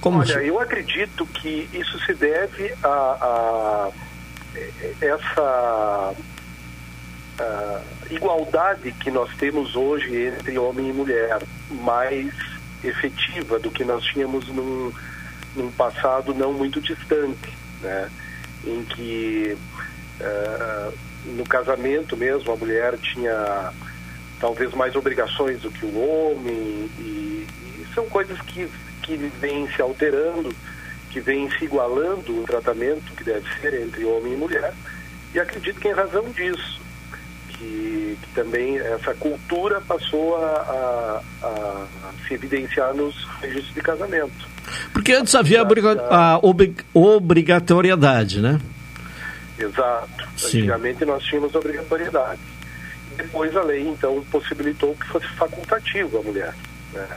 Como 0.00 0.20
Olha, 0.20 0.38
se... 0.40 0.46
eu 0.46 0.58
acredito 0.60 1.26
que 1.26 1.68
isso 1.72 1.98
se 2.04 2.14
deve 2.14 2.72
a, 2.82 2.88
a 2.88 3.90
essa 5.00 6.14
a 7.38 7.82
igualdade 8.10 8.92
que 8.92 9.10
nós 9.10 9.30
temos 9.36 9.76
hoje 9.76 10.28
entre 10.28 10.58
homem 10.58 10.88
e 10.88 10.92
mulher, 10.92 11.38
mais 11.70 12.32
efetiva 12.82 13.58
do 13.58 13.70
que 13.70 13.84
nós 13.84 14.02
tínhamos 14.04 14.48
num, 14.48 14.92
num 15.54 15.70
passado 15.72 16.32
não 16.32 16.52
muito 16.52 16.80
distante, 16.80 17.52
né? 17.82 18.10
em 18.64 18.82
que 18.84 19.56
uh, 20.20 20.92
no 21.26 21.44
casamento 21.44 22.16
mesmo 22.16 22.52
a 22.52 22.56
mulher 22.56 22.96
tinha 22.98 23.72
talvez 24.40 24.72
mais 24.74 24.94
obrigações 24.94 25.60
do 25.60 25.70
que 25.70 25.84
o 25.84 25.98
homem 25.98 26.90
e, 26.98 27.46
e 27.80 27.86
são 27.94 28.04
coisas 28.06 28.38
que, 28.42 28.68
que 29.02 29.16
vêm 29.40 29.68
se 29.72 29.80
alterando, 29.80 30.54
que 31.10 31.20
vêm 31.20 31.50
se 31.58 31.64
igualando 31.64 32.42
o 32.42 32.44
tratamento 32.44 33.12
que 33.14 33.24
deve 33.24 33.46
ser 33.60 33.82
entre 33.82 34.04
homem 34.04 34.34
e 34.34 34.36
mulher 34.36 34.72
e 35.34 35.40
acredito 35.40 35.80
que 35.80 35.88
em 35.88 35.92
razão 35.92 36.24
disso 36.30 36.80
que, 37.48 38.18
que 38.20 38.34
também 38.34 38.78
essa 38.78 39.14
cultura 39.14 39.80
passou 39.80 40.36
a, 40.36 41.22
a, 41.42 41.46
a, 41.46 41.86
se 42.26 42.34
evidenciar 42.34 42.94
nos 42.94 43.24
registros 43.40 43.74
de 43.74 43.80
casamento. 43.80 44.48
Porque 44.92 45.12
antes 45.12 45.34
havia 45.34 45.62
a 46.10 46.40
obrigatoriedade, 46.94 48.40
né? 48.40 48.60
Exato. 49.58 50.28
Sim. 50.36 50.58
Antigamente 50.58 51.04
nós 51.04 51.22
tínhamos 51.22 51.54
obrigatoriedade. 51.54 52.40
Depois 53.16 53.56
a 53.56 53.62
lei, 53.62 53.86
então, 53.88 54.22
possibilitou 54.30 54.94
que 54.94 55.06
fosse 55.06 55.26
facultativo 55.28 56.18
a 56.18 56.22
mulher. 56.22 56.54
Né? 56.92 57.08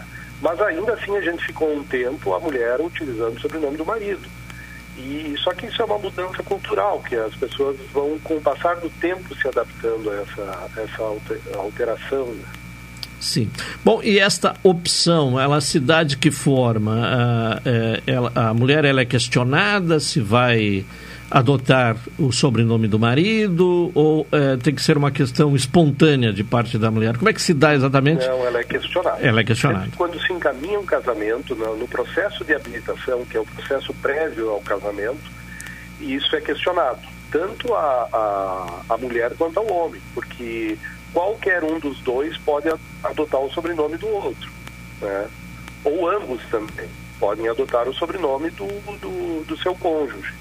Mas 0.42 0.62
ainda 0.62 0.94
assim 0.94 1.16
a 1.18 1.22
gente 1.22 1.46
ficou 1.46 1.76
um 1.76 1.84
tempo 1.84 2.34
a 2.34 2.40
mulher 2.40 2.80
utilizando 2.80 3.38
o 3.38 3.42
sobrenome 3.42 3.78
do 3.78 3.86
marido. 3.86 4.28
E 4.98 5.36
só 5.44 5.54
que 5.54 5.66
isso 5.66 5.82
é 5.82 5.86
uma 5.86 5.98
mudança 5.98 6.44
cultural, 6.44 7.02
que 7.02 7.16
as 7.16 7.34
pessoas 7.36 7.78
vão, 7.94 8.20
com 8.20 8.36
o 8.36 8.42
passar 8.42 8.76
do 8.78 8.90
tempo, 8.90 9.34
se 9.36 9.48
adaptando 9.48 10.10
a 10.10 10.16
essa, 10.16 10.70
essa 10.82 11.58
alteração. 11.58 12.26
Né? 12.28 12.44
Sim. 13.20 13.50
Bom, 13.84 14.02
e 14.04 14.20
esta 14.20 14.56
opção, 14.64 15.40
ela 15.40 15.62
se 15.62 15.80
dá 15.80 16.04
de 16.04 16.18
que 16.18 16.32
forma? 16.32 17.02
A, 17.02 17.62
é, 17.66 18.04
ela, 18.08 18.32
a 18.36 18.54
mulher 18.54 18.86
ela 18.86 19.02
é 19.02 19.06
questionada 19.06 20.00
se 20.00 20.20
vai 20.20 20.86
adotar 21.30 21.96
o 22.18 22.32
sobrenome 22.32 22.88
do 22.88 22.98
marido 22.98 23.92
ou 23.94 24.28
é, 24.32 24.58
tem 24.58 24.74
que 24.74 24.82
ser 24.82 24.98
uma 24.98 25.12
questão 25.12 25.56
espontânea 25.56 26.34
de 26.34 26.44
parte 26.44 26.78
da 26.78 26.90
mulher? 26.90 27.18
Como 27.18 27.30
é 27.30 27.34
que 27.34 27.42
se 27.42 27.54
dá 27.54 27.74
exatamente? 27.74 28.26
Não, 28.28 28.46
ela 28.46 28.60
é 28.60 28.64
questionada. 28.64 29.20
Ela 29.22 29.42
é 29.42 29.44
questionada. 29.44 29.90
Quando 29.96 30.20
se 30.20 30.34
encaminha 30.34 30.80
um 30.80 30.86
casamento, 30.86 31.56
no, 31.56 31.88
processo 31.88 32.44
de 32.44 32.54
habilitação, 32.54 33.26
que 33.26 33.38
é 33.38 33.40
o 33.40 33.46
processo 33.46 33.94
prévio 33.96 34.50
ao 34.50 34.62
casamento, 34.62 35.32
isso 36.00 36.36
é 36.36 36.42
questionado, 36.42 37.02
tanto 37.32 37.74
a, 37.74 38.10
a, 38.12 38.94
a 38.94 38.98
mulher 38.98 39.34
quanto 39.38 39.60
ao 39.60 39.68
homem, 39.68 40.02
porque 40.14 40.78
qualquer 41.14 41.64
um 41.64 41.80
dos 41.80 42.00
dois 42.02 42.38
pode 42.38 42.70
adotar 43.04 43.42
o 43.42 43.52
sobrenome 43.52 43.98
do 43.98 44.08
outro, 44.08 44.50
né? 45.02 45.28
ou 45.84 46.10
ambos 46.10 46.42
também 46.50 46.88
podem 47.20 47.50
adotar 47.50 47.88
o 47.88 47.94
sobrenome 47.94 48.50
do, 48.52 48.66
do, 48.66 49.44
do 49.46 49.58
seu 49.58 49.76
cônjuge 49.76 50.39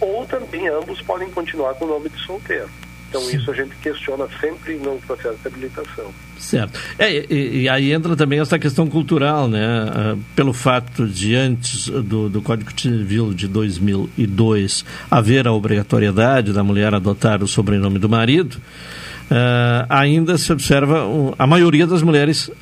ou 0.00 0.24
também 0.26 0.68
ambos 0.68 1.00
podem 1.02 1.30
continuar 1.30 1.74
com 1.74 1.84
o 1.84 1.88
nome 1.88 2.08
de 2.08 2.18
solteiro. 2.24 2.68
Então 3.10 3.28
isso 3.28 3.50
a 3.50 3.54
gente 3.54 3.74
questiona 3.82 4.26
sempre 4.40 4.76
no 4.76 4.96
processo 4.98 5.36
de 5.42 5.48
habilitação. 5.48 6.12
Certo. 6.38 6.78
É, 6.96 7.12
e, 7.12 7.62
e, 7.62 7.68
aí 7.68 7.92
entra 7.92 8.14
também 8.14 8.38
essa 8.38 8.56
questão 8.56 8.86
cultural, 8.86 9.48
né? 9.48 9.84
Uh, 9.84 10.18
pelo 10.34 10.52
fato 10.52 11.06
de 11.06 11.34
antes 11.34 11.88
do, 11.88 12.28
do 12.28 12.40
Código 12.40 12.70
Civil 12.80 13.34
de 13.34 13.48
2002 13.48 14.84
haver 15.10 15.48
a 15.48 15.52
obrigatoriedade 15.52 16.52
da 16.52 16.62
mulher 16.62 16.94
adotar 16.94 17.42
o 17.42 17.48
sobrenome 17.48 17.98
do 17.98 18.08
marido, 18.08 18.54
uh, 18.54 19.86
ainda 19.88 20.38
se 20.38 20.52
observa 20.52 21.04
a 21.36 21.46
maioria 21.48 21.88
das 21.88 22.02
mulheres 22.02 22.48
uh, 22.48 22.54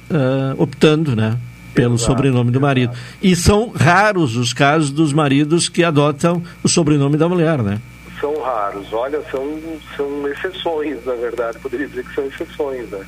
optando, 0.56 1.14
né? 1.14 1.38
Pelo 1.82 1.94
exato, 1.94 2.12
sobrenome 2.12 2.50
do 2.50 2.60
marido. 2.60 2.92
Exato. 2.92 3.08
E 3.22 3.36
são 3.36 3.68
raros 3.70 4.36
os 4.36 4.52
casos 4.52 4.90
dos 4.90 5.12
maridos 5.12 5.68
que 5.68 5.84
adotam 5.84 6.42
o 6.62 6.68
sobrenome 6.68 7.16
da 7.16 7.28
mulher, 7.28 7.62
né? 7.62 7.80
São 8.20 8.40
raros. 8.42 8.92
Olha, 8.92 9.20
são, 9.30 9.58
são 9.96 10.28
exceções, 10.28 11.04
na 11.04 11.14
verdade. 11.14 11.58
Poderia 11.60 11.86
dizer 11.86 12.04
que 12.04 12.14
são 12.14 12.26
exceções, 12.26 12.88
né? 12.90 13.04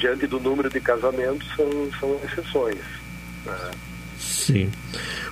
diante 0.00 0.26
do 0.26 0.40
número 0.40 0.68
de 0.70 0.80
casamentos, 0.80 1.46
são, 1.54 1.68
são 2.00 2.16
exceções. 2.24 2.78
Né? 3.44 3.70
Sim. 4.18 4.70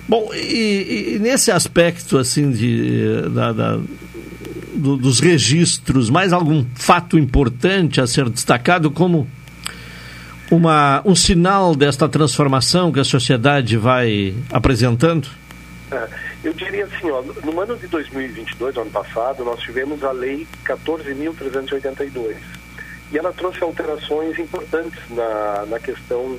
Bom, 0.07 0.29
e, 0.33 1.15
e, 1.15 1.19
nesse 1.19 1.51
aspecto, 1.51 2.17
assim, 2.17 2.51
de, 2.51 3.21
da, 3.29 3.51
da 3.51 3.79
do, 4.73 4.95
dos 4.95 5.19
registros, 5.19 6.09
mais 6.09 6.31
algum 6.31 6.65
fato 6.75 7.17
importante 7.17 7.99
a 7.99 8.07
ser 8.07 8.29
destacado 8.29 8.89
como 8.89 9.27
uma, 10.51 11.01
um 11.05 11.15
sinal 11.15 11.75
desta 11.75 12.07
transformação 12.07 12.91
que 12.91 12.99
a 12.99 13.03
sociedade 13.03 13.77
vai 13.77 14.35
apresentando? 14.51 15.27
É, 15.91 16.07
eu 16.43 16.53
diria 16.53 16.85
assim, 16.85 17.09
ó, 17.09 17.21
no 17.21 17.59
ano 17.59 17.75
de 17.75 17.87
2022, 17.87 18.77
ano 18.77 18.91
passado, 18.91 19.43
nós 19.43 19.59
tivemos 19.59 20.03
a 20.03 20.11
Lei 20.11 20.47
14.382 20.65 22.35
e 23.11 23.17
ela 23.17 23.33
trouxe 23.33 23.63
alterações 23.63 24.37
importantes 24.37 24.99
na, 25.09 25.65
na 25.67 25.79
questão 25.79 26.37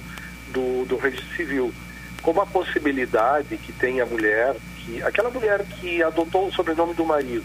do, 0.52 0.84
do 0.86 0.96
registro 0.96 1.36
civil, 1.36 1.74
como 2.22 2.40
a 2.40 2.46
possibilidade 2.46 3.56
que 3.56 3.72
tem 3.72 4.00
a 4.00 4.06
mulher, 4.06 4.54
que 4.78 5.02
aquela 5.02 5.30
mulher 5.30 5.64
que 5.64 6.02
adotou 6.02 6.48
o 6.48 6.52
sobrenome 6.52 6.94
do 6.94 7.04
marido, 7.04 7.44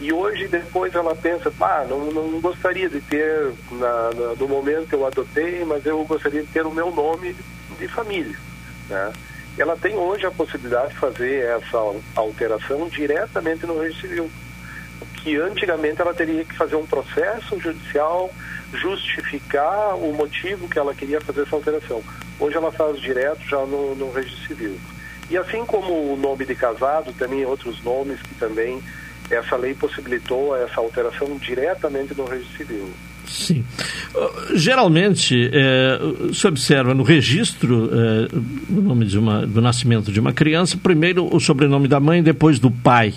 e 0.00 0.12
hoje 0.12 0.46
depois 0.46 0.94
ela 0.94 1.14
pensa, 1.14 1.52
ah, 1.60 1.86
não, 1.88 2.06
não 2.06 2.40
gostaria 2.40 2.88
de 2.88 3.00
ter, 3.00 3.52
na, 3.72 4.10
na, 4.14 4.34
no 4.38 4.48
momento 4.48 4.92
eu 4.92 5.06
adotei, 5.06 5.64
mas 5.64 5.84
eu 5.84 6.04
gostaria 6.04 6.42
de 6.42 6.48
ter 6.48 6.64
o 6.64 6.70
meu 6.70 6.90
nome 6.90 7.34
de 7.78 7.88
família, 7.88 8.36
né? 8.88 9.12
Ela 9.58 9.76
tem 9.76 9.96
hoje 9.96 10.24
a 10.24 10.30
possibilidade 10.30 10.90
de 10.90 11.00
fazer 11.00 11.44
essa 11.44 11.78
alteração 12.14 12.88
diretamente 12.88 13.66
no 13.66 13.80
registro 13.80 14.08
civil 14.08 14.30
que 15.22 15.36
antigamente 15.36 16.00
ela 16.00 16.14
teria 16.14 16.44
que 16.44 16.54
fazer 16.54 16.76
um 16.76 16.86
processo 16.86 17.58
judicial, 17.58 18.32
justificar 18.72 19.96
o 19.96 20.12
motivo 20.12 20.68
que 20.68 20.78
ela 20.78 20.94
queria 20.94 21.20
fazer 21.20 21.42
essa 21.42 21.56
alteração. 21.56 22.02
Hoje 22.38 22.56
ela 22.56 22.70
faz 22.70 23.00
direto 23.00 23.40
já 23.44 23.58
no, 23.58 23.94
no 23.94 24.12
registro 24.12 24.46
civil. 24.46 24.78
E 25.28 25.36
assim 25.36 25.64
como 25.66 26.12
o 26.12 26.16
nome 26.16 26.44
de 26.44 26.54
casado, 26.54 27.12
também 27.12 27.44
outros 27.44 27.82
nomes 27.82 28.20
que 28.22 28.34
também 28.36 28.82
essa 29.30 29.56
lei 29.56 29.74
possibilitou 29.74 30.56
essa 30.56 30.80
alteração 30.80 31.36
diretamente 31.38 32.14
no 32.16 32.24
registro 32.24 32.56
civil. 32.56 32.90
Sim. 33.26 33.64
Uh, 34.14 34.56
geralmente, 34.56 35.50
é, 35.52 36.32
se 36.32 36.46
observa 36.46 36.94
no 36.94 37.02
registro 37.02 37.90
é, 37.92 38.28
o 38.72 38.80
nome 38.80 39.04
de 39.04 39.18
uma, 39.18 39.46
do 39.46 39.60
nascimento 39.60 40.10
de 40.10 40.18
uma 40.18 40.32
criança, 40.32 40.78
primeiro 40.82 41.28
o 41.30 41.38
sobrenome 41.38 41.86
da 41.88 42.00
mãe, 42.00 42.22
depois 42.22 42.58
do 42.58 42.70
pai. 42.70 43.12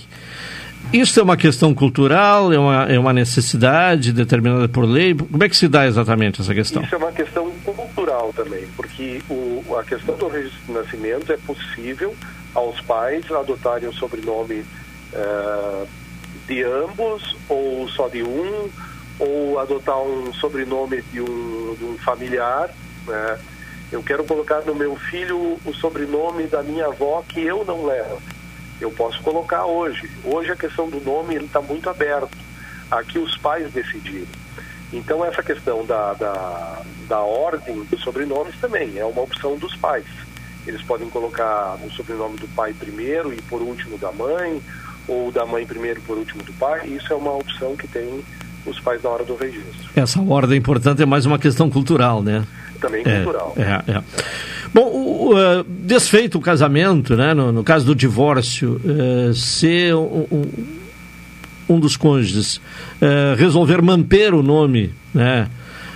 Isso 0.91 1.17
é 1.21 1.23
uma 1.23 1.37
questão 1.37 1.73
cultural, 1.73 2.51
é 2.51 2.59
uma, 2.59 2.83
é 2.83 2.99
uma 2.99 3.13
necessidade 3.13 4.11
determinada 4.11 4.67
por 4.67 4.83
lei? 4.83 5.15
Como 5.15 5.41
é 5.41 5.47
que 5.47 5.55
se 5.55 5.69
dá 5.69 5.87
exatamente 5.87 6.41
essa 6.41 6.53
questão? 6.53 6.83
Isso 6.83 6.95
é 6.95 6.97
uma 6.97 7.13
questão 7.13 7.49
cultural 7.63 8.33
também, 8.35 8.65
porque 8.75 9.21
o, 9.29 9.63
a 9.79 9.83
questão 9.83 10.17
do 10.17 10.27
registro 10.27 10.59
de 10.67 10.71
nascimento 10.73 11.31
é 11.31 11.37
possível 11.37 12.13
aos 12.53 12.81
pais 12.81 13.31
adotarem 13.31 13.87
o 13.87 13.93
sobrenome 13.93 14.65
uh, 15.13 15.87
de 16.47 16.63
ambos, 16.63 17.35
ou 17.47 17.87
só 17.89 18.07
de 18.07 18.23
um, 18.23 18.69
ou 19.19 19.59
adotar 19.59 20.01
um 20.01 20.33
sobrenome 20.33 21.01
de 21.03 21.21
um, 21.21 21.75
de 21.77 21.85
um 21.85 21.97
familiar. 21.97 22.69
Né? 23.07 23.39
Eu 23.91 24.01
quero 24.01 24.23
colocar 24.23 24.61
no 24.61 24.73
meu 24.73 24.95
filho 24.95 25.59
o 25.65 25.73
sobrenome 25.73 26.47
da 26.47 26.63
minha 26.63 26.87
avó 26.87 27.23
que 27.27 27.41
eu 27.41 27.63
não 27.65 27.85
levo 27.85 28.21
eu 28.81 28.91
posso 28.91 29.21
colocar 29.21 29.65
hoje. 29.65 30.09
Hoje 30.23 30.51
a 30.51 30.55
questão 30.55 30.89
do 30.89 30.99
nome 30.99 31.35
está 31.35 31.61
muito 31.61 31.89
aberto. 31.89 32.35
Aqui 32.89 33.19
os 33.19 33.37
pais 33.37 33.71
decidiram. 33.71 34.27
Então 34.91 35.23
essa 35.23 35.41
questão 35.41 35.85
da, 35.85 36.13
da, 36.13 36.81
da 37.07 37.19
ordem 37.19 37.83
dos 37.85 38.01
sobrenomes 38.01 38.55
também 38.59 38.97
é 38.97 39.05
uma 39.05 39.21
opção 39.21 39.55
dos 39.55 39.75
pais. 39.75 40.05
Eles 40.65 40.81
podem 40.81 41.09
colocar 41.09 41.77
o 41.83 41.89
sobrenome 41.91 42.37
do 42.37 42.47
pai 42.49 42.73
primeiro 42.73 43.33
e 43.33 43.41
por 43.43 43.61
último 43.61 43.97
da 43.97 44.11
mãe, 44.11 44.61
ou 45.11 45.31
da 45.31 45.45
mãe 45.45 45.65
primeiro 45.65 45.99
por 46.01 46.17
último 46.17 46.41
do 46.43 46.53
pai. 46.53 46.87
Isso 46.87 47.11
é 47.11 47.15
uma 47.15 47.35
opção 47.35 47.75
que 47.75 47.87
tem 47.87 48.21
os 48.65 48.79
pais 48.79 49.01
na 49.03 49.09
hora 49.09 49.23
do 49.23 49.35
registro. 49.35 49.89
Essa 49.95 50.21
ordem, 50.21 50.61
portanto, 50.61 51.01
é 51.01 51.05
mais 51.05 51.25
uma 51.25 51.37
questão 51.37 51.69
cultural, 51.69 52.23
né? 52.23 52.45
Também 52.79 53.03
cultural. 53.03 53.53
É, 53.57 53.91
é. 53.91 54.03
Bom, 54.73 54.87
o, 54.87 55.33
uh, 55.33 55.63
desfeito 55.67 56.37
o 56.37 56.41
casamento, 56.41 57.15
né, 57.15 57.33
no, 57.33 57.51
no 57.51 57.63
caso 57.63 57.85
do 57.85 57.93
divórcio, 57.93 58.79
uh, 58.83 59.33
se 59.33 59.93
um, 59.93 60.47
um, 61.67 61.79
dos 61.79 61.97
cônjuges 61.97 62.55
uh, 62.55 63.35
resolver 63.37 63.81
manter 63.81 64.33
o 64.33 64.41
nome, 64.41 64.93
né, 65.13 65.49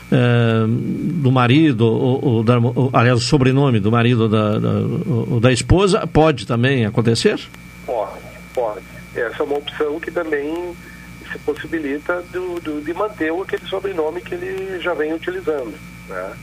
do 0.08 1.32
marido, 1.32 1.82
ou, 1.82 2.24
ou, 2.24 2.44
da, 2.44 2.60
ou, 2.60 2.90
aliás, 2.94 3.20
o 3.20 3.24
sobrenome 3.24 3.80
do 3.80 3.92
marido 3.92 4.30
da, 4.30 4.60
da, 4.60 4.70
ou 4.70 5.40
da 5.40 5.52
esposa, 5.52 6.06
pode 6.06 6.46
também 6.46 6.86
acontecer? 6.86 7.40
Pode, 7.86 8.12
pode. 8.54 8.95
Essa 9.16 9.44
é 9.44 9.46
uma 9.46 9.58
opção 9.58 10.00
que 10.00 10.12
também 10.12 10.76
se 11.32 11.40
possibilita 11.40 12.22
do, 12.32 12.60
do, 12.60 12.82
de 12.82 12.94
manter 12.94 13.32
aquele 13.34 13.66
sobrenome 13.68 14.22
que 14.22 14.36
ele 14.36 14.80
já 14.80 14.94
vem 14.94 15.14
utilizando, 15.14 15.74
né? 16.08 16.34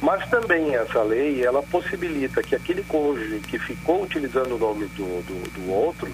Mas 0.00 0.28
também 0.30 0.76
essa 0.76 1.02
lei, 1.02 1.44
ela 1.44 1.62
possibilita 1.62 2.42
que 2.42 2.54
aquele 2.54 2.84
cônjuge 2.84 3.40
que 3.40 3.58
ficou 3.58 4.04
utilizando 4.04 4.54
o 4.54 4.58
nome 4.58 4.86
do, 4.96 5.22
do, 5.22 5.50
do 5.50 5.70
outro, 5.70 6.08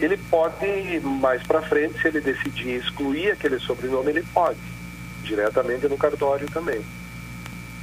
ele 0.00 0.16
pode, 0.30 1.00
mais 1.00 1.42
para 1.42 1.60
frente, 1.62 2.00
se 2.00 2.08
ele 2.08 2.20
decidir 2.20 2.76
excluir 2.76 3.32
aquele 3.32 3.58
sobrenome, 3.58 4.10
ele 4.10 4.24
pode, 4.32 4.58
diretamente 5.22 5.86
no 5.88 5.98
cartório 5.98 6.46
também. 6.50 6.80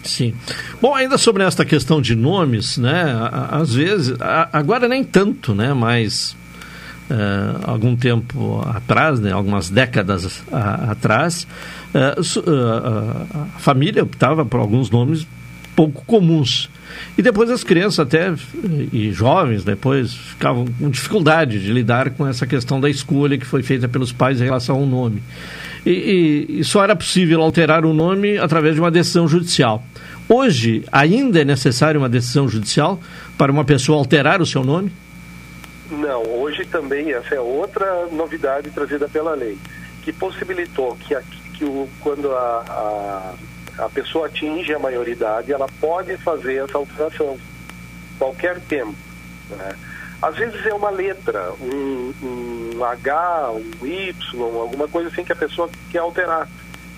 Sim. 0.04 0.36
Bom, 0.82 0.94
ainda 0.94 1.18
sobre 1.18 1.44
esta 1.44 1.64
questão 1.64 2.02
de 2.02 2.16
nomes, 2.16 2.78
né? 2.78 3.16
Às 3.52 3.74
vezes, 3.74 4.16
agora 4.52 4.88
nem 4.88 5.04
tanto, 5.04 5.56
né? 5.56 5.74
Mas 5.74 6.36
uh, 7.14 7.70
algum 7.70 7.96
tempo 7.96 8.62
atrás, 8.68 9.20
né? 9.20 9.32
Algumas 9.32 9.70
décadas 9.70 10.44
atrás, 10.52 11.48
é, 11.94 12.16
a 13.56 13.60
família 13.60 14.04
optava 14.04 14.44
por 14.44 14.60
alguns 14.60 14.90
nomes 14.90 15.28
pouco 15.76 16.04
comuns. 16.06 16.70
E 17.18 17.22
depois 17.22 17.50
as 17.50 17.64
crianças 17.64 18.00
até 18.00 18.34
e 18.92 19.12
jovens 19.12 19.64
depois 19.64 20.14
ficavam 20.14 20.66
com 20.80 20.90
dificuldade 20.90 21.60
de 21.60 21.72
lidar 21.72 22.12
com 22.12 22.28
essa 22.28 22.46
questão 22.46 22.80
da 22.80 22.90
escolha 22.90 23.38
que 23.38 23.46
foi 23.46 23.64
feita 23.64 23.88
pelos 23.88 24.12
pais 24.12 24.40
em 24.42 24.44
relação 24.44 24.78
ao 24.78 24.86
nome. 24.86 25.22
E, 25.86 25.92
e, 26.50 26.60
e 26.60 26.64
só 26.64 26.84
era 26.84 26.96
possível 26.96 27.42
alterar 27.42 27.86
o 27.86 27.94
nome 27.94 28.38
através 28.38 28.76
de 28.76 28.82
uma 28.82 28.92
decisão 28.92 29.28
judicial. 29.28 29.84
Hoje 30.30 30.84
ainda 30.92 31.42
é 31.42 31.46
necessário 31.46 32.00
uma 32.00 32.10
decisão 32.10 32.48
judicial 32.48 33.00
para 33.38 33.52
uma 33.52 33.66
pessoa 33.66 33.98
alterar 33.98 34.42
o 34.42 34.46
seu 34.46 34.64
nome? 34.64 34.92
Não, 36.00 36.24
hoje 36.24 36.66
também 36.66 37.14
essa 37.14 37.36
é 37.36 37.40
outra 37.40 38.08
novidade 38.08 38.70
trazida 38.72 39.08
pela 39.08 39.34
lei, 39.34 39.58
que 40.02 40.12
possibilitou 40.12 40.96
que 40.96 41.14
aqui 41.16 41.44
que 41.54 41.64
o, 41.64 41.88
quando 42.02 42.32
a, 42.32 43.36
a, 43.78 43.86
a 43.86 43.90
pessoa 43.90 44.28
atinge 44.28 44.74
a 44.74 44.80
maioridade, 44.80 45.54
ela 45.54 45.68
pode 45.80 46.18
fazer 46.18 46.64
essa 46.64 46.78
alteração, 46.78 47.38
qualquer 48.18 48.60
tempo. 48.62 48.96
Né? 49.50 49.76
Às 50.22 50.36
vezes 50.36 50.66
é 50.66 50.74
uma 50.74 50.90
letra, 50.90 51.54
um, 51.62 52.14
um 52.22 52.84
H, 52.84 53.52
um 53.52 53.86
Y, 53.86 54.14
alguma 54.42 54.88
coisa 54.88 55.10
assim 55.10 55.24
que 55.24 55.32
a 55.32 55.36
pessoa 55.36 55.70
quer 55.92 56.00
alterar. 56.00 56.48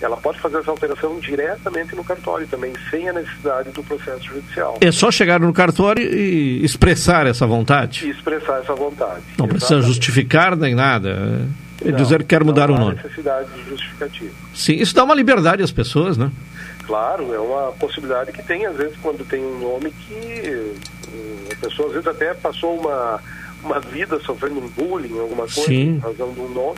Ela 0.01 0.17
pode 0.17 0.39
fazer 0.39 0.57
essa 0.57 0.69
alteração 0.69 1.19
diretamente 1.19 1.95
no 1.95 2.03
cartório 2.03 2.45
também, 2.47 2.73
sem 2.89 3.07
a 3.07 3.13
necessidade 3.13 3.71
do 3.71 3.81
processo 3.81 4.23
judicial. 4.25 4.77
É 4.81 4.91
só 4.91 5.09
chegar 5.09 5.39
no 5.39 5.53
cartório 5.53 6.03
e 6.03 6.63
expressar 6.63 7.25
essa 7.25 7.47
vontade? 7.47 8.05
E 8.05 8.09
expressar 8.09 8.59
essa 8.59 8.75
vontade. 8.75 9.21
Não 9.37 9.45
Exatamente. 9.45 9.49
precisa 9.57 9.81
justificar 9.81 10.55
nem 10.57 10.75
nada. 10.75 11.47
É 11.83 11.91
não, 11.91 11.97
dizer 11.97 12.19
que 12.19 12.25
quer 12.25 12.43
mudar 12.43 12.69
o 12.69 12.77
nome. 12.77 12.95
necessidade 12.95 13.49
justificativa. 13.69 14.31
Sim, 14.53 14.73
isso 14.73 14.93
dá 14.93 15.03
uma 15.03 15.15
liberdade 15.15 15.63
às 15.63 15.71
pessoas, 15.71 16.17
né? 16.17 16.31
Claro, 16.85 17.33
é 17.33 17.39
uma 17.39 17.71
possibilidade 17.73 18.31
que 18.31 18.43
tem, 18.43 18.65
às 18.65 18.75
vezes, 18.75 18.95
quando 19.01 19.25
tem 19.25 19.43
um 19.43 19.59
nome 19.59 19.91
que 19.91 20.75
hum, 21.09 21.45
a 21.51 21.55
pessoa, 21.65 21.87
às 21.87 21.93
vezes, 21.93 22.07
até 22.07 22.33
passou 22.33 22.79
uma, 22.79 23.19
uma 23.63 23.79
vida 23.79 24.19
sofrendo 24.19 24.59
um 24.59 24.67
bullying, 24.69 25.19
alguma 25.19 25.43
coisa, 25.43 25.65
Sim. 25.65 25.95
em 25.95 25.97
razão 25.97 26.31
de 26.31 26.39
um 26.39 26.49
nome. 26.49 26.77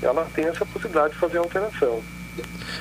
ela 0.00 0.26
tem 0.34 0.46
essa 0.46 0.64
possibilidade 0.64 1.14
de 1.14 1.20
fazer 1.20 1.38
alteração. 1.38 2.00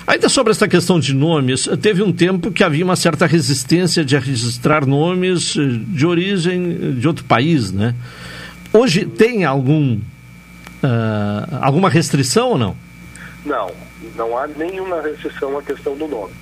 Ainda 0.07 0.29
sobre 0.29 0.51
essa 0.51 0.67
questão 0.67 0.99
de 0.99 1.13
nomes, 1.13 1.69
teve 1.81 2.01
um 2.01 2.11
tempo 2.11 2.51
que 2.51 2.63
havia 2.63 2.83
uma 2.83 2.95
certa 2.95 3.25
resistência 3.25 4.03
de 4.03 4.17
registrar 4.17 4.85
nomes 4.85 5.55
eh, 5.57 5.61
de 5.87 6.05
origem 6.05 6.95
de 6.95 7.07
outro 7.07 7.23
país, 7.25 7.71
né? 7.71 7.93
Hoje 8.73 9.05
tem 9.05 9.45
algum 9.45 9.95
uh, 9.95 11.57
alguma 11.61 11.89
restrição 11.89 12.49
ou 12.49 12.57
não? 12.57 12.75
Não, 13.45 13.71
não 14.15 14.37
há 14.37 14.47
nenhuma 14.47 15.01
restrição 15.01 15.57
à 15.57 15.61
questão 15.63 15.95
do 15.95 16.07
nome. 16.07 16.33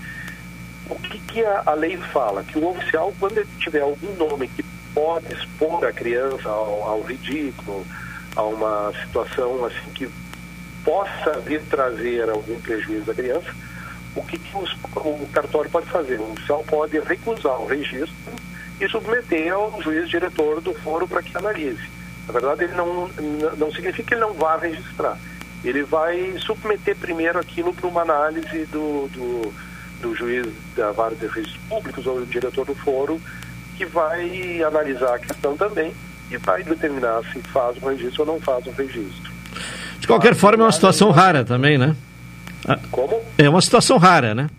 O 0.90 0.96
que, 0.96 1.20
que 1.20 1.44
a, 1.44 1.64
a, 1.66 1.74
lei 1.74 1.98
fala? 1.98 2.44
Que 2.44 2.58
o 2.58 2.70
oficial, 2.70 3.14
quando 3.20 3.38
ele 3.38 3.48
tiver 3.60 3.82
algum 3.82 4.16
nome 4.16 4.48
que 4.48 4.64
pode 4.94 5.32
expor 5.34 5.86
a 5.86 5.92
criança 5.92 6.50
ao, 6.50 6.84
ao 6.84 7.02
ridículo, 7.02 7.86
a 8.36 8.44
uma 8.44 8.92
situação 9.04 9.66
assim 9.66 9.90
que 9.94 10.10
possa 10.84 11.40
vir 11.40 11.62
trazer 11.70 12.30
algum 12.30 12.60
prejuízo 12.62 13.12
à 13.12 13.14
criança, 13.14 13.54
o 14.16 14.24
que, 14.24 14.38
que 14.38 14.58
os, 14.58 14.74
o 14.96 15.28
cartório 15.32 15.70
pode 15.70 15.88
fazer? 15.88 16.20
O 16.20 16.32
oficial 16.32 16.64
pode 16.68 17.00
recusar 17.00 17.60
o 17.62 17.68
registro 17.68 18.34
e 18.80 18.88
submeter 18.88 19.54
ao 19.54 19.82
juiz 19.82 20.10
diretor 20.10 20.62
do 20.62 20.74
foro 20.74 21.08
para 21.08 21.22
que 21.22 21.38
analise. 21.38 21.90
Na 22.28 22.34
verdade, 22.34 22.64
ele 22.64 22.74
não, 22.74 23.10
não 23.58 23.72
significa 23.72 24.10
que 24.10 24.14
ele 24.14 24.22
não 24.22 24.34
vá 24.34 24.58
registrar. 24.58 25.18
Ele 25.64 25.84
vai 25.84 26.36
submeter 26.40 26.96
primeiro 26.96 27.40
aquilo 27.40 27.74
para 27.74 27.88
uma 27.88 28.02
análise 28.02 28.66
do, 28.66 29.10
do, 29.10 29.54
do 30.02 30.16
juiz 30.16 30.48
da 30.76 30.92
vara 30.92 31.16
de 31.16 31.28
registros 31.28 31.60
públicos 31.68 32.06
ou 32.08 32.20
do 32.20 32.26
diretor 32.26 32.66
do 32.66 32.76
foro, 32.76 33.20
que 33.76 33.86
vai 33.86 34.64
analisar 34.64 35.16
a 35.16 35.20
questão 35.20 35.58
também 35.58 35.94
e 36.32 36.38
vai 36.38 36.64
determinar 36.64 37.22
se 37.34 37.42
faz 37.50 37.82
um 37.82 37.88
registro 37.88 38.22
ou 38.22 38.34
não 38.34 38.40
faz 38.40 38.66
um 38.68 38.72
registro. 38.72 39.29
De 40.00 40.08
qualquer 40.08 40.36
forma, 40.36 40.64
é 40.64 40.66
uma 40.66 40.72
situação 40.72 41.12
rara 41.12 41.44
também, 41.44 41.78
né? 41.78 41.96
Como? 42.92 43.20
É 43.38 43.50
uma 43.50 43.62
situação 43.62 43.98
rara, 43.98 44.36
né? 44.36 44.50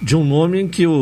De 0.00 0.16
um 0.16 0.24
nome 0.24 0.60
em 0.60 0.68
que 0.68 0.86
o, 0.86 0.92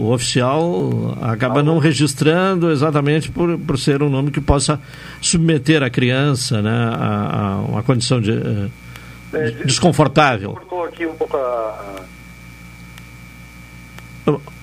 o 0.00 0.12
oficial 0.12 1.16
acaba 1.22 1.62
não 1.62 1.78
registrando 1.78 2.70
exatamente 2.70 3.30
por, 3.30 3.56
por 3.58 3.78
ser 3.78 4.02
um 4.02 4.08
nome 4.08 4.30
que 4.30 4.40
possa 4.40 4.80
submeter 5.20 5.82
a 5.82 5.90
criança 5.90 6.60
né, 6.60 6.70
a, 6.70 7.32
a 7.34 7.56
uma 7.60 7.82
condição 7.84 8.20
de, 8.20 8.32
uh, 8.32 8.70
é, 9.32 9.50
desconfortável. 9.64 10.54
Cortou 10.54 10.84
aqui 10.84 11.06
um 11.06 11.14
pouco 11.14 11.36
a... 11.36 12.02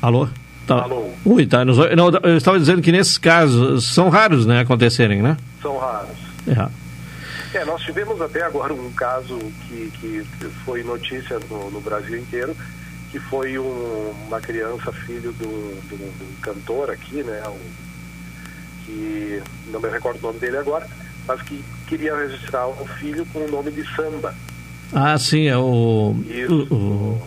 Alô? 0.01 0.27
Tá. 0.67 0.81
Alô? 0.81 1.09
Ui, 1.23 1.45
tá. 1.45 1.63
Não, 1.63 1.75
eu 2.23 2.37
estava 2.37 2.59
dizendo 2.59 2.81
que 2.81 2.91
nesses 2.91 3.17
casos 3.17 3.93
são 3.93 4.09
raros, 4.09 4.45
né, 4.45 4.59
acontecerem, 4.59 5.21
né? 5.21 5.37
São 5.61 5.77
raros. 5.77 6.17
É. 6.47 6.84
É, 7.55 7.63
nós 7.63 7.81
tivemos 7.83 8.21
até 8.21 8.41
agora 8.41 8.73
um 8.73 8.91
caso 8.91 9.39
que, 9.65 9.89
que 10.01 10.25
foi 10.65 10.83
notícia 10.83 11.39
no, 11.49 11.71
no 11.71 11.79
Brasil 11.79 12.17
inteiro, 12.17 12.53
que 13.09 13.17
foi 13.17 13.57
um, 13.57 14.13
uma 14.27 14.41
criança, 14.41 14.91
filho 14.91 15.31
de 15.31 15.47
um, 15.47 15.79
cantor 16.41 16.91
aqui, 16.91 17.23
né? 17.23 17.41
Um, 17.47 18.85
que 18.85 19.41
não 19.67 19.79
me 19.79 19.87
recordo 19.87 20.19
o 20.19 20.27
nome 20.27 20.39
dele 20.39 20.57
agora, 20.57 20.85
mas 21.25 21.41
que 21.43 21.63
queria 21.87 22.13
registrar 22.17 22.67
o 22.67 22.85
filho 22.99 23.25
com 23.27 23.39
o 23.39 23.49
nome 23.49 23.71
de 23.71 23.89
samba. 23.95 24.35
Ah, 24.91 25.17
sim, 25.17 25.47
é 25.47 25.57
o. 25.57 26.13
Isso. 26.27 26.67
O, 26.69 27.21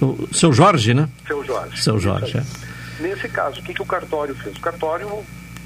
o, 0.00 0.06
o 0.22 0.34
seu 0.34 0.52
Jorge, 0.52 0.94
né? 0.94 1.08
Seu 1.26 1.44
Jorge. 1.44 1.82
Seu 1.82 1.98
Jorge, 1.98 2.38
é. 2.38 3.02
Nesse 3.02 3.28
caso, 3.28 3.58
o 3.58 3.62
que, 3.64 3.74
que 3.74 3.82
o 3.82 3.86
cartório 3.86 4.36
fez? 4.36 4.56
O 4.56 4.60
cartório 4.60 5.08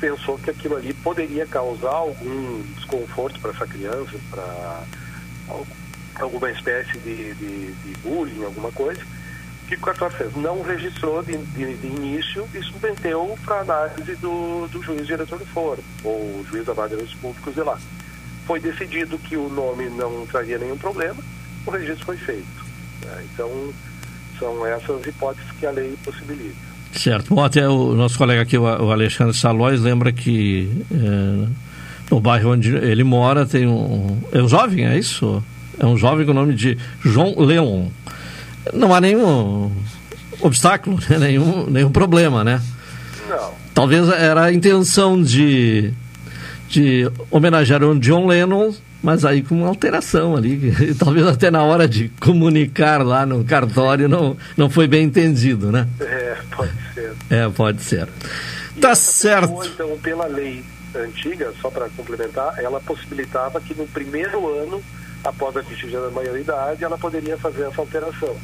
pensou 0.03 0.37
que 0.37 0.51
aquilo 0.51 0.77
ali 0.77 0.93
poderia 0.93 1.47
causar 1.47 1.93
algum 1.93 2.61
desconforto 2.75 3.39
para 3.39 3.53
essa 3.53 3.65
criança, 3.69 4.19
para 4.29 4.83
alguma 6.19 6.51
espécie 6.51 6.99
de, 6.99 7.33
de, 7.35 7.73
de, 7.73 7.97
bullying, 8.03 8.43
alguma 8.43 8.73
coisa. 8.73 9.01
O 9.01 9.67
que 9.69 9.77
o 9.77 9.81
cartório 9.81 10.17
fez? 10.17 10.35
Não 10.35 10.61
registrou 10.61 11.23
de, 11.23 11.37
de, 11.37 11.87
início 11.87 12.49
e 12.53 12.61
submeteu 12.65 13.39
para 13.45 13.61
análise 13.61 14.17
do, 14.17 14.67
do 14.67 14.83
juiz 14.83 15.07
diretor 15.07 15.39
do 15.39 15.47
foro, 15.47 15.83
ou 16.03 16.45
juiz 16.51 16.67
da 16.67 16.73
Vara 16.73 16.97
dos 16.97 17.15
Públicos 17.15 17.55
de 17.55 17.63
lá. 17.63 17.79
Foi 18.45 18.59
decidido 18.59 19.17
que 19.19 19.37
o 19.37 19.49
nome 19.49 19.89
não 19.89 20.27
traria 20.27 20.59
nenhum 20.59 20.77
problema, 20.77 21.23
o 21.65 21.71
registro 21.71 22.07
foi 22.07 22.17
feito. 22.17 22.67
Né? 23.05 23.25
Então, 23.33 23.73
são 24.37 24.67
essas 24.67 25.07
hipóteses 25.07 25.49
que 25.53 25.65
a 25.65 25.71
lei 25.71 25.97
possibilita. 26.05 26.72
Certo. 26.93 27.35
Bom, 27.35 27.43
até 27.43 27.69
o 27.69 27.95
nosso 27.95 28.19
colega 28.19 28.43
aqui, 28.43 28.57
o 28.57 28.91
Alexandre 28.91 29.37
Salóis, 29.37 29.81
lembra 29.81 30.13
que 30.13 30.69
é, 30.93 31.49
no 32.11 32.21
bairro 32.21 32.53
onde 32.53 32.75
ele 32.75 33.03
mora 33.03 33.47
tem 33.47 33.67
um. 33.67 34.19
É 34.33 34.43
um 34.43 34.49
jovem, 34.49 34.87
é 34.87 34.99
isso? 34.99 35.43
É 35.79 35.87
um 35.87 35.97
jovem 35.97 36.27
com 36.27 36.33
o 36.33 36.35
nome 36.35 36.55
de 36.55 36.77
João 37.03 37.35
Leon. 37.39 37.87
Não 38.75 38.95
há 38.95 39.01
nenhum 39.01 39.73
obstáculo, 40.41 40.99
né? 41.09 41.19
nenhum, 41.19 41.67
nenhum 41.69 41.91
problema, 41.91 42.45
né? 42.45 42.61
Não. 43.29 43.51
Talvez 43.73 44.09
era 44.11 44.45
a 44.45 44.53
intenção 44.53 45.23
de, 45.23 45.93
de 46.69 47.11
homenagear 47.31 47.83
o 47.83 47.99
John 47.99 48.27
Lennon 48.27 48.75
mas 49.03 49.25
aí 49.25 49.43
com 49.43 49.57
uma 49.57 49.69
alteração 49.69 50.37
ali, 50.37 50.73
talvez 50.99 51.27
até 51.27 51.51
na 51.51 51.63
hora 51.65 51.89
de 51.89 52.09
comunicar 52.21 53.05
lá 53.05 53.27
no 53.27 53.45
cartório 53.45 54.09
não, 54.09 54.37
não 54.57 54.71
foi 54.71 54.87
bem 54.87 55.05
entendido, 55.05 55.73
né? 55.73 55.89
É, 56.01 56.37
pode 56.55 56.73
ser. 56.95 57.13
É, 57.29 57.49
pode 57.49 57.83
ser. 57.83 58.09
E 58.77 58.81
tá 58.81 58.95
certo. 58.95 59.49
Pessoa, 59.49 59.67
então, 59.67 59.99
pela 59.99 60.27
lei 60.27 60.65
antiga, 60.95 61.53
só 61.61 61.71
para 61.71 61.89
complementar, 61.91 62.55
ela 62.59 62.81
possibilitava 62.81 63.61
que 63.61 63.75
no 63.75 63.87
primeiro 63.87 64.49
ano, 64.63 64.83
após 65.25 65.57
a 65.57 65.61
atingir 65.61 65.97
a 65.97 66.11
maioridade, 66.11 66.85
ela 66.85 66.97
poderia 66.97 67.37
fazer 67.37 67.65
essa 67.65 67.81
alteração. 67.81 68.37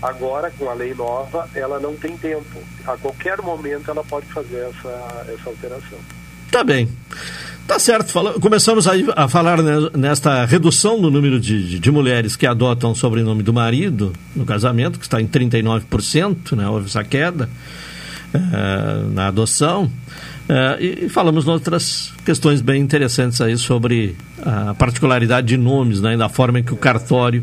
Agora, 0.00 0.50
com 0.58 0.68
a 0.68 0.74
lei 0.74 0.94
nova, 0.94 1.48
ela 1.54 1.78
não 1.78 1.94
tem 1.94 2.16
tempo. 2.16 2.60
A 2.84 2.96
qualquer 2.96 3.40
momento 3.40 3.90
ela 3.90 4.02
pode 4.02 4.26
fazer 4.26 4.68
essa, 4.68 5.32
essa 5.32 5.48
alteração. 5.48 5.98
Tá 6.52 6.62
bem. 6.62 6.86
Tá 7.66 7.78
certo, 7.78 8.12
fala, 8.12 8.34
começamos 8.34 8.86
aí 8.86 9.06
a 9.16 9.26
falar 9.26 9.62
nesta 9.96 10.44
redução 10.44 11.00
do 11.00 11.10
número 11.10 11.40
de, 11.40 11.78
de, 11.78 11.90
mulheres 11.90 12.36
que 12.36 12.46
adotam 12.46 12.90
o 12.90 12.94
sobrenome 12.94 13.42
do 13.42 13.54
marido 13.54 14.12
no 14.36 14.44
casamento, 14.44 14.98
que 14.98 15.06
está 15.06 15.18
em 15.18 15.26
39%, 15.26 16.54
né, 16.54 16.68
houve 16.68 16.86
essa 16.86 17.02
queda 17.02 17.48
é, 18.34 18.38
na 19.14 19.28
adoção. 19.28 19.90
É, 20.46 20.76
e, 20.78 21.04
e, 21.06 21.08
falamos 21.08 21.48
outras 21.48 22.12
questões 22.22 22.60
bem 22.60 22.82
interessantes 22.82 23.40
aí 23.40 23.56
sobre 23.56 24.14
a 24.44 24.74
particularidade 24.74 25.46
de 25.46 25.56
nomes, 25.56 26.02
né, 26.02 26.12
e 26.12 26.16
da 26.18 26.28
forma 26.28 26.60
em 26.60 26.62
que 26.62 26.74
o 26.74 26.76
cartório 26.76 27.42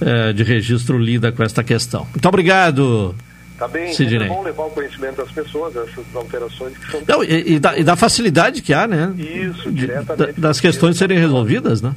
é, 0.00 0.32
de 0.32 0.42
registro 0.42 0.96
lida 0.96 1.30
com 1.32 1.42
esta 1.42 1.62
questão. 1.62 2.06
Muito 2.14 2.26
obrigado, 2.26 3.14
Tá 3.58 3.66
bem, 3.66 3.92
Sidney. 3.92 4.26
é 4.26 4.28
bom 4.28 4.42
levar 4.42 4.66
o 4.66 4.70
conhecimento 4.70 5.16
das 5.16 5.32
pessoas, 5.32 5.74
essas 5.74 6.04
alterações 6.14 6.78
que 6.78 6.90
são... 6.92 7.02
Não, 7.08 7.24
e, 7.24 7.54
e, 7.54 7.58
da, 7.58 7.76
e 7.76 7.82
da 7.82 7.96
facilidade 7.96 8.62
que 8.62 8.72
há, 8.72 8.86
né? 8.86 9.12
Isso, 9.18 9.72
de, 9.72 9.86
diretamente. 9.86 10.40
das 10.40 10.60
questões 10.60 10.96
serem 10.96 11.18
resolvidas, 11.18 11.82
né? 11.82 11.92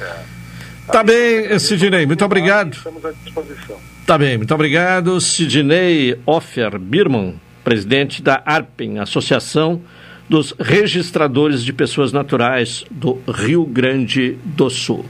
É. 0.00 0.34
Tá, 0.86 1.02
bem, 1.02 1.58
Sidney, 1.58 2.06
muito 2.06 2.24
obrigado. 2.24 2.74
Estamos 2.74 3.04
à 3.04 3.10
disposição. 3.10 3.76
Tá 4.06 4.16
bem, 4.16 4.36
muito 4.36 4.54
obrigado. 4.54 5.20
Sidney 5.20 6.16
Offer 6.26 6.78
Birman, 6.78 7.40
presidente 7.64 8.22
da 8.22 8.40
ARPEN, 8.44 9.00
Associação 9.00 9.80
dos 10.28 10.54
Registradores 10.60 11.64
de 11.64 11.72
Pessoas 11.72 12.12
Naturais 12.12 12.84
do 12.90 13.20
Rio 13.26 13.64
Grande 13.64 14.38
do 14.44 14.70
Sul. 14.70 15.04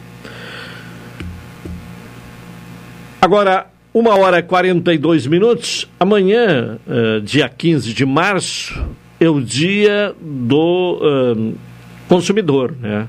Agora, 3.20 3.66
uma 3.95 4.19
hora 4.19 4.41
e 4.41 4.43
42 4.43 5.29
minutos. 5.29 5.89
Amanhã, 6.01 6.79
uh, 6.85 7.21
dia 7.21 7.49
15 7.49 7.95
de 7.95 8.05
março, 8.05 8.85
é 9.21 9.31
o 9.31 9.41
dia 9.41 10.12
do 10.21 10.99
uh, 11.01 11.55
consumidor, 12.09 12.75
né? 12.81 13.07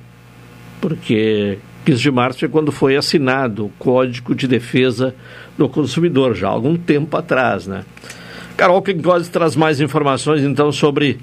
Porque 0.79 1.57
15 1.85 2.01
de 2.01 2.11
março 2.11 2.45
é 2.45 2.47
quando 2.47 2.71
foi 2.71 2.95
assinado 2.95 3.65
o 3.65 3.69
Código 3.79 4.35
de 4.35 4.47
Defesa 4.47 5.15
do 5.57 5.67
Consumidor, 5.67 6.35
já 6.35 6.47
há 6.47 6.51
algum 6.51 6.77
tempo 6.77 7.17
atrás, 7.17 7.65
né? 7.65 7.83
Carol 8.55 8.81
Quincose 8.83 9.29
traz 9.31 9.55
mais 9.55 9.81
informações, 9.81 10.43
então, 10.43 10.71
sobre 10.71 11.17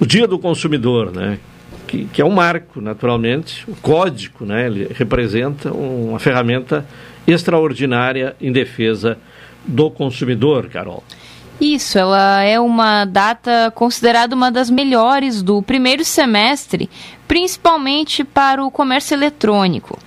o 0.00 0.06
Dia 0.06 0.26
do 0.26 0.38
Consumidor, 0.38 1.12
né? 1.12 1.38
Que, 1.86 2.06
que 2.06 2.22
é 2.22 2.24
um 2.24 2.30
marco, 2.30 2.80
naturalmente. 2.80 3.62
O 3.68 3.76
código, 3.76 4.44
né? 4.44 4.66
Ele 4.66 4.88
representa 4.92 5.70
uma 5.70 6.18
ferramenta 6.18 6.84
extraordinária 7.26 8.36
em 8.40 8.52
defesa 8.52 9.18
do 9.66 9.90
consumidor, 9.90 10.68
Carol. 10.68 11.02
Isso, 11.60 11.98
ela 11.98 12.42
é 12.42 12.60
uma 12.60 13.06
data 13.06 13.72
considerada 13.74 14.34
uma 14.36 14.50
das 14.50 14.68
melhores 14.68 15.42
do 15.42 15.62
primeiro 15.62 16.04
semestre, 16.04 16.90
principalmente 17.26 18.22
para 18.22 18.62
o 18.62 18.70
comércio 18.70 19.14
eletrônico. 19.14 19.98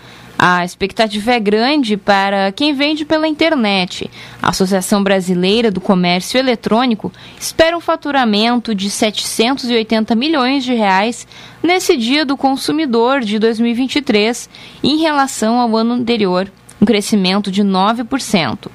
A 0.41 0.63
expectativa 0.63 1.33
é 1.33 1.39
grande 1.39 1.97
para 1.97 2.49
quem 2.53 2.73
vende 2.73 3.03
pela 3.03 3.27
internet. 3.27 4.09
A 4.41 4.49
Associação 4.51 5.03
Brasileira 5.03 5.69
do 5.69 5.81
Comércio 5.81 6.37
Eletrônico 6.37 7.11
espera 7.37 7.75
um 7.75 7.81
faturamento 7.81 8.73
de 8.73 8.89
780 8.89 10.15
milhões 10.15 10.63
de 10.63 10.73
reais 10.73 11.27
nesse 11.61 11.97
Dia 11.97 12.25
do 12.25 12.37
Consumidor 12.37 13.19
de 13.19 13.37
2023 13.37 14.49
em 14.81 14.99
relação 14.99 15.59
ao 15.59 15.75
ano 15.75 15.95
anterior, 15.95 16.49
um 16.81 16.85
crescimento 16.85 17.51
de 17.51 17.64
9%, 17.64 18.68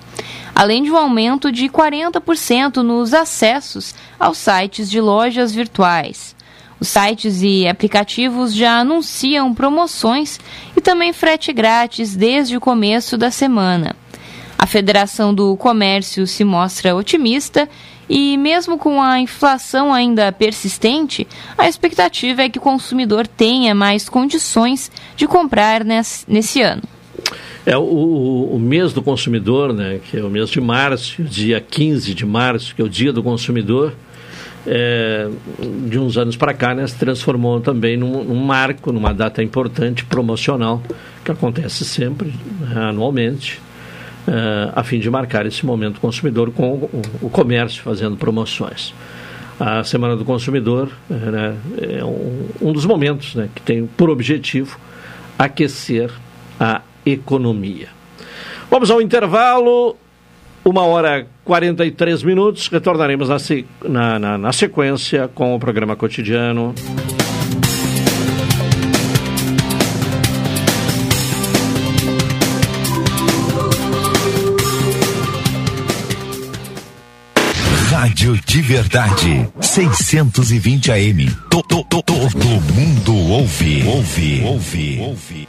além 0.55 0.83
de 0.83 0.91
um 0.91 0.97
aumento 0.97 1.51
de 1.51 1.69
40% 1.69 2.77
nos 2.77 3.15
acessos 3.15 3.95
aos 4.19 4.39
sites 4.39 4.91
de 4.91 5.01
lojas 5.01 5.53
virtuais. 5.53 6.35
Os 6.81 6.89
sites 6.89 7.41
e 7.43 7.67
aplicativos 7.67 8.55
já 8.55 8.81
anunciam 8.81 9.55
promoções 9.55 10.39
e 10.77 10.81
também 10.81 11.13
frete 11.13 11.53
grátis 11.53 12.15
desde 12.15 12.57
o 12.57 12.61
começo 12.61 13.17
da 13.17 13.31
semana. 13.31 13.97
A 14.59 14.67
Federação 14.67 15.35
do 15.35 15.57
Comércio 15.57 16.27
se 16.27 16.45
mostra 16.45 16.95
otimista 16.95 17.69
e, 18.09 18.37
mesmo 18.37 18.79
com 18.79 19.01
a 19.01 19.19
inflação 19.19 19.93
ainda 19.93 20.31
persistente, 20.33 21.27
a 21.57 21.69
expectativa 21.69 22.43
é 22.43 22.49
que 22.49 22.59
o 22.59 22.63
consumidor 22.63 23.27
tenha 23.27 23.75
mais 23.75 24.09
condições 24.09 24.91
de 25.17 25.27
comprar 25.27 25.85
nesse, 25.85 26.61
ano. 26.61 26.83
É 27.67 27.77
o, 27.79 28.51
o, 28.53 28.59
mês 28.59 28.93
do 28.93 29.01
consumidor, 29.01 29.73
né, 29.73 29.99
que 30.05 30.19
é 30.19 30.23
o 30.23 30.29
mês 30.29 30.51
de 30.51 30.61
março, 30.61 31.23
dia 31.23 31.61
15 31.61 32.13
de 32.13 32.27
março, 32.27 32.75
que 32.75 32.83
é 32.83 32.85
o 32.85 32.89
dia 32.89 33.11
do 33.11 33.23
consumidor, 33.23 33.95
é, 34.67 35.29
de 35.89 35.99
uns 35.99 36.19
anos 36.19 36.37
para 36.37 36.53
cá, 36.53 36.75
né, 36.75 36.87
se 36.87 36.97
transformou 36.97 37.61
também 37.61 37.97
num, 37.97 38.23
num, 38.23 38.45
marco, 38.45 38.93
numa 38.93 39.15
data 39.15 39.43
importante 39.43 40.05
promocional, 40.05 40.83
que 41.25 41.33
acontece 41.33 41.87
sempre, 41.87 42.35
né, 42.61 42.89
anualmente, 42.89 43.59
é, 44.29 44.71
a 44.75 44.85
fim 44.85 44.99
de 44.99 45.09
marcar 45.09 45.47
esse 45.47 45.65
momento 45.65 46.01
consumidor 46.01 46.51
com 46.51 46.73
o, 46.73 47.03
o 47.23 47.31
comércio 47.31 47.83
fazendo 47.83 48.15
promoções. 48.17 48.93
A 49.59 49.85
Semana 49.85 50.17
do 50.17 50.25
Consumidor 50.25 50.91
é, 51.11 51.15
né, 51.15 51.57
é 51.81 52.05
um, 52.05 52.49
um, 52.61 52.73
dos 52.73 52.85
momentos 52.85 53.35
né, 53.35 53.49
que 53.55 53.63
tem 53.63 53.87
por 53.87 54.11
objetivo 54.11 54.79
aquecer 55.39 56.11
a 56.59 56.83
economia. 57.05 57.89
Vamos 58.71 58.91
ao 58.91 59.01
intervalo. 59.01 59.97
Uma 60.65 60.83
hora 60.83 61.27
43 61.45 62.23
minutos, 62.23 62.69
retornaremos 62.69 63.29
na, 63.29 63.37
na, 63.87 64.19
na, 64.19 64.39
na 64.39 64.53
sequência 64.53 65.29
com 65.29 65.55
o 65.55 65.61
programa 65.61 65.95
cotidiano. 65.95 66.75
Rádio 77.91 78.39
de 78.47 78.61
Verdade, 78.61 79.49
620 79.61 80.93
AM. 80.93 81.31
Todo, 81.49 81.83
todo, 81.85 82.03
todo 82.03 82.45
mundo 82.75 83.17
ouve, 83.31 83.83
ouve, 83.87 84.43
ouve, 84.45 84.99
ouve. 85.01 85.49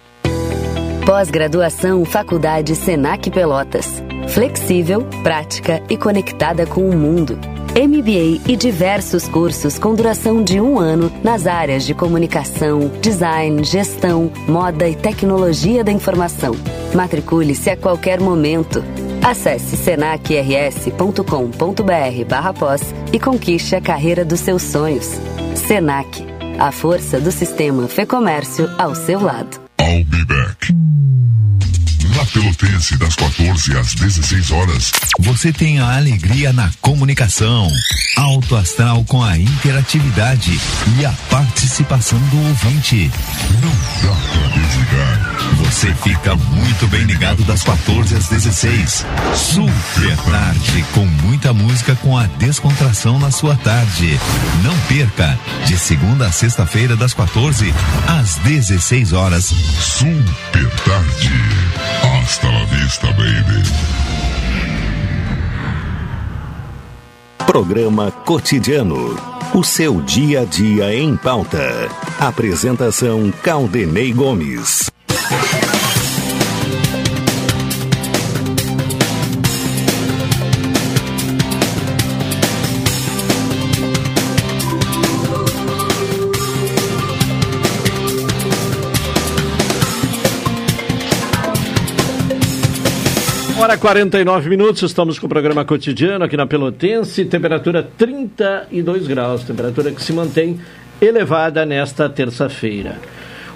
Pós-graduação 1.05 2.05
Faculdade 2.05 2.75
Senac 2.75 3.29
Pelotas. 3.31 4.03
Flexível, 4.29 5.03
prática 5.23 5.81
e 5.89 5.97
conectada 5.97 6.65
com 6.65 6.87
o 6.87 6.95
mundo. 6.95 7.39
MBA 7.75 8.41
e 8.47 8.55
diversos 8.55 9.27
cursos 9.27 9.79
com 9.79 9.95
duração 9.95 10.43
de 10.43 10.61
um 10.61 10.77
ano 10.77 11.11
nas 11.23 11.47
áreas 11.47 11.85
de 11.85 11.95
comunicação, 11.95 12.91
design, 13.01 13.63
gestão, 13.63 14.31
moda 14.47 14.87
e 14.87 14.95
tecnologia 14.95 15.83
da 15.83 15.91
informação. 15.91 16.53
Matricule-se 16.93 17.71
a 17.71 17.77
qualquer 17.77 18.19
momento. 18.19 18.83
Acesse 19.23 19.77
senacrs.com.br 19.77 22.25
barra 22.27 22.53
pós 22.53 22.93
e 23.11 23.19
conquiste 23.19 23.75
a 23.75 23.81
carreira 23.81 24.23
dos 24.23 24.39
seus 24.39 24.61
sonhos. 24.61 25.09
Senac, 25.55 26.25
a 26.59 26.71
força 26.71 27.19
do 27.19 27.31
sistema 27.31 27.87
Fê 27.87 28.05
Comércio 28.05 28.69
ao 28.77 28.93
seu 28.93 29.21
lado. 29.21 29.60
I'll 29.91 30.05
be 30.05 30.23
back. 30.23 31.70
Na 32.21 32.27
Pelotense, 32.27 32.97
das 32.97 33.15
14 33.15 33.75
às 33.79 33.95
16 33.95 34.51
horas. 34.51 34.91
Você 35.21 35.51
tem 35.51 35.79
a 35.79 35.95
alegria 35.97 36.53
na 36.53 36.69
comunicação. 36.79 37.67
Alto 38.15 38.55
astral 38.55 39.03
com 39.05 39.23
a 39.23 39.39
interatividade 39.39 40.51
e 40.99 41.03
a 41.03 41.11
participação 41.31 42.19
do 42.19 42.47
ouvinte. 42.47 43.11
Não 43.59 43.71
dá 44.03 44.15
pra 44.15 44.47
desligar. 44.49 45.31
Você 45.65 45.95
fica 45.95 46.35
muito 46.35 46.87
bem 46.89 47.05
ligado 47.05 47.43
das 47.43 47.63
14 47.63 48.15
às 48.15 48.27
16. 48.27 49.03
Super 49.33 50.17
tarde, 50.17 50.85
com 50.93 51.05
muita 51.25 51.53
música 51.53 51.95
com 51.95 52.15
a 52.15 52.27
descontração 52.37 53.17
na 53.17 53.31
sua 53.31 53.55
tarde. 53.55 54.19
Não 54.61 54.77
perca, 54.81 55.39
de 55.65 55.75
segunda 55.75 56.27
a 56.27 56.31
sexta-feira, 56.31 56.95
das 56.95 57.15
14 57.15 57.73
às 58.07 58.35
16 58.35 59.11
horas. 59.11 59.45
Super 59.45 60.69
tarde. 60.85 61.90
Hasta 62.01 62.47
la 62.49 62.65
vista, 62.65 63.07
baby. 63.07 63.63
Programa 67.45 68.11
Cotidiano. 68.11 69.15
O 69.53 69.63
seu 69.63 70.01
dia 70.01 70.41
a 70.41 70.45
dia 70.45 70.95
em 70.95 71.17
pauta. 71.17 71.89
Apresentação 72.19 73.31
Caldenei 73.43 74.13
Gomes. 74.13 74.89
Hora 93.61 93.77
49 93.77 94.49
minutos, 94.49 94.81
estamos 94.81 95.19
com 95.19 95.27
o 95.27 95.29
programa 95.29 95.63
cotidiano 95.63 96.25
aqui 96.25 96.35
na 96.35 96.47
Pelotense, 96.47 97.25
temperatura 97.25 97.87
32 97.95 99.05
graus, 99.05 99.43
temperatura 99.43 99.91
que 99.91 100.01
se 100.01 100.11
mantém 100.11 100.59
elevada 100.99 101.63
nesta 101.63 102.09
terça-feira. 102.09 102.97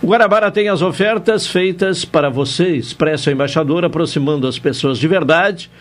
O 0.04 0.06
Guarabara 0.06 0.52
tem 0.52 0.70
as 0.70 0.84
ofertas 0.84 1.48
feitas 1.48 2.06
para 2.06 2.30
você, 2.30 2.76
Expresso 2.76 3.32
Embaixador, 3.32 3.84
aproximando 3.84 4.48
as 4.48 4.60
pessoas 4.60 5.00
de 5.00 5.08
verdade. 5.08 5.72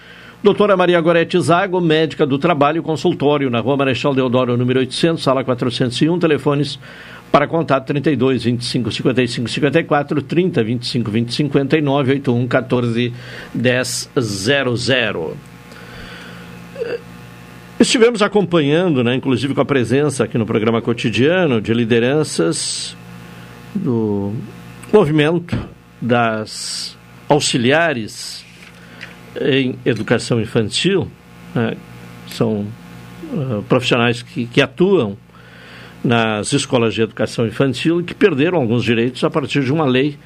Doutora 0.43 0.75
Maria 0.75 1.03
Gorete 1.03 1.39
Zago, 1.39 1.79
médica 1.79 2.25
do 2.25 2.39
trabalho, 2.39 2.83
consultório 2.83 3.51
na 3.51 3.61
Rua 3.61 3.77
Marechal 3.77 4.15
Deodoro, 4.15 4.57
número 4.57 4.81
800, 4.81 5.23
sala 5.23 5.45
401, 5.45 6.19
telefones 6.19 6.79
para 7.31 7.47
contato 7.47 7.87
32 7.87 8.45
25 8.45 8.91
55 8.93 9.49
54 9.49 10.23
30 10.23 10.63
25 10.63 11.11
20 11.11 11.35
59 11.35 12.11
81 12.13 12.47
14 12.47 13.13
10 13.53 14.11
00. 14.21 15.37
Estivemos 17.79 18.23
acompanhando, 18.23 19.03
né, 19.03 19.15
inclusive 19.17 19.53
com 19.53 19.61
a 19.61 19.65
presença 19.65 20.25
aqui 20.25 20.39
no 20.39 20.47
programa 20.47 20.81
cotidiano 20.81 21.61
de 21.61 21.75
lideranças 21.75 22.97
do 23.75 24.33
movimento 24.93 25.59
das 26.01 26.97
auxiliares 27.29 28.45
em 29.41 29.77
educação 29.85 30.41
infantil, 30.41 31.11
né, 31.53 31.77
são 32.29 32.67
uh, 33.33 33.63
profissionais 33.69 34.23
que, 34.23 34.47
que 34.47 34.61
atuam 34.61 35.17
nas 36.05 36.53
escolas 36.53 36.93
de 36.95 37.01
educação 37.03 37.47
infantil 37.47 38.05
que 38.05 38.15
perderam 38.15 38.59
alguns 38.59 38.85
direitos 38.85 39.25
a 39.25 39.31
partir 39.31 39.65
de 39.65 39.73
uma 39.73 39.87
lei 39.87 40.19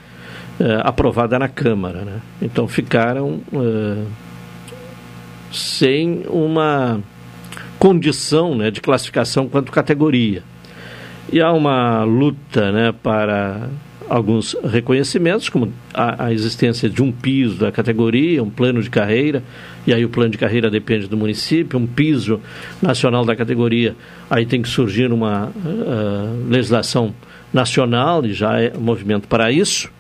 eh, 0.59 0.81
aprovada 0.83 1.39
na 1.39 1.49
Câmara. 1.49 2.01
Né? 2.01 2.21
Então 2.43 2.67
ficaram 2.67 3.41
eh, 3.53 4.05
sem 5.53 6.25
uma 6.29 7.01
condição 7.79 8.57
né, 8.57 8.71
de 8.71 8.81
classificação 8.81 9.49
quanto 9.49 9.71
categoria. 9.71 10.43
E 11.33 11.41
há 11.41 11.53
uma 11.53 12.03
luta 12.03 12.73
né, 12.73 12.93
para 12.93 13.69
alguns 14.09 14.57
reconhecimentos, 14.65 15.49
como 15.49 15.73
a, 15.93 16.27
a, 16.27 16.33
existência 16.33 16.89
de 16.89 17.03
um 17.03 17.13
piso 17.13 17.57
da 17.57 17.71
categoria, 17.71 18.43
um 18.43 18.51
plano 18.51 18.83
de 18.83 18.89
carreira, 18.89 19.43
e 19.87 19.93
aí 19.93 20.05
o 20.05 20.09
plano 20.09 20.31
de 20.31 20.39
carreira 20.39 20.71
depende 20.71 21.07
do 21.07 21.17
município, 21.17 21.79
um 21.79 21.87
piso 21.87 22.41
nacional 22.81 23.25
da 23.25 23.37
categoria, 23.37 23.95
aí 24.31 24.47
tem 24.47 24.63
que 24.63 24.69
surgir 24.69 25.13
uma 25.13 25.47
uh, 25.47 26.49
legislação 26.49 27.15
nacional, 27.53 28.25
e 28.25 28.33
já 28.33 28.61
é 28.61 28.73
movimento 28.77 29.29
para 29.29 29.53
isso. 29.53 29.91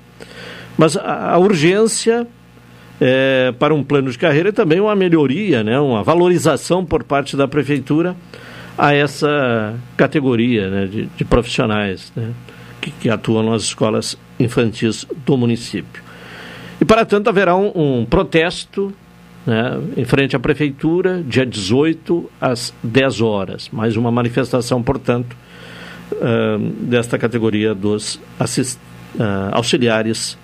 Mas 0.76 0.96
a, 0.96 1.32
a 1.32 1.38
urgência 1.38 2.26
é, 3.00 3.52
para 3.58 3.74
um 3.74 3.84
plano 3.84 4.10
de 4.10 4.18
carreira 4.18 4.48
é 4.48 4.52
também 4.52 4.80
uma 4.80 4.96
melhoria, 4.96 5.62
né, 5.62 5.78
uma 5.78 6.02
valorização 6.02 6.84
por 6.84 7.04
parte 7.04 7.36
da 7.36 7.46
prefeitura 7.46 8.16
a 8.76 8.94
essa 8.94 9.74
categoria 9.96 10.70
né, 10.70 10.86
de, 10.86 11.06
de 11.06 11.24
profissionais. 11.24 12.12
Né 12.16 12.32
que, 12.90 13.08
atuam 13.08 13.42
nas 13.42 13.62
escolas 13.62 14.16
infantis 14.38 15.06
do 15.24 15.36
município. 15.36 16.02
E, 16.80 16.84
para 16.84 17.04
tanto, 17.04 17.28
haverá 17.28 17.56
um, 17.56 18.00
um 18.00 18.06
protesto 18.06 18.92
né, 19.46 19.80
em 19.96 20.04
frente 20.04 20.36
à 20.36 20.38
prefeitura, 20.38 21.22
dia 21.26 21.46
18 21.46 22.30
às 22.40 22.74
10 22.82 23.20
horas. 23.20 23.68
Mais 23.72 23.96
uma 23.96 24.10
manifestação, 24.10 24.82
portanto, 24.82 25.36
uh, 26.12 26.58
desta 26.82 27.18
categoria 27.18 27.74
dos 27.74 28.16
uh, 28.16 28.20
auxiliares 29.52 30.36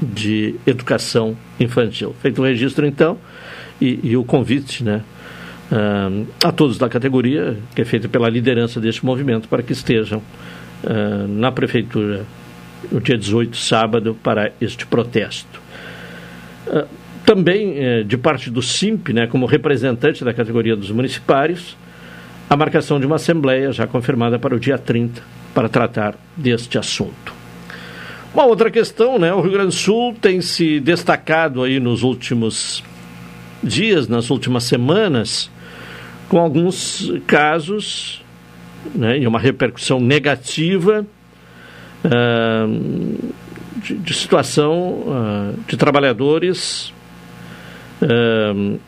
de 0.00 0.54
educação 0.66 1.36
infantil. 1.58 2.14
Feito 2.20 2.40
o 2.40 2.44
registro, 2.44 2.86
então, 2.86 3.18
e, 3.80 4.00
e 4.02 4.16
o 4.16 4.24
convite 4.24 4.82
né, 4.84 5.02
uh, 5.70 6.26
a 6.44 6.52
todos 6.52 6.78
da 6.78 6.88
categoria, 6.88 7.58
que 7.74 7.82
é 7.82 7.84
feito 7.84 8.08
pela 8.08 8.28
liderança 8.28 8.80
deste 8.80 9.04
movimento, 9.04 9.48
para 9.48 9.62
que 9.62 9.72
estejam 9.72 10.22
uh, 10.84 11.28
na 11.28 11.50
prefeitura 11.50 12.24
no 12.90 13.00
dia 13.00 13.16
18, 13.16 13.56
sábado, 13.56 14.16
para 14.22 14.52
este 14.60 14.86
protesto. 14.86 15.60
Uh, 16.66 16.86
também, 17.24 17.74
uh, 17.78 18.04
de 18.04 18.16
parte 18.16 18.50
do 18.50 18.62
SIMP, 18.62 19.08
né, 19.12 19.26
como 19.26 19.46
representante 19.46 20.24
da 20.24 20.34
categoria 20.34 20.76
dos 20.76 20.90
municipários, 20.90 21.76
a 22.48 22.56
marcação 22.56 23.00
de 23.00 23.06
uma 23.06 23.16
assembleia 23.16 23.72
já 23.72 23.86
confirmada 23.86 24.38
para 24.38 24.54
o 24.54 24.60
dia 24.60 24.78
30 24.78 25.22
para 25.54 25.68
tratar 25.68 26.14
deste 26.36 26.76
assunto. 26.78 27.32
Uma 28.34 28.44
outra 28.46 28.70
questão, 28.70 29.18
né, 29.18 29.32
o 29.32 29.40
Rio 29.40 29.52
Grande 29.52 29.68
do 29.68 29.72
Sul 29.72 30.14
tem 30.20 30.40
se 30.40 30.80
destacado 30.80 31.62
aí 31.62 31.78
nos 31.78 32.02
últimos 32.02 32.82
dias, 33.62 34.08
nas 34.08 34.28
últimas 34.28 34.64
semanas, 34.64 35.50
com 36.28 36.38
alguns 36.38 37.12
casos 37.26 38.23
né, 38.94 39.18
e 39.18 39.26
uma 39.26 39.38
repercussão 39.38 40.00
negativa 40.00 41.06
uh, 42.04 43.32
de, 43.76 43.94
de, 43.96 44.14
situação 44.14 44.72
uh, 44.72 45.60
de 45.66 45.76
trabalhadores 45.76 46.92
uh, 48.02 48.78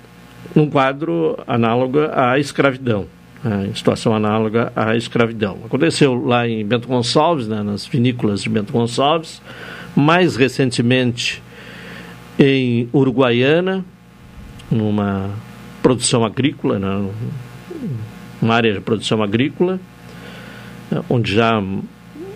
num 0.55 0.71
quadro 0.71 1.39
análogo 1.47 1.99
à 2.13 2.39
escravidão, 2.39 3.07
em 3.69 3.75
situação 3.75 4.15
análoga 4.15 4.73
à 4.75 4.97
escravidão. 4.97 5.59
Aconteceu 5.65 6.15
lá 6.15 6.49
em 6.49 6.65
Bento 6.65 6.89
Gonçalves, 6.89 7.47
né, 7.47 7.63
nas 7.63 7.87
vinícolas 7.87 8.43
de 8.43 8.49
Bento 8.49 8.73
Gonçalves, 8.73 9.43
mais 9.95 10.35
recentemente 10.35 11.43
em 12.39 12.89
Uruguaiana, 12.93 13.85
numa 14.71 15.31
produção 15.83 16.25
agrícola, 16.25 16.79
né, 16.79 17.09
uma 18.41 18.55
área 18.55 18.73
de 18.73 18.81
produção 18.81 19.23
agrícola, 19.23 19.81
eh, 20.93 21.03
onde 21.09 21.35
já 21.35 21.63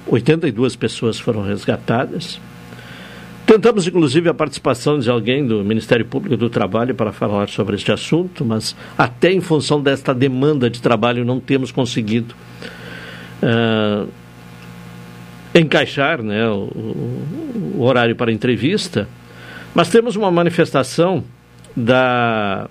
82 0.06 0.76
pessoas 0.76 1.18
foram 1.18 1.42
resgatadas. 1.42 2.40
Tentamos, 3.46 3.86
inclusive, 3.86 4.28
a 4.28 4.34
participação 4.34 4.98
de 4.98 5.10
alguém 5.10 5.44
do 5.44 5.64
Ministério 5.64 6.04
Público 6.04 6.36
do 6.36 6.48
Trabalho 6.48 6.94
para 6.94 7.10
falar 7.10 7.48
sobre 7.48 7.74
este 7.74 7.90
assunto, 7.90 8.44
mas 8.44 8.76
até 8.96 9.32
em 9.32 9.40
função 9.40 9.82
desta 9.82 10.14
demanda 10.14 10.70
de 10.70 10.80
trabalho 10.80 11.24
não 11.24 11.40
temos 11.40 11.72
conseguido 11.72 12.32
uh, 13.42 14.08
encaixar 15.52 16.22
né, 16.22 16.48
o, 16.48 16.70
o, 17.76 17.82
horário 17.82 18.14
para 18.14 18.30
entrevista. 18.30 19.08
Mas 19.74 19.88
temos 19.88 20.14
uma 20.14 20.30
manifestação 20.30 21.24
da 21.76 22.68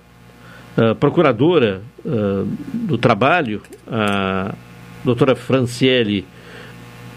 uh, 0.80 0.94
Procuradora 0.94 1.82
uh, 2.04 2.48
do 2.72 2.96
Trabalho, 2.96 3.62
a 3.86 4.54
doutora 5.04 5.36
Franciele 5.36 6.26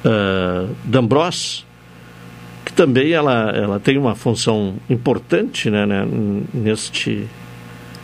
uh, 0.04 0.74
D'Ambros, 0.84 1.66
que 2.66 2.74
também 2.74 3.12
ela, 3.12 3.52
ela 3.52 3.80
tem 3.80 3.98
uma 3.98 4.16
função 4.16 4.76
importante 4.90 5.70
né, 5.70 5.86
né, 5.86 6.06
neste, 6.54 7.28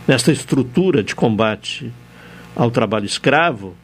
nesta 0.06 0.32
estrutura 0.32 1.02
de 1.02 1.14
combate 1.14 1.90
ao 2.54 2.70
trabalho 2.70 3.06
escravo, 3.06 3.74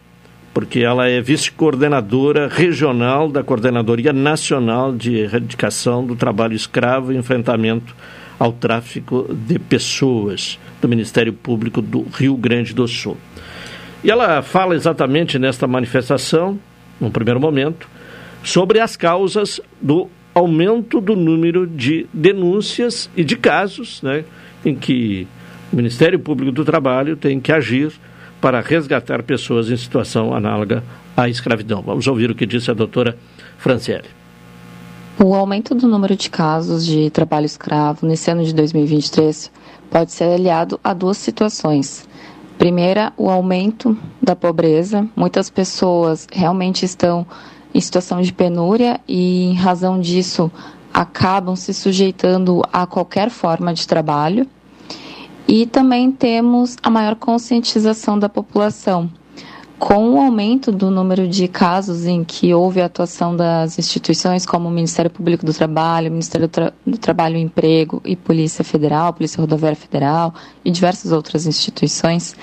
porque 0.52 0.80
ela 0.80 1.06
é 1.06 1.20
vice-coordenadora 1.20 2.48
regional 2.48 3.28
da 3.28 3.42
Coordenadoria 3.42 4.12
Nacional 4.12 4.94
de 4.94 5.16
Erradicação 5.16 6.04
do 6.06 6.16
Trabalho 6.16 6.54
Escravo 6.54 7.12
e 7.12 7.16
Enfrentamento 7.16 7.94
ao 8.38 8.52
Tráfico 8.52 9.26
de 9.32 9.58
Pessoas 9.58 10.58
do 10.80 10.88
Ministério 10.88 11.32
Público 11.32 11.80
do 11.80 12.02
Rio 12.02 12.36
Grande 12.36 12.74
do 12.74 12.86
Sul. 12.86 13.16
E 14.04 14.10
ela 14.10 14.42
fala 14.42 14.74
exatamente 14.74 15.38
nesta 15.38 15.66
manifestação, 15.66 16.58
num 17.00 17.10
primeiro 17.10 17.40
momento, 17.40 17.88
sobre 18.42 18.78
as 18.78 18.96
causas 18.96 19.60
do 19.80 20.08
aumento 20.34 21.00
do 21.00 21.16
número 21.16 21.66
de 21.66 22.06
denúncias 22.12 23.10
e 23.16 23.24
de 23.24 23.36
casos 23.36 24.02
né, 24.02 24.24
em 24.64 24.74
que 24.74 25.26
o 25.72 25.76
Ministério 25.76 26.18
Público 26.18 26.52
do 26.52 26.64
Trabalho 26.64 27.16
tem 27.16 27.40
que 27.40 27.50
agir 27.50 27.92
para 28.40 28.60
resgatar 28.60 29.22
pessoas 29.22 29.70
em 29.70 29.76
situação 29.76 30.34
análoga 30.34 30.84
à 31.16 31.28
escravidão. 31.28 31.82
Vamos 31.82 32.06
ouvir 32.06 32.30
o 32.30 32.34
que 32.34 32.44
disse 32.44 32.70
a 32.70 32.74
doutora 32.74 33.16
Franciele. 33.58 34.25
O 35.18 35.34
aumento 35.34 35.74
do 35.74 35.88
número 35.88 36.14
de 36.14 36.28
casos 36.28 36.84
de 36.84 37.08
trabalho 37.08 37.46
escravo 37.46 38.06
nesse 38.06 38.30
ano 38.30 38.44
de 38.44 38.52
2023 38.52 39.50
pode 39.90 40.12
ser 40.12 40.24
aliado 40.24 40.78
a 40.84 40.92
duas 40.92 41.16
situações. 41.16 42.06
Primeira, 42.58 43.14
o 43.16 43.30
aumento 43.30 43.96
da 44.20 44.36
pobreza. 44.36 45.08
Muitas 45.16 45.48
pessoas 45.48 46.26
realmente 46.30 46.84
estão 46.84 47.26
em 47.74 47.80
situação 47.80 48.20
de 48.20 48.30
penúria 48.30 49.00
e, 49.08 49.44
em 49.44 49.54
razão 49.54 49.98
disso, 49.98 50.52
acabam 50.92 51.56
se 51.56 51.72
sujeitando 51.72 52.62
a 52.70 52.86
qualquer 52.86 53.30
forma 53.30 53.72
de 53.72 53.86
trabalho. 53.86 54.46
E 55.48 55.64
também 55.64 56.12
temos 56.12 56.76
a 56.82 56.90
maior 56.90 57.14
conscientização 57.14 58.18
da 58.18 58.28
população. 58.28 59.10
Com 59.78 60.14
o 60.14 60.18
aumento 60.18 60.72
do 60.72 60.90
número 60.90 61.28
de 61.28 61.46
casos 61.48 62.06
em 62.06 62.24
que 62.24 62.52
houve 62.54 62.80
atuação 62.80 63.36
das 63.36 63.78
instituições 63.78 64.46
como 64.46 64.68
o 64.68 64.70
Ministério 64.70 65.10
Público 65.10 65.44
do 65.44 65.52
Trabalho, 65.52 66.10
Ministério 66.10 66.48
do, 66.48 66.50
Tra 66.50 66.72
do 66.86 66.96
Trabalho 66.96 67.36
e 67.36 67.42
Emprego 67.42 68.00
e 68.02 68.16
Polícia 68.16 68.64
Federal, 68.64 69.12
Polícia 69.12 69.38
Rodoviária 69.38 69.76
Federal 69.76 70.34
e 70.64 70.70
diversas 70.70 71.12
outras 71.12 71.46
instituições, 71.46 72.34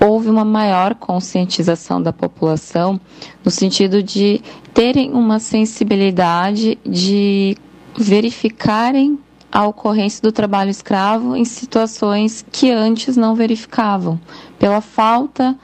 houve 0.00 0.28
uma 0.28 0.44
maior 0.44 0.96
conscientização 0.96 2.02
da 2.02 2.12
população 2.12 3.00
no 3.44 3.50
sentido 3.50 4.02
de 4.02 4.42
terem 4.74 5.12
uma 5.12 5.38
sensibilidade 5.38 6.78
de 6.84 7.56
verificarem 7.96 9.18
a 9.50 9.66
ocorrência 9.66 10.20
do 10.20 10.32
trabalho 10.32 10.70
escravo 10.70 11.36
em 11.36 11.44
situações 11.44 12.44
que 12.50 12.70
antes 12.70 13.16
não 13.16 13.34
verificavam, 13.34 14.20
pela 14.58 14.80
falta 14.80 15.56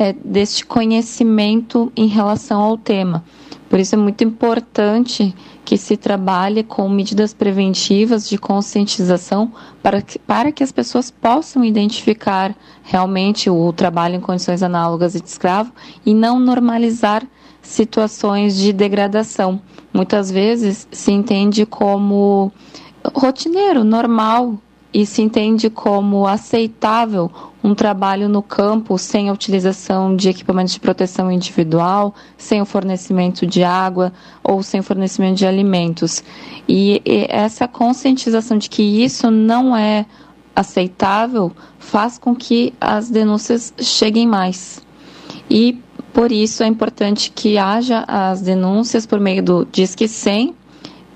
é, 0.00 0.14
deste 0.14 0.64
conhecimento 0.64 1.92
em 1.94 2.06
relação 2.06 2.58
ao 2.58 2.78
tema. 2.78 3.22
Por 3.68 3.78
isso 3.78 3.94
é 3.94 3.98
muito 3.98 4.24
importante 4.24 5.34
que 5.62 5.76
se 5.76 5.94
trabalhe 5.94 6.64
com 6.64 6.88
medidas 6.88 7.34
preventivas 7.34 8.26
de 8.26 8.38
conscientização 8.38 9.52
para 9.82 10.00
que, 10.00 10.18
para 10.18 10.50
que 10.50 10.64
as 10.64 10.72
pessoas 10.72 11.10
possam 11.10 11.62
identificar 11.62 12.56
realmente 12.82 13.50
o 13.50 13.72
trabalho 13.74 14.16
em 14.16 14.20
condições 14.20 14.62
análogas 14.62 15.12
de 15.12 15.22
escravo 15.22 15.70
e 16.04 16.14
não 16.14 16.40
normalizar 16.40 17.22
situações 17.60 18.56
de 18.56 18.72
degradação. 18.72 19.60
Muitas 19.92 20.30
vezes 20.30 20.88
se 20.90 21.12
entende 21.12 21.66
como 21.66 22.50
rotineiro, 23.14 23.84
normal, 23.84 24.58
e 24.92 25.06
se 25.06 25.22
entende 25.22 25.70
como 25.70 26.26
aceitável 26.26 27.30
um 27.62 27.74
trabalho 27.74 28.28
no 28.28 28.42
campo 28.42 28.98
sem 28.98 29.28
a 29.28 29.32
utilização 29.32 30.16
de 30.16 30.28
equipamentos 30.28 30.72
de 30.72 30.80
proteção 30.80 31.30
individual, 31.30 32.14
sem 32.36 32.60
o 32.60 32.66
fornecimento 32.66 33.46
de 33.46 33.62
água 33.62 34.12
ou 34.42 34.62
sem 34.62 34.80
o 34.80 34.82
fornecimento 34.82 35.36
de 35.38 35.46
alimentos. 35.46 36.24
E, 36.66 37.02
e 37.04 37.26
essa 37.28 37.68
conscientização 37.68 38.58
de 38.58 38.68
que 38.68 38.82
isso 38.82 39.30
não 39.30 39.76
é 39.76 40.06
aceitável 40.56 41.52
faz 41.78 42.18
com 42.18 42.34
que 42.34 42.74
as 42.80 43.08
denúncias 43.08 43.72
cheguem 43.78 44.26
mais. 44.26 44.84
E 45.48 45.78
por 46.12 46.32
isso 46.32 46.62
é 46.62 46.66
importante 46.66 47.30
que 47.30 47.56
haja 47.56 48.04
as 48.08 48.40
denúncias 48.40 49.06
por 49.06 49.20
meio 49.20 49.42
do 49.42 49.64
Disque 49.64 50.08
100 50.08 50.54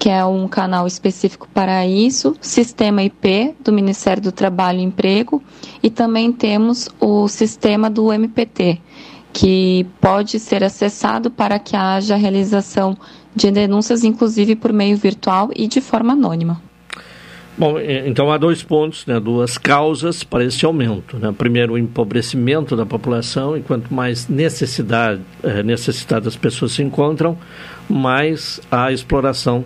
que 0.04 0.10
é 0.10 0.22
um 0.22 0.46
canal 0.46 0.86
específico 0.86 1.48
para 1.54 1.86
isso, 1.86 2.36
sistema 2.38 3.02
IP 3.02 3.54
do 3.58 3.72
Ministério 3.72 4.22
do 4.22 4.30
Trabalho 4.32 4.78
e 4.78 4.82
Emprego, 4.82 5.42
e 5.82 5.88
também 5.88 6.30
temos 6.30 6.90
o 7.00 7.26
sistema 7.26 7.88
do 7.88 8.12
MPT, 8.12 8.82
que 9.32 9.86
pode 10.02 10.38
ser 10.38 10.62
acessado 10.62 11.30
para 11.30 11.58
que 11.58 11.74
haja 11.74 12.16
realização 12.16 12.94
de 13.34 13.50
denúncias, 13.50 14.04
inclusive 14.04 14.54
por 14.56 14.74
meio 14.74 14.94
virtual 14.98 15.48
e 15.56 15.66
de 15.66 15.80
forma 15.80 16.12
anônima. 16.12 16.60
Bom, 17.56 17.78
então 17.78 18.32
há 18.32 18.36
dois 18.36 18.64
pontos, 18.64 19.06
né, 19.06 19.20
duas 19.20 19.56
causas 19.56 20.24
para 20.24 20.44
esse 20.44 20.66
aumento. 20.66 21.16
Né? 21.16 21.32
Primeiro, 21.36 21.74
o 21.74 21.78
empobrecimento 21.78 22.74
da 22.74 22.84
população, 22.84 23.56
e 23.56 23.62
quanto 23.62 23.94
mais 23.94 24.26
necessidade, 24.28 25.20
eh, 25.40 25.62
necessitadas 25.62 26.34
as 26.34 26.36
pessoas 26.36 26.72
se 26.72 26.82
encontram, 26.82 27.38
mais 27.88 28.60
a 28.72 28.90
exploração 28.90 29.64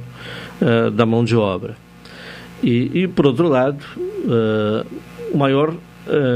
uh, 0.61 0.91
da 0.91 1.07
mão 1.07 1.25
de 1.25 1.35
obra. 1.35 1.77
E, 2.63 2.91
e 2.93 3.09
por 3.09 3.27
outro 3.27 3.49
lado, 3.49 3.79
o 5.33 5.39
maior 5.39 5.73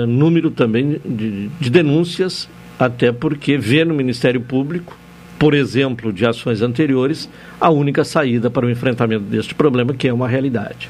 número 0.07 0.53
também 0.53 1.01
de, 1.05 1.49
de 1.49 1.71
denúncias, 1.71 2.49
até 2.79 3.11
porque 3.11 3.59
vê 3.59 3.85
no 3.85 3.93
Ministério 3.93 4.41
Público, 4.41 4.97
por 5.37 5.53
exemplo, 5.53 6.13
de 6.13 6.25
ações 6.25 6.63
anteriores, 6.63 7.29
a 7.61 7.69
única 7.71 8.05
saída 8.05 8.49
para 8.49 8.65
o 8.65 8.71
enfrentamento 8.71 9.25
deste 9.25 9.53
problema, 9.53 9.93
que 9.93 10.07
é 10.07 10.13
uma 10.13 10.29
realidade. 10.29 10.89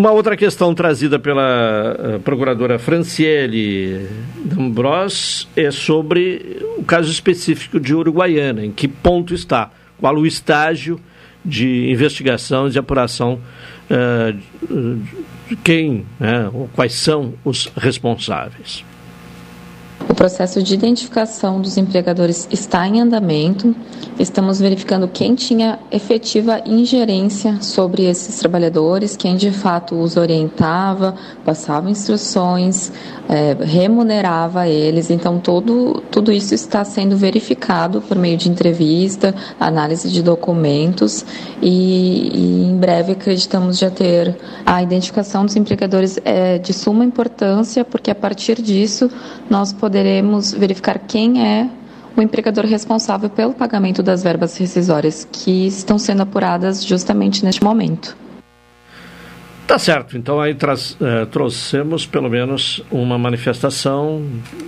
Uma 0.00 0.12
outra 0.12 0.34
questão 0.34 0.74
trazida 0.74 1.18
pela 1.18 1.94
uh, 2.16 2.20
procuradora 2.20 2.78
Franciele 2.78 4.08
D'Ambros 4.46 5.46
é 5.54 5.70
sobre 5.70 6.56
o 6.78 6.82
caso 6.82 7.12
específico 7.12 7.78
de 7.78 7.94
Uruguaiana, 7.94 8.64
em 8.64 8.72
que 8.72 8.88
ponto 8.88 9.34
está, 9.34 9.70
qual 9.98 10.16
o 10.16 10.26
estágio 10.26 10.98
de 11.44 11.90
investigação 11.90 12.70
de 12.70 12.78
apuração 12.78 13.38
uh, 13.90 15.06
de 15.46 15.56
quem, 15.56 16.06
né, 16.18 16.48
ou 16.50 16.66
quais 16.74 16.94
são 16.94 17.34
os 17.44 17.70
responsáveis. 17.76 18.82
O 20.10 20.14
processo 20.20 20.60
de 20.60 20.74
identificação 20.74 21.60
dos 21.60 21.76
empregadores 21.76 22.48
está 22.50 22.84
em 22.84 23.00
andamento. 23.00 23.72
Estamos 24.18 24.58
verificando 24.58 25.06
quem 25.06 25.36
tinha 25.36 25.78
efetiva 25.88 26.60
ingerência 26.66 27.62
sobre 27.62 28.06
esses 28.06 28.36
trabalhadores, 28.40 29.16
quem 29.16 29.36
de 29.36 29.52
fato 29.52 29.94
os 29.94 30.16
orientava, 30.16 31.14
passava 31.44 31.88
instruções, 31.88 32.92
é, 33.28 33.56
remunerava 33.64 34.66
eles. 34.66 35.10
Então, 35.10 35.38
todo, 35.38 36.02
tudo 36.10 36.32
isso 36.32 36.54
está 36.54 36.84
sendo 36.84 37.16
verificado 37.16 38.02
por 38.02 38.18
meio 38.18 38.36
de 38.36 38.50
entrevista, 38.50 39.32
análise 39.60 40.10
de 40.10 40.22
documentos 40.22 41.24
e, 41.62 42.30
e 42.34 42.64
em 42.68 42.76
breve 42.76 43.12
acreditamos 43.12 43.78
já 43.78 43.90
ter 43.90 44.36
a 44.66 44.82
identificação 44.82 45.46
dos 45.46 45.54
empregadores 45.54 46.18
é 46.24 46.58
de 46.58 46.72
suma 46.72 47.04
importância, 47.04 47.84
porque 47.84 48.10
a 48.10 48.14
partir 48.14 48.60
disso 48.60 49.08
nós 49.48 49.72
poderemos 50.00 50.54
verificar 50.54 50.98
quem 50.98 51.46
é 51.46 51.68
o 52.16 52.22
empregador 52.22 52.64
responsável 52.64 53.28
pelo 53.28 53.52
pagamento 53.52 54.02
das 54.02 54.22
verbas 54.22 54.56
rescisórias 54.56 55.28
que 55.30 55.66
estão 55.66 55.98
sendo 55.98 56.22
apuradas 56.22 56.82
justamente 56.82 57.44
neste 57.44 57.62
momento. 57.62 58.16
Tá 59.66 59.78
certo, 59.78 60.16
então 60.16 60.40
aí 60.40 60.52
uh, 60.54 61.26
trouxemos 61.26 62.06
pelo 62.06 62.30
menos 62.30 62.82
uma 62.90 63.18
manifestação 63.18 64.22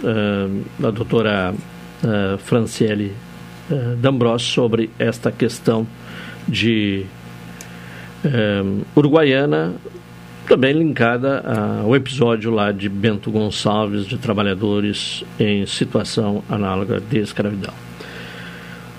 uh, 0.04 0.64
da 0.78 0.90
doutora 0.90 1.54
uh, 1.54 2.36
Franciele 2.36 3.14
uh, 3.70 3.96
D'Ambros 3.96 4.42
sobre 4.42 4.90
esta 4.98 5.32
questão 5.32 5.86
de 6.46 7.06
Uruguaiana, 8.94 9.74
também 10.46 10.72
linkada 10.72 11.42
ao 11.82 11.94
episódio 11.94 12.50
lá 12.50 12.72
de 12.72 12.88
Bento 12.88 13.30
Gonçalves 13.30 14.06
de 14.06 14.18
trabalhadores 14.18 15.24
em 15.38 15.66
situação 15.66 16.42
análoga 16.48 17.00
de 17.00 17.18
escravidão. 17.18 17.72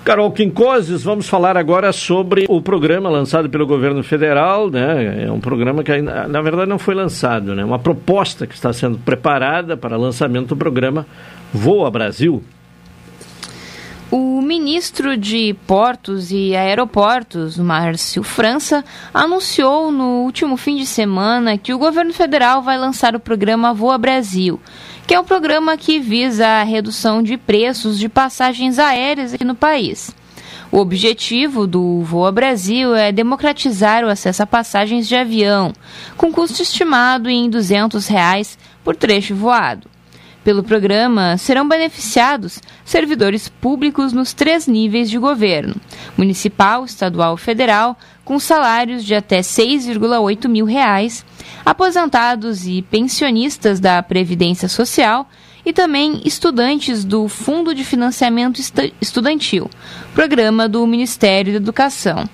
Carol 0.04 0.30
Quincoses, 0.32 1.02
vamos 1.02 1.26
falar 1.26 1.56
agora 1.56 1.90
sobre 1.90 2.44
o 2.46 2.60
programa 2.60 3.08
lançado 3.08 3.48
pelo 3.48 3.66
governo 3.66 4.02
federal, 4.02 4.68
né? 4.68 5.24
É 5.24 5.32
um 5.32 5.40
programa 5.40 5.82
que 5.82 5.90
ainda, 5.90 6.28
na 6.28 6.42
verdade 6.42 6.68
não 6.68 6.78
foi 6.78 6.94
lançado, 6.94 7.54
né? 7.54 7.64
Uma 7.64 7.78
proposta 7.78 8.46
que 8.46 8.54
está 8.54 8.70
sendo 8.70 8.98
preparada 8.98 9.78
para 9.78 9.96
lançamento 9.96 10.48
do 10.48 10.56
programa 10.56 11.06
Voa 11.54 11.90
Brasil. 11.90 12.42
O 14.16 14.40
ministro 14.40 15.16
de 15.16 15.56
Portos 15.66 16.30
e 16.30 16.54
Aeroportos, 16.54 17.58
Márcio 17.58 18.22
França, 18.22 18.84
anunciou 19.12 19.90
no 19.90 20.22
último 20.22 20.56
fim 20.56 20.76
de 20.76 20.86
semana 20.86 21.58
que 21.58 21.74
o 21.74 21.78
governo 21.78 22.12
federal 22.12 22.62
vai 22.62 22.78
lançar 22.78 23.16
o 23.16 23.18
programa 23.18 23.74
Voa 23.74 23.98
Brasil 23.98 24.60
que 25.04 25.14
é 25.14 25.20
um 25.20 25.24
programa 25.24 25.76
que 25.76 25.98
visa 25.98 26.46
a 26.46 26.62
redução 26.62 27.24
de 27.24 27.36
preços 27.36 27.98
de 27.98 28.08
passagens 28.08 28.78
aéreas 28.78 29.34
aqui 29.34 29.44
no 29.44 29.56
país. 29.56 30.14
O 30.70 30.78
objetivo 30.78 31.66
do 31.66 32.00
Voa 32.02 32.30
Brasil 32.30 32.94
é 32.94 33.10
democratizar 33.10 34.04
o 34.04 34.08
acesso 34.08 34.44
a 34.44 34.46
passagens 34.46 35.08
de 35.08 35.16
avião, 35.16 35.72
com 36.16 36.32
custo 36.32 36.62
estimado 36.62 37.28
em 37.28 37.50
200 37.50 38.06
reais 38.06 38.56
por 38.84 38.94
trecho 38.94 39.34
voado. 39.34 39.93
Pelo 40.44 40.62
programa, 40.62 41.38
serão 41.38 41.66
beneficiados 41.66 42.60
servidores 42.84 43.48
públicos 43.48 44.12
nos 44.12 44.34
três 44.34 44.66
níveis 44.66 45.08
de 45.08 45.18
governo: 45.18 45.74
municipal, 46.18 46.84
estadual 46.84 47.36
e 47.36 47.38
federal, 47.38 47.98
com 48.26 48.38
salários 48.38 49.02
de 49.02 49.14
até 49.14 49.40
6,8 49.40 50.46
mil 50.46 50.66
reais, 50.66 51.24
aposentados 51.64 52.66
e 52.66 52.82
pensionistas 52.82 53.80
da 53.80 54.02
Previdência 54.02 54.68
Social 54.68 55.26
e 55.64 55.72
também 55.72 56.20
estudantes 56.26 57.04
do 57.04 57.26
Fundo 57.26 57.74
de 57.74 57.82
Financiamento 57.82 58.60
Estudantil, 59.00 59.70
programa 60.14 60.68
do 60.68 60.86
Ministério 60.86 61.52
da 61.52 61.56
Educação. 61.56 62.28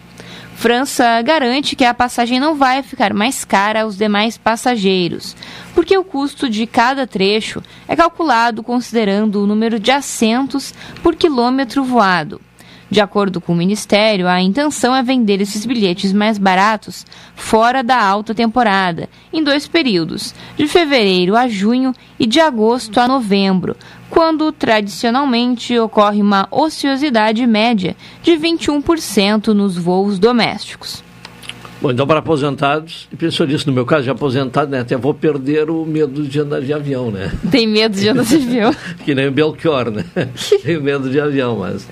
França 0.60 1.22
garante 1.22 1.74
que 1.74 1.86
a 1.86 1.94
passagem 1.94 2.38
não 2.38 2.54
vai 2.54 2.82
ficar 2.82 3.14
mais 3.14 3.46
cara 3.46 3.80
aos 3.80 3.96
demais 3.96 4.36
passageiros, 4.36 5.34
porque 5.74 5.96
o 5.96 6.04
custo 6.04 6.50
de 6.50 6.66
cada 6.66 7.06
trecho 7.06 7.62
é 7.88 7.96
calculado 7.96 8.62
considerando 8.62 9.42
o 9.42 9.46
número 9.46 9.80
de 9.80 9.90
assentos 9.90 10.74
por 11.02 11.16
quilômetro 11.16 11.82
voado. 11.82 12.42
De 12.90 13.00
acordo 13.00 13.40
com 13.40 13.52
o 13.52 13.56
Ministério, 13.56 14.26
a 14.26 14.40
intenção 14.42 14.94
é 14.96 15.02
vender 15.02 15.40
esses 15.40 15.64
bilhetes 15.64 16.12
mais 16.12 16.38
baratos 16.38 17.06
fora 17.36 17.84
da 17.84 18.02
alta 18.02 18.34
temporada, 18.34 19.08
em 19.32 19.44
dois 19.44 19.68
períodos, 19.68 20.34
de 20.56 20.66
fevereiro 20.66 21.36
a 21.36 21.46
junho 21.46 21.94
e 22.18 22.26
de 22.26 22.40
agosto 22.40 22.98
a 22.98 23.06
novembro, 23.06 23.76
quando 24.10 24.50
tradicionalmente 24.50 25.78
ocorre 25.78 26.20
uma 26.20 26.48
ociosidade 26.50 27.46
média 27.46 27.96
de 28.22 28.32
21% 28.32 29.48
nos 29.48 29.76
voos 29.76 30.18
domésticos. 30.18 31.09
Bom, 31.80 31.90
então 31.90 32.06
para 32.06 32.18
aposentados, 32.18 33.08
e 33.10 33.16
pensionistas, 33.16 33.64
no 33.64 33.72
meu 33.72 33.86
caso 33.86 34.04
de 34.04 34.10
aposentado, 34.10 34.70
né, 34.70 34.80
até 34.80 34.98
vou 34.98 35.14
perder 35.14 35.70
o 35.70 35.86
medo 35.86 36.22
de 36.22 36.38
andar 36.38 36.60
de 36.60 36.72
avião, 36.74 37.10
né? 37.10 37.32
Tem 37.50 37.66
medo 37.66 37.96
de 37.96 38.06
andar 38.06 38.24
de 38.24 38.34
avião? 38.34 38.74
que 39.02 39.14
nem 39.14 39.28
o 39.28 39.32
Belchior, 39.32 39.90
né? 39.90 40.04
Tenho 40.62 40.82
medo 40.82 41.08
de 41.08 41.18
avião, 41.18 41.58
mas... 41.58 41.88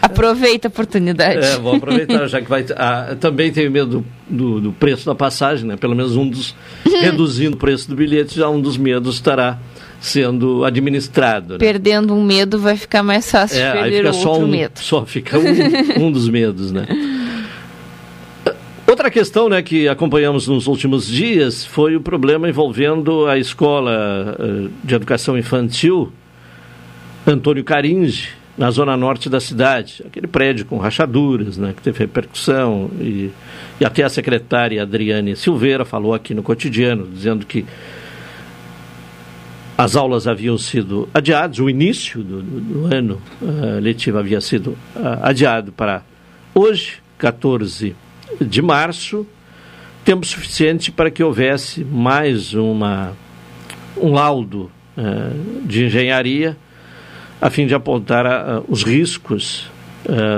Aproveita 0.00 0.68
a 0.68 0.70
oportunidade. 0.70 1.44
É, 1.44 1.58
vou 1.58 1.76
aproveitar, 1.76 2.26
já 2.28 2.40
que 2.40 2.48
vai... 2.48 2.64
Ah, 2.76 3.14
também 3.20 3.52
tenho 3.52 3.70
medo 3.70 4.04
do, 4.28 4.36
do, 4.36 4.60
do, 4.60 4.72
preço 4.72 5.04
da 5.04 5.14
passagem, 5.14 5.66
né? 5.66 5.76
Pelo 5.76 5.94
menos 5.94 6.16
um 6.16 6.28
dos... 6.28 6.54
reduzindo 7.02 7.56
o 7.56 7.58
preço 7.58 7.90
do 7.90 7.94
bilhete, 7.94 8.36
já 8.36 8.48
um 8.48 8.60
dos 8.60 8.78
medos 8.78 9.16
estará 9.16 9.58
sendo 10.00 10.64
administrado. 10.64 11.54
Né? 11.54 11.58
Perdendo 11.58 12.14
um 12.14 12.24
medo 12.24 12.58
vai 12.58 12.76
ficar 12.76 13.02
mais 13.02 13.30
fácil 13.30 13.60
é, 13.60 13.72
perder 13.72 13.84
aí 13.84 13.96
fica 13.96 14.08
outro 14.08 14.22
só 14.22 14.38
um, 14.38 14.48
medo. 14.48 14.78
Só 14.80 15.06
fica 15.06 15.38
um, 15.38 16.06
um 16.06 16.12
dos 16.12 16.28
medos, 16.28 16.72
né? 16.72 16.86
Outra 18.86 19.10
questão 19.10 19.48
né, 19.48 19.62
que 19.62 19.88
acompanhamos 19.88 20.46
nos 20.46 20.68
últimos 20.68 21.08
dias 21.08 21.64
foi 21.64 21.96
o 21.96 22.00
problema 22.00 22.48
envolvendo 22.48 23.26
a 23.26 23.36
escola 23.36 24.36
eh, 24.38 24.68
de 24.84 24.94
educação 24.94 25.36
infantil 25.36 26.12
Antônio 27.26 27.64
Caringe, 27.64 28.28
na 28.56 28.70
zona 28.70 28.96
norte 28.96 29.28
da 29.28 29.40
cidade. 29.40 30.04
Aquele 30.06 30.28
prédio 30.28 30.64
com 30.66 30.78
rachaduras, 30.78 31.58
né, 31.58 31.74
que 31.76 31.82
teve 31.82 31.98
repercussão. 31.98 32.88
E, 33.00 33.32
e 33.80 33.84
até 33.84 34.04
a 34.04 34.08
secretária 34.08 34.80
Adriane 34.80 35.34
Silveira 35.34 35.84
falou 35.84 36.14
aqui 36.14 36.32
no 36.32 36.42
cotidiano, 36.42 37.08
dizendo 37.12 37.44
que 37.44 37.66
as 39.76 39.96
aulas 39.96 40.28
haviam 40.28 40.56
sido 40.56 41.08
adiadas, 41.12 41.58
o 41.58 41.68
início 41.68 42.22
do, 42.22 42.40
do, 42.40 42.60
do 42.60 42.94
ano 42.94 43.20
uh, 43.42 43.80
letivo 43.80 44.18
havia 44.18 44.40
sido 44.40 44.68
uh, 44.68 45.20
adiado 45.22 45.70
para 45.70 46.02
hoje, 46.54 46.94
14 47.18 47.88
de 47.88 48.05
março, 48.62 49.26
tempo 50.04 50.26
suficiente 50.26 50.90
para 50.90 51.10
que 51.10 51.22
houvesse 51.22 51.84
mais 51.84 52.54
uma, 52.54 53.12
um 53.96 54.12
laudo 54.12 54.70
uh, 54.96 55.66
de 55.66 55.86
engenharia 55.86 56.56
a 57.40 57.50
fim 57.50 57.66
de 57.66 57.74
apontar 57.74 58.62
os 58.66 58.82
riscos 58.82 59.70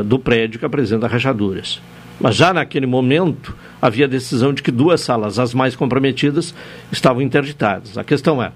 do 0.06 0.18
prédio 0.18 0.58
que 0.58 0.64
apresenta 0.64 1.06
rachaduras. 1.06 1.80
Mas 2.18 2.34
já 2.34 2.52
naquele 2.52 2.86
momento 2.86 3.54
havia 3.80 4.06
a 4.06 4.08
decisão 4.08 4.52
de 4.52 4.62
que 4.62 4.72
duas 4.72 5.00
salas, 5.00 5.38
as 5.38 5.54
mais 5.54 5.76
comprometidas, 5.76 6.52
estavam 6.90 7.22
interditadas. 7.22 7.96
A 7.96 8.02
questão 8.02 8.42
é, 8.42 8.50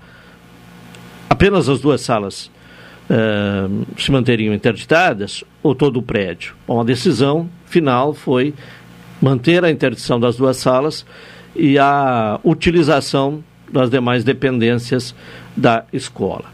apenas 1.31 1.69
as 1.69 1.81
duas 1.81 2.01
salas 2.01 2.51
se 3.97 4.11
manteriam 4.11 4.55
interditadas 4.55 5.45
ou 5.63 5.75
todo 5.75 5.99
o 5.99 6.03
prédio? 6.03 6.55
Bom, 6.67 6.81
a 6.81 6.85
decisão 6.85 7.49
final 7.67 8.15
foi 8.15 8.55
manter 9.23 9.65
a 9.65 9.71
interdição 9.71 10.19
das 10.19 10.37
duas 10.37 10.57
salas 10.59 11.07
e 11.55 11.79
a 11.79 12.41
utilização 12.43 13.43
das 13.73 13.89
demais 13.89 14.25
dependências 14.25 15.15
da 15.57 15.85
escola. 15.93 16.45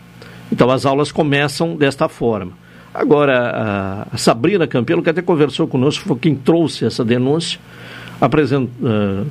Então 0.52 0.70
as 0.70 0.86
aulas 0.86 1.10
começam 1.10 1.74
desta 1.74 2.08
forma. 2.08 2.52
Agora, 2.92 4.06
a 4.10 4.16
Sabrina 4.16 4.66
Campelo, 4.66 5.02
que 5.02 5.10
até 5.10 5.22
conversou 5.22 5.66
conosco, 5.66 6.04
foi 6.06 6.18
quem 6.18 6.34
trouxe 6.34 6.84
essa 6.84 7.04
denúncia, 7.04 7.58
apresent... 8.20 8.68
Uh, 8.80 9.26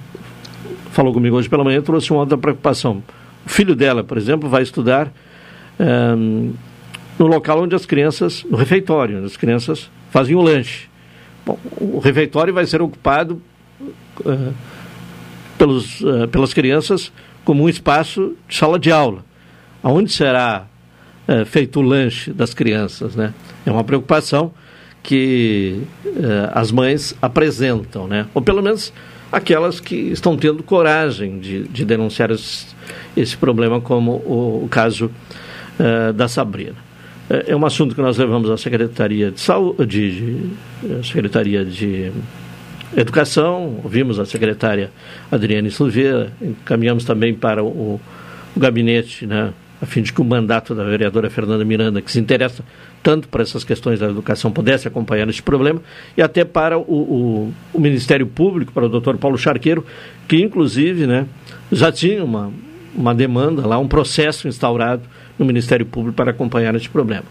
falou 0.92 1.14
comigo 1.14 1.36
hoje 1.36 1.48
pela 1.48 1.64
manhã, 1.64 1.80
trouxe 1.80 2.10
uma 2.12 2.22
outra 2.22 2.38
preocupação. 2.38 3.04
O 3.46 3.50
filho 3.50 3.76
dela, 3.76 4.04
por 4.04 4.18
exemplo, 4.18 4.50
vai 4.50 4.64
estudar 4.64 5.12
um, 5.80 6.54
no 7.20 7.28
local 7.28 7.62
onde 7.62 7.76
as 7.76 7.86
crianças, 7.86 8.44
no 8.50 8.58
refeitório, 8.58 9.18
onde 9.18 9.28
as 9.28 9.38
crianças 9.38 9.92
fazem 10.10 10.36
o 10.36 10.42
lanche. 10.42 10.90
Bom, 11.48 11.58
o 11.80 12.00
refeitório 12.00 12.54
vai 12.54 12.66
ser 12.66 12.82
ocupado 12.82 13.42
uh, 14.20 14.54
pelos, 15.58 16.02
uh, 16.02 16.28
pelas 16.30 16.54
crianças 16.54 17.10
como 17.46 17.64
um 17.64 17.70
espaço 17.70 18.36
de 18.50 18.54
sala 18.54 18.78
de 18.78 18.92
aula. 18.92 19.24
Aonde 19.82 20.12
será 20.12 20.68
uh, 21.26 21.46
feito 21.46 21.80
o 21.80 21.82
lanche 21.82 22.34
das 22.34 22.54
crianças? 22.54 23.16
Né? 23.16 23.34
É 23.66 23.72
uma 23.72 23.86
preocupação 23.86 24.52
que 25.02 25.84
as 26.52 26.70
mães 26.70 27.16
apresentam, 27.22 28.08
né? 28.08 28.28
ou 28.34 28.42
pelo 28.42 28.62
menos 28.62 28.92
aquelas 29.32 29.80
que 29.80 29.96
estão 29.96 30.36
tendo 30.36 30.62
coragem 30.62 31.40
de, 31.40 31.66
de 31.66 31.86
denunciar 31.86 32.30
esse, 32.30 32.76
esse 33.16 33.38
problema, 33.38 33.80
como 33.80 34.16
o, 34.26 34.66
o 34.66 34.68
caso 34.68 35.10
da 36.14 36.28
Sabrina. 36.28 36.87
É, 37.30 37.52
é 37.52 37.56
um 37.56 37.66
assunto 37.66 37.94
que 37.94 38.02
nós 38.02 38.18
levamos 38.18 38.50
à 38.50 38.58
Secretaria 38.58 39.32
de 39.32 39.40
Saúde, 39.40 39.86
de, 39.86 40.12
de, 40.12 40.52
eh, 40.84 41.04
Secretaria 41.04 41.66
de 41.66 42.12
Educação, 42.96 43.82
ouvimos 43.84 44.18
a 44.18 44.26
secretária 44.26 44.92
Adriane 45.30 45.70
Silveira, 45.70 46.32
encaminhamos 46.42 47.04
também 47.04 47.34
para 47.34 47.62
o, 47.62 48.00
o 48.56 48.60
gabinete, 48.60 49.28
né, 49.28 49.54
a 49.82 49.86
fim 49.86 50.02
de 50.02 50.14
que 50.14 50.22
o 50.22 50.24
mandato 50.24 50.74
da 50.74 50.86
vereadora 50.86 51.30
Fernanda 51.30 51.66
Miranda, 51.66 52.02
que 52.02 52.10
se 52.10 52.18
interessa 52.18 52.64
tanto 53.04 53.28
para 53.28 53.44
essas 53.44 53.66
questões 53.66 54.00
da 54.00 54.08
educação, 54.08 54.52
pudesse 54.52 54.88
acompanhar 54.88 55.28
esse 55.28 55.44
problema, 55.44 55.82
e 56.16 56.22
até 56.22 56.46
para 56.46 56.78
o, 56.78 56.82
o, 56.82 57.54
o 57.74 57.80
Ministério 57.80 58.26
Público, 58.26 58.72
para 58.72 58.86
o 58.86 58.90
doutor 58.90 59.18
Paulo 59.18 59.38
Charqueiro, 59.38 59.86
que 60.26 60.38
inclusive 60.42 61.06
né, 61.06 61.26
já 61.70 61.92
tinha 61.92 62.24
uma, 62.24 62.54
uma 62.96 63.14
demanda 63.14 63.68
lá, 63.68 63.78
um 63.78 63.88
processo 63.88 64.48
instaurado 64.48 65.04
no 65.38 65.46
Ministério 65.46 65.86
Público 65.86 66.16
para 66.16 66.32
acompanhar 66.32 66.76
este 66.76 66.90
problema. 66.90 67.26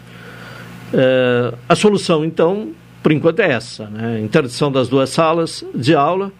É, 0.92 1.54
a 1.68 1.74
solução, 1.74 2.24
então, 2.24 2.68
por 3.02 3.12
enquanto 3.12 3.40
é 3.40 3.52
essa: 3.52 3.86
né? 3.86 4.20
interdição 4.20 4.70
das 4.70 4.88
duas 4.88 5.10
salas 5.10 5.64
de 5.74 5.94
aula 5.94 6.32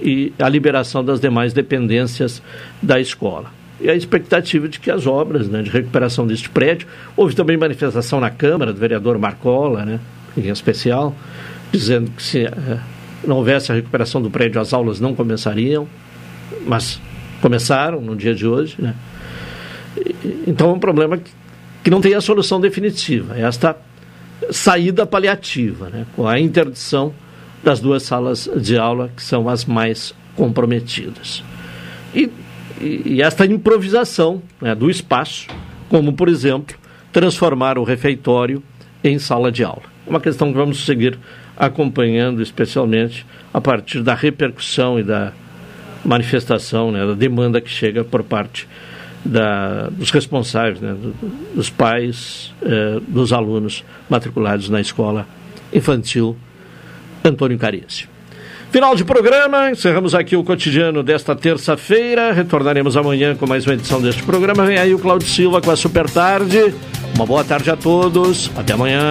e 0.00 0.32
a 0.38 0.48
liberação 0.48 1.04
das 1.04 1.20
demais 1.20 1.52
dependências 1.52 2.42
da 2.80 3.00
escola. 3.00 3.50
E 3.80 3.88
a 3.88 3.94
expectativa 3.94 4.68
de 4.68 4.78
que 4.78 4.90
as 4.90 5.06
obras 5.06 5.48
né, 5.48 5.62
de 5.62 5.70
recuperação 5.70 6.26
deste 6.26 6.50
prédio. 6.50 6.86
Houve 7.16 7.34
também 7.34 7.56
manifestação 7.56 8.20
na 8.20 8.30
Câmara 8.30 8.72
do 8.72 8.78
vereador 8.78 9.18
Marcola, 9.18 9.84
né, 9.84 10.00
em 10.36 10.48
especial, 10.48 11.16
dizendo 11.72 12.10
que 12.10 12.22
se 12.22 12.44
é, 12.44 12.78
não 13.26 13.36
houvesse 13.36 13.72
a 13.72 13.74
recuperação 13.74 14.20
do 14.20 14.30
prédio, 14.30 14.60
as 14.60 14.72
aulas 14.72 15.00
não 15.00 15.14
começariam, 15.14 15.88
mas 16.66 17.00
começaram 17.40 18.00
no 18.00 18.14
dia 18.14 18.34
de 18.34 18.46
hoje. 18.46 18.76
Né? 18.78 18.94
Então 20.46 20.70
é 20.70 20.72
um 20.72 20.78
problema 20.78 21.20
que 21.82 21.90
não 21.90 22.00
tem 22.00 22.14
a 22.14 22.20
solução 22.20 22.60
definitiva, 22.60 23.38
é 23.38 23.42
esta 23.42 23.76
saída 24.50 25.06
paliativa, 25.06 25.88
né, 25.88 26.06
com 26.14 26.26
a 26.26 26.38
interdição 26.38 27.12
das 27.62 27.80
duas 27.80 28.02
salas 28.02 28.48
de 28.56 28.76
aula 28.78 29.10
que 29.14 29.22
são 29.22 29.48
as 29.48 29.64
mais 29.64 30.14
comprometidas. 30.34 31.42
E, 32.14 32.30
e, 32.80 33.02
e 33.04 33.22
esta 33.22 33.44
improvisação 33.44 34.42
né, 34.60 34.74
do 34.74 34.90
espaço, 34.90 35.46
como 35.88 36.12
por 36.12 36.28
exemplo, 36.28 36.76
transformar 37.12 37.78
o 37.78 37.84
refeitório 37.84 38.62
em 39.02 39.18
sala 39.18 39.50
de 39.50 39.64
aula. 39.64 39.82
É 40.06 40.10
uma 40.10 40.20
questão 40.20 40.50
que 40.50 40.56
vamos 40.56 40.84
seguir 40.84 41.18
acompanhando, 41.56 42.40
especialmente 42.40 43.26
a 43.52 43.60
partir 43.60 44.02
da 44.02 44.14
repercussão 44.14 44.98
e 44.98 45.02
da 45.02 45.32
manifestação, 46.04 46.90
né, 46.90 47.06
da 47.06 47.14
demanda 47.14 47.60
que 47.60 47.68
chega 47.68 48.02
por 48.02 48.22
parte 48.22 48.66
da, 49.24 49.88
dos 49.90 50.10
responsáveis, 50.10 50.80
né, 50.80 50.96
dos 51.54 51.70
pais, 51.70 52.54
eh, 52.62 53.00
dos 53.06 53.32
alunos 53.32 53.84
matriculados 54.08 54.68
na 54.68 54.80
escola 54.80 55.26
infantil 55.72 56.36
Antônio 57.24 57.58
Carício. 57.58 58.08
Final 58.70 58.94
de 58.94 59.04
programa, 59.04 59.70
encerramos 59.70 60.14
aqui 60.14 60.36
o 60.36 60.44
cotidiano 60.44 61.02
desta 61.02 61.34
terça-feira. 61.34 62.32
Retornaremos 62.32 62.96
amanhã 62.96 63.34
com 63.34 63.46
mais 63.46 63.66
uma 63.66 63.74
edição 63.74 64.00
deste 64.00 64.22
programa. 64.22 64.64
Vem 64.64 64.78
aí 64.78 64.94
o 64.94 64.98
Claudio 64.98 65.28
Silva 65.28 65.60
com 65.60 65.72
a 65.72 65.76
Super 65.76 66.08
Tarde. 66.08 66.72
Uma 67.16 67.26
boa 67.26 67.42
tarde 67.42 67.68
a 67.68 67.76
todos. 67.76 68.48
Até 68.56 68.74
amanhã. 68.74 69.10